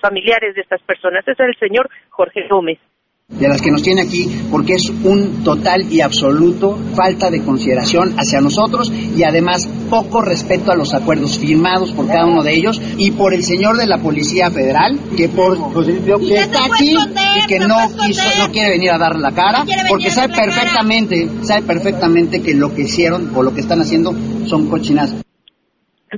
familiares 0.00 0.54
de 0.54 0.60
estas 0.60 0.82
personas. 0.82 1.26
Es 1.26 1.38
el 1.40 1.54
señor 1.56 1.88
Jorge 2.10 2.46
Gómez 2.48 2.78
de 3.38 3.46
las 3.46 3.60
que 3.60 3.70
nos 3.70 3.82
tiene 3.82 4.02
aquí 4.02 4.28
porque 4.50 4.74
es 4.74 4.88
un 4.88 5.44
total 5.44 5.92
y 5.92 6.00
absoluto 6.00 6.78
falta 6.94 7.30
de 7.30 7.42
consideración 7.42 8.14
hacia 8.16 8.40
nosotros 8.40 8.90
y 8.90 9.22
además 9.22 9.68
poco 9.90 10.22
respeto 10.22 10.72
a 10.72 10.76
los 10.76 10.94
acuerdos 10.94 11.38
firmados 11.38 11.92
por 11.92 12.06
cada 12.06 12.26
uno 12.26 12.42
de 12.42 12.54
ellos 12.54 12.80
y 12.96 13.12
por 13.12 13.34
el 13.34 13.44
señor 13.44 13.76
de 13.76 13.86
la 13.86 13.98
Policía 13.98 14.50
Federal 14.50 14.98
que 15.16 15.28
por 15.28 15.56
que 15.74 16.34
está 16.34 16.64
aquí 16.64 16.96
y 16.96 17.46
que 17.46 17.58
no 17.60 17.76
quiso, 17.96 18.22
no 18.38 18.50
quiere 18.50 18.70
venir 18.70 18.90
a 18.90 18.98
dar 18.98 19.16
la 19.16 19.32
cara 19.32 19.64
porque 19.88 20.10
sabe 20.10 20.34
perfectamente 20.34 21.28
sabe 21.42 21.62
perfectamente 21.62 22.40
que 22.40 22.54
lo 22.54 22.74
que 22.74 22.82
hicieron 22.82 23.30
o 23.36 23.42
lo 23.42 23.54
que 23.54 23.60
están 23.60 23.80
haciendo 23.80 24.14
son 24.46 24.68
cochinazos 24.68 25.27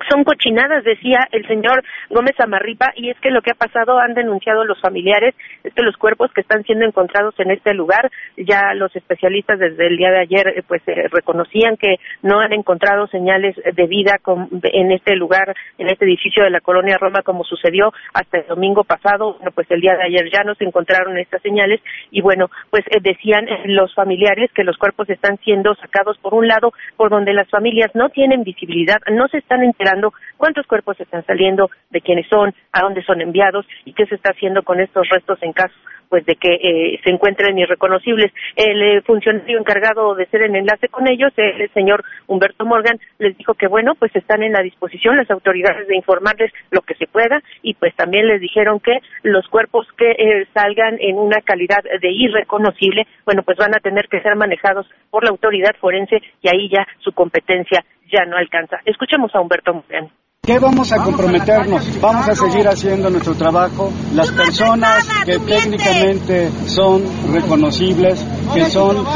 son 0.09 0.25
cochinadas, 0.25 0.85
decía 0.85 1.19
el 1.33 1.47
señor 1.47 1.83
Gómez 2.09 2.39
Amarripa, 2.39 2.93
y 2.97 3.11
es 3.11 3.19
que 3.21 3.31
lo 3.31 3.43
que 3.43 3.53
ha 3.53 3.55
pasado 3.55 3.99
han 3.99 4.15
denunciado 4.15 4.65
los 4.65 4.81
familiares, 4.81 5.35
es 5.65 5.75
que 5.75 5.83
los 5.83 5.97
cuerpos 5.97 6.33
que 6.33 6.41
están 6.41 6.63
siendo 6.65 6.85
encontrados 6.85 7.35
en 7.39 7.51
este 7.51 7.75
lugar, 7.75 8.11
ya 8.37 8.75
los 8.75 8.95
especialistas 8.95 9.59
desde 9.59 9.87
el 9.87 9.97
día 9.97 10.11
de 10.11 10.21
ayer 10.21 10.49
eh, 10.49 10.63
pues 10.67 10.83
eh, 10.87 11.09
reconocían 11.11 11.77
que 11.77 11.97
no 12.23 12.41
han 12.41 12.53
encontrado 12.53 13.07
señales 13.09 13.57
de 13.57 13.87
vida 13.87 14.17
en 14.63 14.93
este 14.93 15.17
lugar, 15.17 15.55
en 15.79 15.89
este 15.89 16.05
edificio 16.05 16.45
de 16.45 16.51
la 16.51 16.61
colonia 16.61 16.97
Roma 16.99 17.23
como 17.23 17.45
sucedió 17.45 17.93
hasta 18.15 18.39
el 18.39 18.47
domingo 18.47 18.85
pasado, 18.85 19.35
bueno 19.35 19.53
pues 19.53 19.71
el 19.71 19.81
día 19.81 19.95
de 19.97 20.05
ayer 20.05 20.31
ya 20.33 20.45
no 20.45 20.55
se 20.55 20.65
encontraron 20.65 21.19
estas 21.19 21.43
señales 21.43 21.81
y 22.11 22.21
bueno 22.21 22.51
pues 22.71 22.85
eh, 22.89 22.99
decían 23.01 23.47
los 23.67 23.95
familiares 23.95 24.51
que 24.55 24.65
los 24.65 24.77
cuerpos 24.77 25.09
están 25.11 25.39
siendo 25.39 25.75
sacados 25.77 26.19
por 26.19 26.35
un 26.35 26.47
lado 26.47 26.73
por 26.97 27.11
donde 27.11 27.33
las 27.33 27.49
familias 27.49 27.91
no 27.95 28.09
tienen 28.11 28.45
visibilidad, 28.45 28.99
no 29.11 29.29
se 29.29 29.39
están 29.39 29.63
cuántos 30.37 30.67
cuerpos 30.67 30.99
están 31.01 31.25
saliendo, 31.27 31.71
de 31.91 32.01
quiénes 32.01 32.27
son, 32.29 32.55
a 32.73 32.81
dónde 32.83 33.03
son 33.03 33.21
enviados 33.21 33.67
y 33.85 33.93
qué 33.93 34.07
se 34.07 34.15
está 34.15 34.31
haciendo 34.33 34.63
con 34.63 34.81
estos 34.81 35.09
restos 35.09 35.39
en 35.43 35.53
caso 35.53 35.75
pues 36.11 36.27
de 36.27 36.35
que 36.35 36.53
eh, 36.55 37.01
se 37.03 37.11
encuentren 37.11 37.57
irreconocibles. 37.57 38.33
El 38.57 38.83
eh, 38.83 39.03
funcionario 39.03 39.59
encargado 39.59 40.15
de 40.15 40.27
ser 40.27 40.43
en 40.43 40.57
enlace 40.57 40.89
con 40.89 41.09
ellos, 41.09 41.33
el 41.37 41.71
señor 41.73 42.05
Humberto 42.27 42.67
Morgan, 42.67 42.99
les 43.19 43.39
dijo 43.39 43.55
que 43.55 43.69
bueno, 43.69 43.95
pues 43.95 44.15
están 44.15 44.43
en 44.43 44.53
la 44.53 44.61
disposición 44.61 45.17
las 45.17 45.31
autoridades 45.31 45.87
de 45.89 45.97
informarles 45.97 46.53
lo 46.71 46.83
que 46.83 46.95
se 46.97 47.07
pueda 47.07 47.41
y 47.63 47.75
pues 47.75 47.95
también 47.95 48.27
les 48.27 48.41
dijeron 48.41 48.81
que 48.81 48.99
los 49.23 49.47
cuerpos 49.49 49.87
que 49.97 50.11
eh, 50.11 50.47
salgan 50.53 50.97
en 51.01 51.17
una 51.17 51.41
calidad 51.41 51.83
de 51.83 52.11
irreconocible, 52.11 53.07
bueno, 53.25 53.43
pues 53.45 53.57
van 53.57 53.75
a 53.75 53.81
tener 53.81 54.09
que 54.09 54.21
ser 54.21 54.35
manejados 54.35 54.87
por 55.11 55.23
la 55.23 55.31
autoridad 55.31 55.77
forense 55.81 56.21
y 56.43 56.49
ahí 56.49 56.69
ya 56.69 56.87
su 56.99 57.13
competencia 57.13 57.85
ya 58.11 58.25
no 58.25 58.37
alcanza. 58.37 58.81
Escuchemos 58.85 59.33
a 59.35 59.41
Humberto 59.41 59.73
Morgan. 59.73 60.11
¿Qué 60.51 60.59
vamos 60.59 60.91
a 60.91 60.97
comprometernos? 60.97 62.01
Vamos 62.01 62.29
a 62.29 62.35
seguir 62.35 62.67
haciendo 62.67 63.09
nuestro 63.09 63.37
trabajo. 63.37 63.93
Las 64.15 64.33
personas 64.33 65.07
que 65.25 65.39
técnicamente 65.39 66.51
son 66.67 67.05
reconocibles, 67.33 68.25
que 68.53 68.65
son 68.65 69.07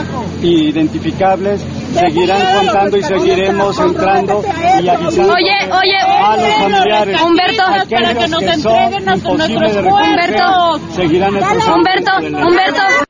identificables, 0.42 1.60
seguirán 1.92 2.58
contando 2.58 2.96
y 2.98 3.02
seguiremos 3.02 3.76
entrando 3.80 4.44
y 4.80 4.88
avisando 4.88 5.32
oye, 5.32 5.72
oye, 5.72 5.98
a 5.98 6.36
los 6.36 6.54
familiares. 6.54 7.20
Humberto, 7.20 7.62
para 7.90 8.14
que 8.14 8.28
nos 8.28 8.42
entreguen 8.42 9.04
nuestros 9.04 9.48
Humberto, 9.48 10.80
seguirán 10.94 11.34
Humberto, 11.34 12.12
Humberto 12.20 13.03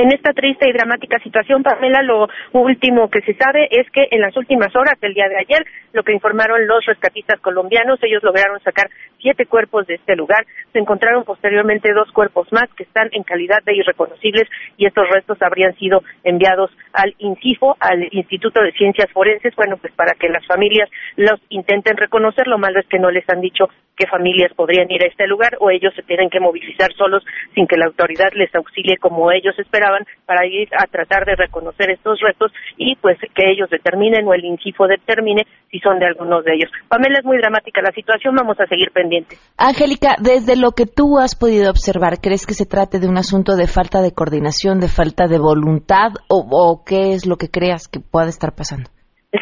en 0.00 0.12
esta 0.12 0.32
triste 0.32 0.68
y 0.68 0.72
dramática 0.72 1.18
situación, 1.18 1.62
Pamela, 1.62 2.02
lo 2.02 2.26
último 2.52 3.10
que 3.10 3.20
se 3.20 3.34
sabe 3.34 3.68
es 3.70 3.90
que 3.90 4.08
en 4.10 4.22
las 4.22 4.34
últimas 4.36 4.74
horas 4.74 4.98
del 5.00 5.12
día 5.12 5.28
de 5.28 5.36
ayer, 5.36 5.66
lo 5.92 6.02
que 6.02 6.14
informaron 6.14 6.66
los 6.66 6.84
rescatistas 6.86 7.38
colombianos, 7.40 7.98
ellos 8.02 8.22
lograron 8.22 8.60
sacar 8.60 8.88
siete 9.20 9.46
cuerpos 9.46 9.86
de 9.86 9.94
este 9.94 10.16
lugar. 10.16 10.46
Se 10.72 10.78
encontraron 10.78 11.24
posteriormente 11.24 11.92
dos 11.92 12.10
cuerpos 12.12 12.52
más 12.52 12.68
que 12.76 12.84
están 12.84 13.08
en 13.12 13.22
calidad 13.22 13.62
de 13.64 13.76
irreconocibles 13.76 14.48
y 14.76 14.86
estos 14.86 15.08
restos 15.08 15.40
habrían 15.42 15.74
sido 15.76 16.02
enviados 16.24 16.70
al 16.92 17.14
INCIFO, 17.18 17.76
al 17.80 18.08
Instituto 18.12 18.62
de 18.62 18.72
Ciencias 18.72 19.10
Forenses, 19.12 19.54
bueno, 19.56 19.76
pues 19.76 19.92
para 19.94 20.14
que 20.14 20.28
las 20.28 20.44
familias 20.46 20.88
los 21.16 21.40
intenten 21.48 21.96
reconocer. 21.96 22.46
Lo 22.46 22.58
malo 22.58 22.80
es 22.80 22.86
que 22.86 22.98
no 22.98 23.10
les 23.10 23.28
han 23.28 23.40
dicho 23.40 23.68
qué 23.96 24.06
familias 24.06 24.52
podrían 24.54 24.90
ir 24.90 25.02
a 25.02 25.06
este 25.06 25.26
lugar 25.26 25.56
o 25.60 25.70
ellos 25.70 25.92
se 25.94 26.02
tienen 26.02 26.30
que 26.30 26.40
movilizar 26.40 26.92
solos 26.94 27.22
sin 27.54 27.66
que 27.66 27.76
la 27.76 27.86
autoridad 27.86 28.32
les 28.34 28.54
auxilie 28.54 28.96
como 28.96 29.30
ellos 29.30 29.58
esperaban 29.58 30.04
para 30.24 30.46
ir 30.46 30.68
a 30.72 30.86
tratar 30.86 31.26
de 31.26 31.36
reconocer 31.36 31.90
estos 31.90 32.18
restos 32.20 32.50
y 32.78 32.96
pues 32.96 33.18
que 33.34 33.50
ellos 33.50 33.68
determinen 33.68 34.26
o 34.26 34.32
el 34.32 34.44
INCIFO 34.44 34.86
determine 34.86 35.46
si 35.70 35.78
son 35.80 35.98
de 35.98 36.06
algunos 36.06 36.44
de 36.44 36.54
ellos. 36.54 36.70
Pamela, 36.88 37.18
es 37.18 37.24
muy 37.24 37.36
dramática 37.36 37.82
la 37.82 37.92
situación, 37.92 38.34
vamos 38.34 38.58
a 38.58 38.66
seguir 38.66 38.90
pendientes. 38.90 39.09
Angélica, 39.56 40.16
desde 40.20 40.56
lo 40.56 40.72
que 40.72 40.86
tú 40.86 41.18
has 41.18 41.34
podido 41.34 41.70
observar, 41.70 42.20
¿crees 42.20 42.46
que 42.46 42.54
se 42.54 42.66
trate 42.66 42.98
de 42.98 43.08
un 43.08 43.18
asunto 43.18 43.56
de 43.56 43.66
falta 43.66 44.00
de 44.00 44.12
coordinación, 44.12 44.80
de 44.80 44.88
falta 44.88 45.26
de 45.26 45.38
voluntad 45.38 46.12
o, 46.28 46.46
o 46.50 46.84
qué 46.84 47.12
es 47.12 47.26
lo 47.26 47.36
que 47.36 47.48
creas 47.48 47.88
que 47.88 48.00
pueda 48.00 48.28
estar 48.28 48.54
pasando? 48.54 48.90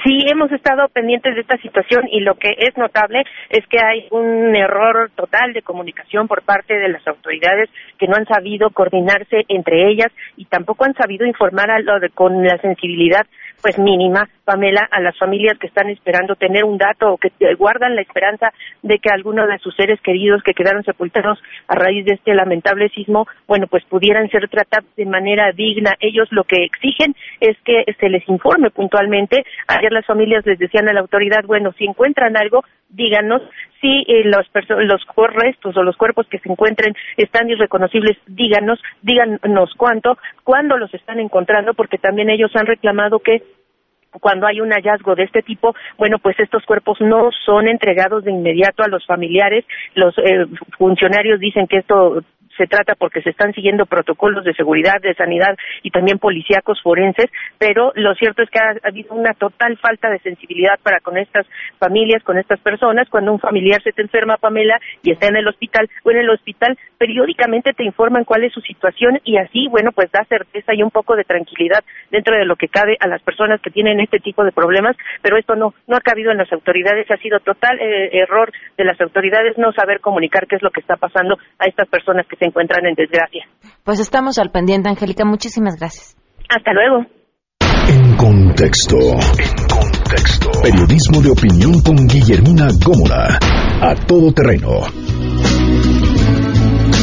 Sí, 0.05 0.19
hemos 0.31 0.53
estado 0.53 0.87
pendientes 0.89 1.35
de 1.35 1.41
esta 1.41 1.57
situación 1.57 2.09
y 2.13 2.21
lo 2.21 2.35
que 2.35 2.51
es 2.59 2.77
notable 2.77 3.23
es 3.49 3.67
que 3.69 3.79
hay 3.83 4.07
un 4.11 4.55
error 4.55 5.11
total 5.17 5.55
de 5.55 5.63
comunicación 5.63 6.29
por 6.29 6.43
parte 6.43 6.75
de 6.75 6.91
las 6.91 7.07
autoridades 7.09 7.71
que 7.99 8.07
no 8.07 8.15
han 8.15 8.27
sabido 8.27 8.69
coordinarse 8.69 9.47
entre 9.49 9.89
ellas 9.91 10.13
y 10.37 10.45
tampoco 10.45 10.85
han 10.85 10.93
sabido 10.93 11.25
informar 11.25 11.71
a 11.71 11.81
lo 11.81 12.01
de, 12.01 12.11
con 12.11 12.45
la 12.45 12.59
sensibilidad 12.59 13.27
pues 13.63 13.79
mínima, 13.79 14.29
Pamela, 14.45 14.89
a 14.91 15.01
las 15.01 15.17
familias 15.19 15.59
que 15.59 15.67
están 15.67 15.91
esperando 15.91 16.37
tener 16.37 16.65
un 16.65 16.79
dato 16.79 17.13
o 17.13 17.19
que 17.19 17.31
guardan 17.55 17.97
la 17.97 18.03
esperanza 18.03 18.53
de 18.83 18.99
que 18.99 19.11
alguno 19.11 19.47
de 19.47 19.59
sus 19.59 19.75
seres 19.75 20.01
queridos 20.01 20.43
que 20.43 20.55
quedaron 20.55 20.85
sepultados 20.85 21.39
a 21.67 21.75
raíz 21.75 22.05
de 22.05 22.15
este 22.15 22.35
lamentable 22.35 22.89
sismo, 22.91 23.27
bueno, 23.47 23.67
pues 23.67 23.85
pudieran 23.85 24.29
ser 24.31 24.49
tratados 24.49 24.89
de 24.97 25.07
manera 25.07 25.53
digna. 25.53 25.95
Ellos 26.01 26.29
lo 26.31 26.45
que 26.45 26.65
exigen 26.65 27.15
es 27.41 27.57
que 27.65 27.85
se 27.99 28.09
les 28.09 28.27
informe 28.29 28.71
puntualmente. 28.71 29.45
Ayer 29.67 29.93
las 29.93 30.07
familias 30.07 30.47
les 30.47 30.59
decían 30.59 30.89
a 30.89 30.93
la 30.93 31.01
autoridad, 31.01 31.45
bueno, 31.45 31.73
si 31.73 31.85
encuentran 31.85 32.37
algo, 32.37 32.65
díganos 32.89 33.43
si 33.81 34.05
eh, 34.09 34.25
los, 34.25 34.47
los 34.69 35.07
restos 35.35 35.77
o 35.77 35.83
los 35.83 35.97
cuerpos 35.97 36.27
que 36.29 36.39
se 36.39 36.51
encuentren 36.51 36.95
están 37.17 37.49
irreconocibles, 37.49 38.17
díganos, 38.27 38.81
díganos 39.03 39.73
cuánto, 39.77 40.19
cuándo 40.45 40.77
los 40.77 40.93
están 40.95 41.21
encontrando, 41.21 41.75
porque 41.75 41.99
también 41.99 42.31
ellos 42.31 42.51
han 42.55 42.67
reclamado 42.67 43.21
que 43.21 43.43
cuando 44.21 44.47
hay 44.47 44.61
un 44.61 44.71
hallazgo 44.71 45.15
de 45.15 45.25
este 45.25 45.43
tipo, 45.43 45.75
bueno, 45.97 46.19
pues 46.19 46.39
estos 46.41 46.65
cuerpos 46.65 46.99
no 47.01 47.31
son 47.45 47.69
entregados 47.69 48.25
de 48.25 48.33
inmediato 48.33 48.83
a 48.83 48.89
los 48.89 49.05
familiares. 49.07 49.65
Los 49.95 50.17
eh, 50.19 50.47
funcionarios 50.79 51.39
dicen 51.39 51.67
que 51.67 51.79
esto 51.79 52.23
se 52.59 52.67
trata 52.67 52.95
porque 52.95 53.23
se 53.23 53.31
están 53.31 53.55
siguiendo 53.55 53.87
protocolos 53.87 54.45
de 54.45 54.53
seguridad, 54.53 55.01
de 55.01 55.15
sanidad 55.15 55.57
y 55.83 55.91
también 55.91 56.19
policíacos 56.19 56.83
forenses, 56.83 57.31
pero 57.57 57.93
lo 57.95 58.15
cierto 58.15 58.43
es 58.43 58.51
que 58.51 58.59
ha, 58.59 58.75
habido 58.87 59.15
una 59.15 59.33
total 59.33 59.79
falta 59.79 60.11
de 60.11 60.19
sensibilidad 60.19 60.79
para 60.83 61.01
con 61.01 61.17
estas 61.17 61.47
familias, 61.79 62.23
con 62.23 62.37
estas 62.37 62.61
personas. 62.61 63.09
Cuando 63.09 63.33
un 63.33 63.41
familiar 63.41 63.83
se 63.83 63.93
te 63.93 64.03
enferma, 64.03 64.37
Pamela, 64.37 64.79
y 65.03 65.13
está 65.13 65.29
en 65.29 65.37
el 65.37 65.49
hospital 65.49 65.89
o 66.05 66.11
en 66.11 66.19
el 66.19 66.31
hospital, 66.31 66.77
periódicamente 66.99 67.73
te 67.73 67.85
informan 67.85 68.25
cuál 68.25 68.45
es 68.45 68.53
su 68.53 68.61
situación 68.61 69.21
y 69.25 69.39
así, 69.39 69.69
bueno, 69.71 69.93
pues 69.93 70.11
da 70.11 70.25
certeza 70.25 70.75
y 70.75 70.83
un 70.83 70.91
poco 70.91 71.17
de 71.17 71.25
tranquilidad 71.25 71.85
dentro 72.11 72.37
de 72.37 72.45
lo 72.45 72.57
que 72.57 72.69
cabe 72.69 72.97
a 73.01 73.09
las 73.09 73.23
personas 73.23 73.61
que 73.61 73.71
tienen 73.71 74.01
este 74.01 74.19
tipo 74.19 74.45
de 74.45 74.53
problemas, 74.53 74.97
pero 75.23 75.37
esto 75.37 75.55
no, 75.55 75.75
no 75.87 75.97
ha 75.97 76.01
cabido 76.01 76.33
en 76.33 76.39
las 76.39 76.53
autoridades, 76.53 77.11
ha 77.11 77.17
sido 77.19 77.41
total 77.41 77.79
eh, 77.81 78.11
error 78.13 78.53
de 78.77 78.85
las 78.85 79.01
autoridades 79.01 79.57
no 79.59 79.73
saber 79.73 80.01
comunicar 80.01 80.47
qué 80.47 80.57
es 80.57 80.63
lo 80.63 80.71
que 80.71 80.81
está 80.81 80.97
pasando 80.97 81.39
a 81.59 81.67
estas 81.67 81.89
personas 81.89 82.27
que 82.27 82.37
se 82.37 82.45
encuentran 82.49 82.85
en 82.87 82.95
desgracia. 82.95 83.45
Pues 83.85 84.01
estamos 84.01 84.39
al 84.39 84.51
pendiente, 84.51 84.89
Angélica. 84.89 85.25
Muchísimas 85.25 85.77
gracias. 85.79 86.17
Hasta 86.49 86.73
luego. 86.73 87.07
En 87.89 88.17
contexto. 88.17 88.97
En 88.99 89.55
contexto. 89.69 90.51
Periodismo 90.63 91.23
de 91.23 91.31
opinión 91.31 91.81
con 91.83 91.97
Guillermina 92.07 92.69
Gómora. 92.85 93.39
A 93.81 93.95
todo 94.07 94.33
terreno. 94.33 94.81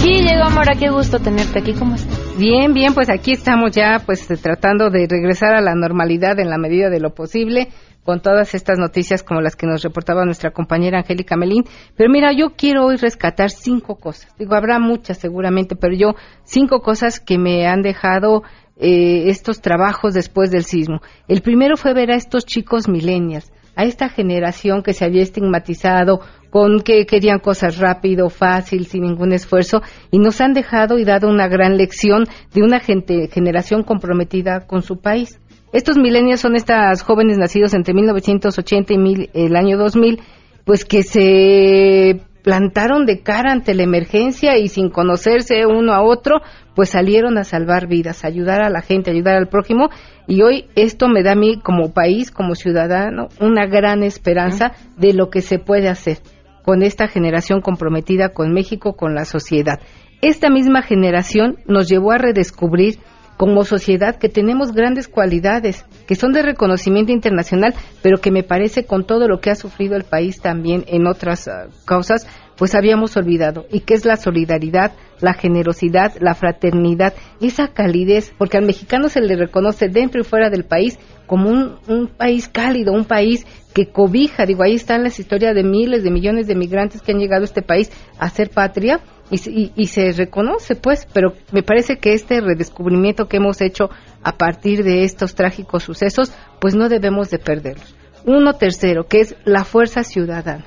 Guille 0.04 0.38
Gómora, 0.38 0.74
qué 0.78 0.90
gusto 0.90 1.20
tenerte 1.20 1.60
aquí. 1.60 1.74
¿Cómo 1.74 1.96
estás? 1.96 2.38
Bien, 2.38 2.74
bien, 2.74 2.94
pues 2.94 3.10
aquí 3.10 3.32
estamos 3.32 3.72
ya 3.72 4.00
pues 4.06 4.28
tratando 4.42 4.90
de 4.90 5.08
regresar 5.10 5.56
a 5.56 5.62
la 5.62 5.74
normalidad 5.74 6.40
en 6.40 6.50
la 6.50 6.58
medida 6.58 6.90
de 6.90 7.00
lo 7.00 7.16
posible 7.16 7.70
con 8.06 8.22
todas 8.22 8.54
estas 8.54 8.78
noticias 8.78 9.24
como 9.24 9.42
las 9.42 9.56
que 9.56 9.66
nos 9.66 9.82
reportaba 9.82 10.26
nuestra 10.26 10.52
compañera 10.52 11.00
Angélica 11.00 11.36
Melín. 11.36 11.64
Pero 11.98 12.10
mira, 12.12 12.32
yo 12.32 12.52
quiero 12.56 12.86
hoy 12.86 12.98
rescatar 12.98 13.50
cinco 13.50 13.96
cosas. 13.96 14.34
Digo, 14.38 14.54
habrá 14.54 14.80
muchas 14.80 15.18
seguramente, 15.18 15.76
pero 15.76 15.96
yo 15.96 16.14
cinco 16.44 16.82
cosas 16.82 17.20
que 17.20 17.40
me 17.40 17.68
han 17.68 17.82
dejado 17.82 18.44
eh, 18.78 19.30
estos 19.30 19.60
trabajos 19.60 20.14
después 20.14 20.52
del 20.52 20.64
sismo. 20.64 21.02
El 21.28 21.42
primero 21.42 21.78
fue 21.78 21.96
ver 21.96 22.12
a 22.12 22.16
estos 22.16 22.46
chicos 22.46 22.88
millennials, 22.88 23.52
a 23.76 23.86
esta 23.86 24.08
generación 24.08 24.84
que 24.84 24.94
se 24.94 25.04
había 25.04 25.24
estigmatizado 25.24 26.20
con 26.52 26.82
que 26.82 27.06
querían 27.06 27.40
cosas 27.40 27.80
rápido, 27.80 28.30
fácil, 28.30 28.86
sin 28.86 29.02
ningún 29.02 29.34
esfuerzo, 29.34 29.82
y 30.12 30.20
nos 30.20 30.40
han 30.40 30.54
dejado 30.54 31.00
y 31.00 31.04
dado 31.04 31.28
una 31.28 31.48
gran 31.48 31.76
lección 31.76 32.26
de 32.54 32.62
una 32.62 32.80
gente, 32.80 33.28
generación 33.30 33.84
comprometida 33.84 34.68
con 34.68 34.84
su 34.84 35.02
país. 35.02 35.40
Estos 35.76 35.98
milenios 35.98 36.40
son 36.40 36.56
estas 36.56 37.04
jóvenes 37.04 37.38
nacidos 37.38 37.74
entre 37.74 37.94
1980 37.94 38.94
y 38.94 39.30
el 39.34 39.58
año 39.58 39.78
2000, 39.78 40.22
pues 40.64 40.86
que 40.86 41.04
se 41.04 42.22
plantaron 42.44 43.06
de 43.06 43.24
cara 43.24 43.52
ante 43.52 43.76
la 43.76 43.84
emergencia 43.84 44.58
y 44.58 44.70
sin 44.70 44.90
conocerse 44.90 45.66
uno 45.66 45.92
a 45.92 46.02
otro, 46.02 46.38
pues 46.76 46.92
salieron 46.92 47.38
a 47.38 47.44
salvar 47.44 47.88
vidas, 47.88 48.24
a 48.24 48.30
ayudar 48.30 48.62
a 48.64 48.70
la 48.70 48.80
gente, 48.80 49.12
ayudar 49.12 49.36
al 49.36 49.50
prójimo. 49.50 49.90
Y 50.28 50.44
hoy 50.44 50.68
esto 50.78 51.10
me 51.10 51.24
da 51.24 51.34
a 51.34 51.36
mí 51.36 51.60
como 51.62 51.92
país, 51.92 52.32
como 52.32 52.56
ciudadano, 52.56 53.28
una 53.42 53.66
gran 53.66 54.02
esperanza 54.02 54.72
de 54.96 55.12
lo 55.12 55.30
que 55.30 55.42
se 55.42 55.60
puede 55.60 55.90
hacer 55.90 56.20
con 56.64 56.84
esta 56.84 57.10
generación 57.10 57.60
comprometida 57.60 58.30
con 58.30 58.54
México, 58.54 58.94
con 58.94 59.14
la 59.14 59.26
sociedad. 59.26 59.82
Esta 60.22 60.50
misma 60.50 60.84
generación 60.84 61.58
nos 61.68 61.90
llevó 61.90 62.14
a 62.14 62.18
redescubrir 62.18 62.98
como 63.38 63.66
sociedad 63.66 64.18
que 64.18 64.30
tenemos 64.30 64.72
grandes 64.72 65.08
cualidades, 65.08 65.86
que 66.08 66.16
son 66.16 66.32
de 66.32 66.42
reconocimiento 66.42 67.12
internacional, 67.12 67.74
pero 68.02 68.20
que 68.20 68.32
me 68.32 68.44
parece 68.44 68.86
con 68.86 69.06
todo 69.06 69.28
lo 69.28 69.40
que 69.40 69.52
ha 69.52 69.56
sufrido 69.56 69.96
el 69.96 70.04
país 70.04 70.42
también 70.42 70.86
en 70.88 71.08
otras 71.08 71.48
uh, 71.48 71.70
causas, 71.86 72.28
pues 72.58 72.74
habíamos 72.74 73.18
olvidado, 73.18 73.66
y 73.70 73.82
que 73.82 73.96
es 73.96 74.06
la 74.06 74.16
solidaridad, 74.16 74.94
la 75.20 75.34
generosidad, 75.34 76.14
la 76.22 76.36
fraternidad, 76.36 77.14
esa 77.42 77.68
calidez, 77.68 78.34
porque 78.38 78.58
al 78.58 78.66
mexicano 78.66 79.10
se 79.10 79.20
le 79.20 79.36
reconoce 79.36 79.90
dentro 79.90 80.22
y 80.22 80.24
fuera 80.24 80.50
del 80.50 80.64
país 80.64 80.98
como 81.28 81.50
un, 81.50 81.76
un 81.88 82.08
país 82.08 82.48
cálido, 82.48 82.94
un 82.94 83.06
país 83.06 83.46
que 83.74 83.88
cobija, 83.88 84.46
digo, 84.46 84.64
ahí 84.64 84.76
están 84.76 85.04
las 85.04 85.20
historias 85.20 85.54
de 85.54 85.64
miles, 85.64 86.04
de 86.04 86.12
millones 86.12 86.48
de 86.48 86.56
migrantes 86.56 87.02
que 87.02 87.12
han 87.12 87.20
llegado 87.20 87.42
a 87.42 87.46
este 87.46 87.62
país 87.62 87.92
a 88.18 88.30
ser 88.30 88.50
patria, 88.50 89.02
y, 89.32 89.88
se 89.88 90.12
reconoce, 90.12 90.76
pues, 90.76 91.08
pero 91.12 91.34
me 91.52 91.64
parece 91.64 91.98
que 91.98 92.14
este 92.14 92.42
redescubrimiento 92.42 93.28
que 93.28 93.38
hemos 93.38 93.60
hecho 93.62 93.90
a 94.24 94.34
partir 94.34 94.84
de 94.84 95.04
estos 95.04 95.34
trágicos 95.34 95.84
sucesos, 95.84 96.32
pues 96.60 96.76
no 96.76 96.90
debemos 96.90 97.30
de 97.32 97.40
perderlos. 97.40 97.96
Uno 98.26 98.54
tercero, 98.54 99.08
que 99.08 99.22
es 99.22 99.36
la 99.44 99.64
fuerza 99.64 100.04
ciudadana. 100.04 100.66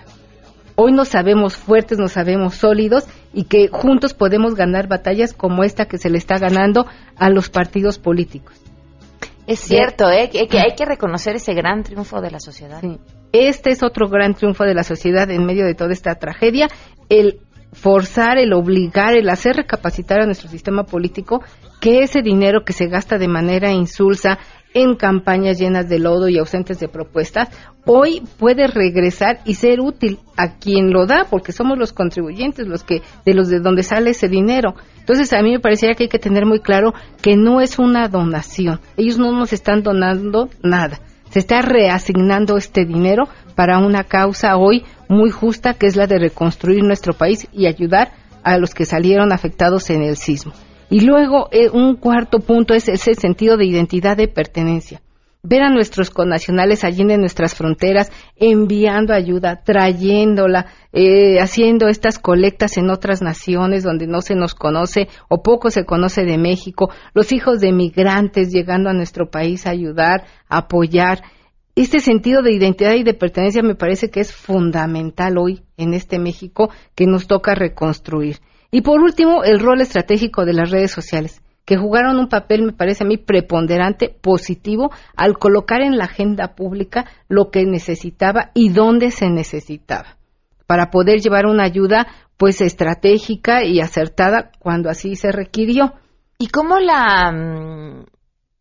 Hoy 0.75 0.93
nos 0.93 1.09
sabemos 1.09 1.57
fuertes, 1.57 1.99
nos 1.99 2.13
sabemos 2.13 2.55
sólidos 2.55 3.05
y 3.33 3.45
que 3.45 3.69
juntos 3.69 4.15
podemos 4.15 4.55
ganar 4.55 4.87
batallas 4.87 5.35
como 5.35 5.65
esta 5.65 5.87
que 5.87 5.99
se 5.99 6.11
le 6.11 6.19
está 6.19 6.39
ganando 6.39 6.87
a 7.17 7.31
los 7.31 7.51
partidos 7.51 7.99
políticos. 7.99 8.55
Es 9.49 9.61
cierto, 9.61 10.11
¿eh? 10.11 10.29
que, 10.31 10.59
hay 10.59 10.75
que 10.77 10.85
reconocer 10.85 11.37
ese 11.37 11.55
gran 11.55 11.83
triunfo 11.83 12.21
de 12.21 12.31
la 12.31 12.39
sociedad. 12.39 12.83
Este 13.33 13.71
es 13.71 13.83
otro 13.83 14.09
gran 14.09 14.35
triunfo 14.35 14.65
de 14.65 14.75
la 14.75 14.83
sociedad 14.83 15.31
en 15.31 15.47
medio 15.47 15.65
de 15.65 15.75
toda 15.75 15.93
esta 15.93 16.15
tragedia, 16.17 16.69
el 17.09 17.41
forzar, 17.73 18.39
el 18.39 18.53
obligar, 18.53 19.14
el 19.14 19.29
hacer 19.29 19.57
recapacitar 19.57 20.21
a 20.21 20.27
nuestro 20.27 20.49
sistema 20.49 20.85
político 20.85 21.43
que 21.81 22.01
ese 22.01 22.23
dinero 22.23 22.64
que 22.64 22.73
se 22.73 22.89
gasta 22.89 23.19
de 23.19 23.29
manera 23.29 23.73
insulsa 23.73 24.39
en 24.75 24.97
campañas 24.97 25.59
llenas 25.59 25.89
de 25.89 25.99
lodo 25.99 26.29
y 26.29 26.39
ausentes 26.39 26.79
de 26.79 26.89
propuestas, 26.89 27.49
hoy 27.87 28.23
puede 28.39 28.66
regresar 28.66 29.41
y 29.45 29.55
ser 29.55 29.81
útil 29.81 30.19
a 30.37 30.59
quien 30.59 30.91
lo 30.93 31.07
da, 31.07 31.27
porque 31.29 31.53
somos 31.53 31.79
los 31.79 31.93
contribuyentes, 31.93 32.66
los 32.66 32.85
que 32.85 33.03
de 33.25 33.35
los 33.35 33.49
de 33.49 33.61
donde 33.61 33.83
sale 33.83 34.11
ese 34.11 34.29
dinero. 34.29 34.75
Entonces 34.99 35.33
a 35.33 35.43
mí 35.43 35.53
me 35.53 35.61
parecería 35.61 35.95
que 35.95 36.05
hay 36.05 36.09
que 36.09 36.19
tener 36.19 36.45
muy 36.45 36.61
claro 36.61 36.93
que 37.23 37.37
no 37.37 37.61
es 37.61 37.79
una 37.79 38.09
donación, 38.09 38.81
ellos 38.97 39.19
no 39.19 39.33
nos 39.33 39.53
están 39.53 39.83
donando 39.83 40.51
nada, 40.62 41.01
se 41.31 41.39
está 41.39 41.62
reasignando 41.62 42.57
este 42.57 42.85
dinero 42.85 43.25
para 43.55 43.79
una 43.79 44.05
causa 44.05 44.57
hoy 44.57 44.85
muy 45.09 45.31
justa, 45.31 45.75
que 45.75 45.87
es 45.87 45.97
la 45.97 46.07
de 46.07 46.19
reconstruir 46.19 46.85
nuestro 46.85 47.15
país 47.15 47.49
y 47.53 47.67
ayudar 47.67 48.13
a 48.43 48.59
los 48.59 48.75
que 48.75 48.85
salieron 48.85 49.33
afectados 49.33 49.91
en 49.91 50.03
el 50.03 50.17
sismo. 50.17 50.53
Y 50.91 51.01
luego, 51.01 51.49
eh, 51.51 51.69
un 51.71 51.97
cuarto 51.97 52.41
punto 52.41 52.75
es 52.75 52.89
ese 52.89 53.15
sentido 53.15 53.57
de 53.57 53.67
identidad 53.67 54.17
de 54.17 54.29
pertenencia. 54.29 55.03
Ver 55.43 55.63
a 55.63 55.71
nuestros 55.71 56.11
connacionales 56.11 56.83
allí 56.83 57.03
en 57.03 57.21
nuestras 57.21 57.55
fronteras, 57.55 58.11
enviando 58.37 59.15
ayuda, 59.15 59.63
trayéndola, 59.63 60.67
eh, 60.93 61.41
haciendo 61.41 61.89
estas 61.89 62.19
colectas 62.19 62.77
en 62.77 62.91
otras 62.91 63.23
naciones 63.23 63.85
donde 63.85 64.07
no 64.07 64.21
se 64.21 64.35
nos 64.35 64.55
conoce 64.55 65.09
o 65.29 65.43
poco 65.43 65.71
se 65.71 65.85
conoce 65.85 66.25
de 66.25 66.39
México, 66.39 66.91
los 67.15 67.31
hijos 67.33 67.61
de 67.61 67.73
migrantes 67.73 68.51
llegando 68.51 68.91
a 68.91 68.95
nuestro 68.95 69.31
país 69.31 69.67
a 69.67 69.71
ayudar, 69.71 70.25
a 70.49 70.59
apoyar 70.59 71.23
este 71.83 72.01
sentido 72.01 72.43
de 72.43 72.53
identidad 72.53 72.95
y 72.95 73.05
de 73.05 73.14
pertenencia 73.14 73.62
me 73.62 73.74
parece 73.74 74.11
que 74.11 74.20
es 74.20 74.33
fundamental 74.33 75.39
hoy 75.39 75.62
en 75.76 75.95
este 75.95 76.18
México 76.18 76.70
que 76.95 77.07
nos 77.07 77.26
toca 77.26 77.55
reconstruir. 77.55 78.39
Y 78.70 78.83
por 78.83 79.01
último, 79.01 79.45
el 79.45 79.61
rol 79.61 79.81
estratégico 79.81 80.45
de 80.45 80.53
las 80.53 80.70
redes 80.70 80.91
sociales, 80.91 81.43
que 81.64 81.76
jugaron 81.76 82.18
un 82.18 82.29
papel, 82.29 82.62
me 82.62 82.72
parece 82.72 83.05
a 83.05 83.07
mí, 83.07 83.16
preponderante, 83.16 84.09
positivo, 84.09 84.91
al 85.16 85.39
colocar 85.39 85.81
en 85.81 85.99
la 85.99 86.05
agenda 86.05 86.55
pública 86.55 87.07
lo 87.29 87.51
que 87.51 87.64
necesitaba 87.64 88.51
y 88.55 88.70
dónde 88.70 89.11
se 89.11 89.31
necesitaba, 89.31 90.16
para 90.66 90.91
poder 90.91 91.20
llevar 91.20 91.47
una 91.47 91.64
ayuda 91.64 92.09
pues 92.37 92.61
estratégica 92.61 93.64
y 93.64 93.81
acertada 93.81 94.51
cuando 94.59 94.91
así 94.91 95.16
se 95.16 95.31
requirió. 95.31 95.95
¿Y 96.39 96.49
cómo 96.49 96.79
la 96.79 98.05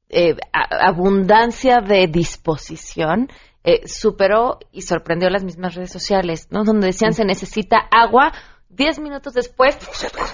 eh, 0.10 0.36
abundancia 0.54 1.80
de 1.80 2.08
disposición, 2.08 3.28
eh, 3.64 3.86
superó 3.88 4.60
y 4.72 4.84
sorprendió 4.84 5.30
las 5.30 5.44
mismas 5.44 5.76
redes 5.76 5.92
sociales, 5.92 6.48
¿no? 6.52 6.64
Donde 6.64 6.88
decían 6.88 7.12
se 7.12 7.26
necesita 7.26 7.78
agua, 7.92 8.32
diez 8.70 9.00
minutos 9.00 9.34
después, 9.34 9.78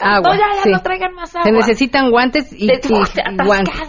agua, 0.01 0.37
ya, 0.37 0.69
no 0.69 0.81
traigan 0.81 1.15
más 1.15 1.35
agua. 1.35 1.45
Se 1.45 1.51
necesitan 1.51 2.11
guantes 2.11 2.53
y, 2.53 2.67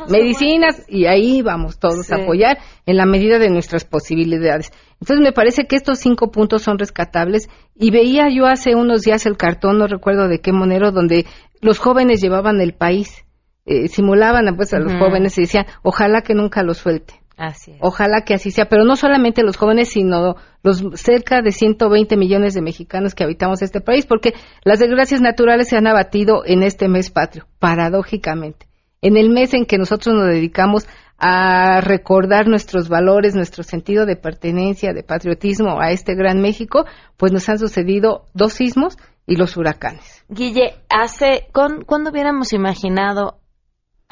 medicinas 0.09 0.87
y 0.89 1.05
ahí 1.05 1.43
vamos 1.43 1.79
todos 1.79 2.11
a 2.11 2.17
apoyar 2.17 2.57
en 2.87 2.97
la 2.97 3.05
medida 3.05 3.39
de 3.39 3.51
nuestras 3.51 3.85
posibilidades. 3.85 4.73
Entonces 5.01 5.23
me 5.23 5.33
parece 5.33 5.67
que 5.67 5.77
estos 5.77 5.99
cinco 5.99 6.31
puntos 6.31 6.63
son 6.63 6.79
rescatables 6.79 7.51
y 7.75 7.91
veía 7.91 8.29
yo 8.35 8.47
hace 8.47 8.75
unos 8.75 9.03
días 9.03 9.27
el 9.27 9.37
cartón, 9.37 9.79
no 9.79 9.87
recuerdo 9.87 10.29
de 10.29 10.41
qué 10.41 10.53
monero, 10.53 10.93
donde 10.93 11.27
los 11.61 11.79
jóvenes 11.79 12.23
llevaban 12.23 12.61
el 12.63 12.73
país, 12.73 13.27
eh, 13.67 13.89
simulaban 13.89 14.55
pues 14.57 14.75
a 14.75 14.79
los 14.79 14.93
jóvenes 14.93 15.39
y 15.39 15.43
decían, 15.43 15.67
ojalá 15.83 16.23
que 16.23 16.35
nunca 16.35 16.63
lo 16.63 16.75
suelte. 16.75 17.15
Así 17.37 17.77
Ojalá 17.81 18.21
que 18.21 18.35
así 18.35 18.53
sea, 18.53 18.67
pero 18.69 18.85
no 18.85 18.95
solamente 18.95 19.43
los 19.43 19.57
jóvenes, 19.57 19.89
sino 19.89 20.37
los 20.63 20.85
cerca 20.95 21.43
de 21.43 21.51
120 21.51 22.17
millones 22.17 22.55
de 22.55 22.63
mexicanos 22.63 23.15
que 23.15 23.25
habitamos 23.25 23.61
este 23.61 23.81
país, 23.81 24.07
porque 24.07 24.35
las 24.63 24.79
desgracias 24.79 25.21
naturales 25.21 25.69
se 25.69 25.77
han 25.77 25.89
abatido 25.89 26.45
en 26.47 26.63
este 26.63 26.89
mes 26.89 27.11
patrio, 27.11 27.47
paradójicamente. 27.59 28.69
En 29.03 29.17
el 29.17 29.31
mes 29.31 29.53
en 29.53 29.67
que 29.67 29.79
nosotros 29.79 30.15
nos 30.15 30.29
dedicamos 30.29 30.87
a 31.19 31.81
recordar 31.81 32.47
nuestros 32.47 32.89
valores, 32.89 33.35
nuestro 33.35 33.65
sentido 33.65 34.07
de 34.07 34.17
pertenencia, 34.17 34.93
de 34.93 35.03
patriotismo 35.03 35.81
a 35.81 35.91
este 35.91 36.15
gran 36.15 36.41
México, 36.41 36.85
pues 37.17 37.33
nos 37.33 37.49
han 37.49 37.59
sucedido 37.59 38.27
dos 38.33 38.53
sismos 38.53 38.97
y 39.27 39.37
los 39.37 39.57
huracanes. 39.57 40.25
Guille, 40.29 40.75
hace, 40.89 41.49
¿cuándo 41.53 42.11
hubiéramos 42.11 42.53
imaginado? 42.53 43.39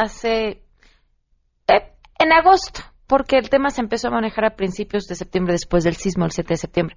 Hace, 0.03 0.63
eh, 1.69 1.93
en 2.19 2.33
agosto, 2.33 2.81
porque 3.07 3.39
el 3.39 3.49
tema 3.49 3.71
se 3.71 3.83
empezó 3.83 4.09
a 4.09 4.11
manejar 4.11 4.45
a 4.45 4.57
principios 4.57 5.05
de 5.07 5.15
septiembre, 5.15 5.53
después 5.53 5.85
del 5.85 5.95
sismo, 5.95 6.25
el 6.25 6.33
7 6.33 6.55
de 6.55 6.57
septiembre. 6.57 6.97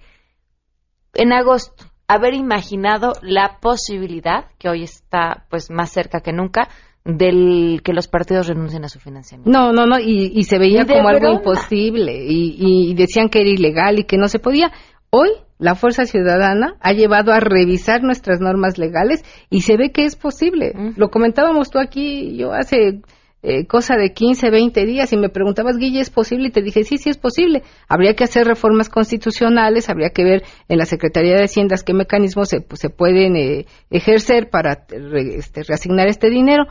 En 1.13 1.31
agosto, 1.31 1.85
haber 2.07 2.33
imaginado 2.33 3.13
la 3.21 3.59
posibilidad, 3.61 4.45
que 4.57 4.69
hoy 4.69 4.83
está 4.83 5.45
pues 5.51 5.69
más 5.69 5.91
cerca 5.91 6.21
que 6.21 6.33
nunca, 6.33 6.67
del 7.03 7.81
que 7.83 7.93
los 7.93 8.07
partidos 8.07 8.47
renuncien 8.47 8.83
a 8.83 8.89
su 8.89 8.99
financiamiento. 8.99 9.51
No, 9.51 9.71
no, 9.71 9.85
no, 9.85 9.99
y, 9.99 10.41
se 10.43 10.57
veía 10.57 10.83
como 10.85 11.07
algo 11.07 11.31
imposible 11.33 12.25
y, 12.27 12.95
decían 12.95 13.29
que 13.29 13.41
era 13.41 13.49
ilegal 13.51 13.99
y 13.99 14.05
que 14.05 14.17
no 14.17 14.27
se 14.27 14.39
podía. 14.39 14.71
Hoy 15.11 15.29
la 15.57 15.75
Fuerza 15.75 16.05
Ciudadana 16.05 16.75
ha 16.81 16.91
llevado 16.93 17.31
a 17.31 17.39
revisar 17.39 18.03
nuestras 18.03 18.39
normas 18.41 18.77
legales 18.77 19.23
y 19.49 19.61
se 19.61 19.77
ve 19.77 19.91
que 19.91 20.05
es 20.05 20.15
posible. 20.15 20.73
Lo 20.97 21.09
comentábamos 21.09 21.69
tú 21.69 21.79
aquí, 21.79 22.35
yo 22.35 22.53
hace 22.53 23.01
eh, 23.47 23.67
cosa 23.67 23.95
de 23.95 24.11
15, 24.11 24.49
20 24.49 24.85
días 24.85 25.13
y 25.13 25.17
me 25.17 25.29
preguntabas, 25.29 25.77
Guille, 25.77 26.01
¿es 26.01 26.09
posible? 26.09 26.47
Y 26.47 26.51
te 26.51 26.63
dije, 26.63 26.83
sí, 26.83 26.97
sí 26.97 27.11
es 27.11 27.17
posible. 27.17 27.61
Habría 27.87 28.15
que 28.15 28.23
hacer 28.23 28.47
reformas 28.47 28.89
constitucionales, 28.89 29.87
habría 29.87 30.09
que 30.09 30.23
ver 30.23 30.43
en 30.67 30.79
la 30.79 30.85
Secretaría 30.85 31.35
de 31.35 31.43
Haciendas 31.43 31.83
qué 31.83 31.93
mecanismos 31.93 32.49
se, 32.49 32.61
pues, 32.61 32.81
se 32.81 32.89
pueden 32.89 33.35
eh, 33.35 33.67
ejercer 33.91 34.49
para 34.49 34.85
este, 35.13 35.63
reasignar 35.63 36.07
este 36.07 36.31
dinero. 36.31 36.65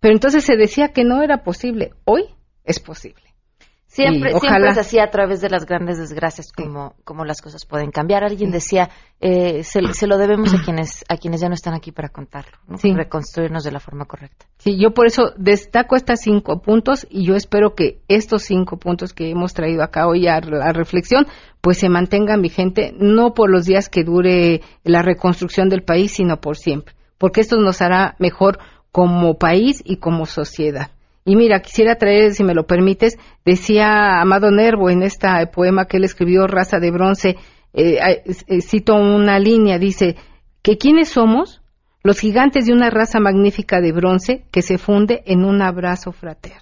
Pero 0.00 0.12
entonces 0.12 0.44
se 0.44 0.56
decía 0.56 0.88
que 0.88 1.04
no 1.04 1.22
era 1.22 1.44
posible. 1.44 1.92
Hoy 2.04 2.24
es 2.64 2.78
posible. 2.78 3.31
Siempre, 3.92 4.30
siempre 4.40 4.72
se 4.72 4.80
hacía 4.80 5.04
a 5.04 5.10
través 5.10 5.42
de 5.42 5.50
las 5.50 5.66
grandes 5.66 5.98
desgracias 5.98 6.50
como, 6.50 6.94
como 7.04 7.26
las 7.26 7.42
cosas 7.42 7.66
pueden 7.66 7.90
cambiar. 7.90 8.24
Alguien 8.24 8.50
decía, 8.50 8.88
eh, 9.20 9.62
se, 9.64 10.06
lo 10.06 10.16
debemos 10.16 10.54
a 10.54 10.62
quienes, 10.62 11.04
a 11.10 11.18
quienes 11.18 11.42
ya 11.42 11.48
no 11.48 11.54
están 11.54 11.74
aquí 11.74 11.92
para 11.92 12.08
contarlo, 12.08 12.56
reconstruirnos 12.82 13.64
de 13.64 13.70
la 13.70 13.80
forma 13.80 14.06
correcta. 14.06 14.46
Sí, 14.56 14.78
yo 14.78 14.94
por 14.94 15.06
eso 15.06 15.34
destaco 15.36 15.94
estos 15.94 16.20
cinco 16.20 16.62
puntos 16.62 17.06
y 17.10 17.26
yo 17.26 17.36
espero 17.36 17.74
que 17.74 18.00
estos 18.08 18.44
cinco 18.44 18.78
puntos 18.78 19.12
que 19.12 19.28
hemos 19.28 19.52
traído 19.52 19.82
acá 19.82 20.06
hoy 20.06 20.26
a 20.26 20.40
la 20.40 20.72
reflexión, 20.72 21.26
pues 21.60 21.76
se 21.76 21.90
mantengan 21.90 22.40
vigente, 22.40 22.94
no 22.96 23.34
por 23.34 23.50
los 23.50 23.66
días 23.66 23.90
que 23.90 24.04
dure 24.04 24.62
la 24.84 25.02
reconstrucción 25.02 25.68
del 25.68 25.82
país, 25.82 26.12
sino 26.12 26.40
por 26.40 26.56
siempre, 26.56 26.94
porque 27.18 27.42
esto 27.42 27.58
nos 27.58 27.82
hará 27.82 28.16
mejor 28.18 28.58
como 28.90 29.36
país 29.36 29.82
y 29.84 29.98
como 29.98 30.24
sociedad. 30.24 30.92
Y 31.24 31.36
mira, 31.36 31.60
quisiera 31.60 31.96
traer, 31.96 32.34
si 32.34 32.42
me 32.42 32.54
lo 32.54 32.66
permites, 32.66 33.16
decía 33.44 34.20
Amado 34.20 34.50
Nervo 34.50 34.90
en 34.90 35.02
este 35.02 35.28
poema 35.52 35.86
que 35.86 35.98
él 35.98 36.04
escribió, 36.04 36.46
Raza 36.46 36.78
de 36.78 36.90
Bronce, 36.90 37.36
eh, 37.74 37.98
eh, 38.24 38.60
cito 38.60 38.96
una 38.96 39.38
línea, 39.38 39.78
dice, 39.78 40.16
que 40.62 40.78
quiénes 40.78 41.10
somos 41.10 41.62
los 42.02 42.18
gigantes 42.18 42.66
de 42.66 42.72
una 42.72 42.90
raza 42.90 43.20
magnífica 43.20 43.80
de 43.80 43.92
bronce 43.92 44.44
que 44.50 44.62
se 44.62 44.78
funde 44.78 45.22
en 45.26 45.44
un 45.44 45.62
abrazo 45.62 46.12
fraterno. 46.12 46.58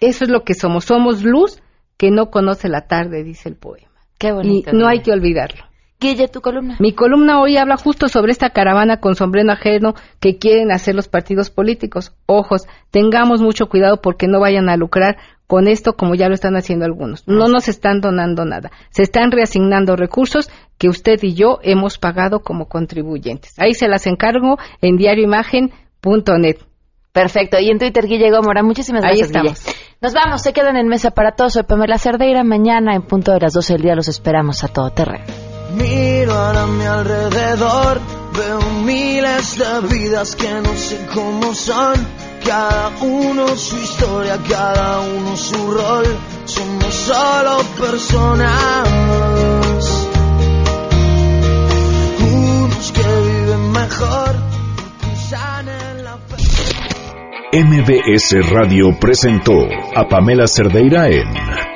Eso 0.00 0.24
es 0.24 0.30
lo 0.30 0.44
que 0.44 0.54
somos, 0.54 0.84
somos 0.84 1.24
luz 1.24 1.60
que 1.96 2.10
no 2.10 2.30
conoce 2.30 2.68
la 2.68 2.86
tarde, 2.86 3.24
dice 3.24 3.48
el 3.48 3.56
poema. 3.56 3.90
Qué 4.18 4.32
bonito. 4.32 4.70
Y 4.72 4.78
no 4.78 4.86
hay 4.86 5.00
que 5.00 5.12
olvidarlo. 5.12 5.64
Guille, 5.98 6.28
tu 6.28 6.42
columna. 6.42 6.76
Mi 6.78 6.92
columna 6.92 7.40
hoy 7.40 7.56
habla 7.56 7.78
justo 7.78 8.08
sobre 8.08 8.32
esta 8.32 8.50
caravana 8.50 9.00
con 9.00 9.14
sombrero 9.14 9.50
ajeno 9.50 9.94
que 10.20 10.36
quieren 10.36 10.70
hacer 10.70 10.94
los 10.94 11.08
partidos 11.08 11.48
políticos. 11.50 12.12
Ojos, 12.26 12.66
tengamos 12.90 13.40
mucho 13.40 13.68
cuidado 13.68 14.02
porque 14.02 14.26
no 14.26 14.40
vayan 14.40 14.68
a 14.68 14.76
lucrar 14.76 15.16
con 15.46 15.68
esto 15.68 15.94
como 15.94 16.14
ya 16.14 16.28
lo 16.28 16.34
están 16.34 16.56
haciendo 16.56 16.84
algunos. 16.84 17.26
No 17.26 17.48
nos 17.48 17.68
están 17.68 18.00
donando 18.00 18.44
nada. 18.44 18.70
Se 18.90 19.02
están 19.02 19.30
reasignando 19.30 19.96
recursos 19.96 20.50
que 20.76 20.88
usted 20.88 21.18
y 21.22 21.34
yo 21.34 21.60
hemos 21.62 21.98
pagado 21.98 22.40
como 22.40 22.68
contribuyentes. 22.68 23.58
Ahí 23.58 23.72
se 23.72 23.88
las 23.88 24.06
encargo 24.06 24.58
en 24.82 24.96
diarioimagen.net. 24.96 26.58
Perfecto. 27.12 27.58
Y 27.58 27.70
en 27.70 27.78
Twitter, 27.78 28.06
Guille 28.06 28.30
Gómora, 28.30 28.62
muchísimas 28.62 29.00
gracias. 29.00 29.34
Ahí 29.34 29.46
estamos. 29.46 29.64
Nos 30.02 30.12
vamos, 30.12 30.42
se 30.42 30.52
quedan 30.52 30.76
en 30.76 30.88
mesa 30.88 31.12
para 31.12 31.32
todos. 31.32 31.54
Soy 31.54 31.62
Pamela 31.62 31.96
Cerdeira. 31.96 32.44
Mañana, 32.44 32.94
en 32.94 33.02
punto 33.02 33.32
de 33.32 33.40
las 33.40 33.54
12 33.54 33.72
del 33.74 33.82
día, 33.82 33.94
los 33.94 34.08
esperamos 34.08 34.62
a 34.62 34.68
todo 34.68 34.90
terreno. 34.90 35.24
Miro 35.76 36.32
a 36.34 36.66
mi 36.66 36.84
alrededor, 36.86 38.00
veo 38.32 38.60
miles 38.82 39.58
de 39.58 39.80
vidas 39.88 40.34
que 40.34 40.50
no 40.62 40.74
sé 40.74 41.06
cómo 41.12 41.54
son. 41.54 41.94
Cada 42.44 42.92
uno 43.00 43.56
su 43.56 43.76
historia, 43.76 44.38
cada 44.48 45.00
uno 45.00 45.36
su 45.36 45.70
rol. 45.70 46.06
Somos 46.44 46.94
solo 46.94 47.62
personas. 47.78 48.88
Unos 52.20 52.92
que 52.92 53.02
viven 53.02 53.72
mejor. 53.72 54.36
MBS 57.52 58.50
Radio 58.50 58.98
presentó 59.00 59.54
a 59.94 60.06
Pamela 60.08 60.46
Cerdeira 60.46 61.08
en 61.08 61.75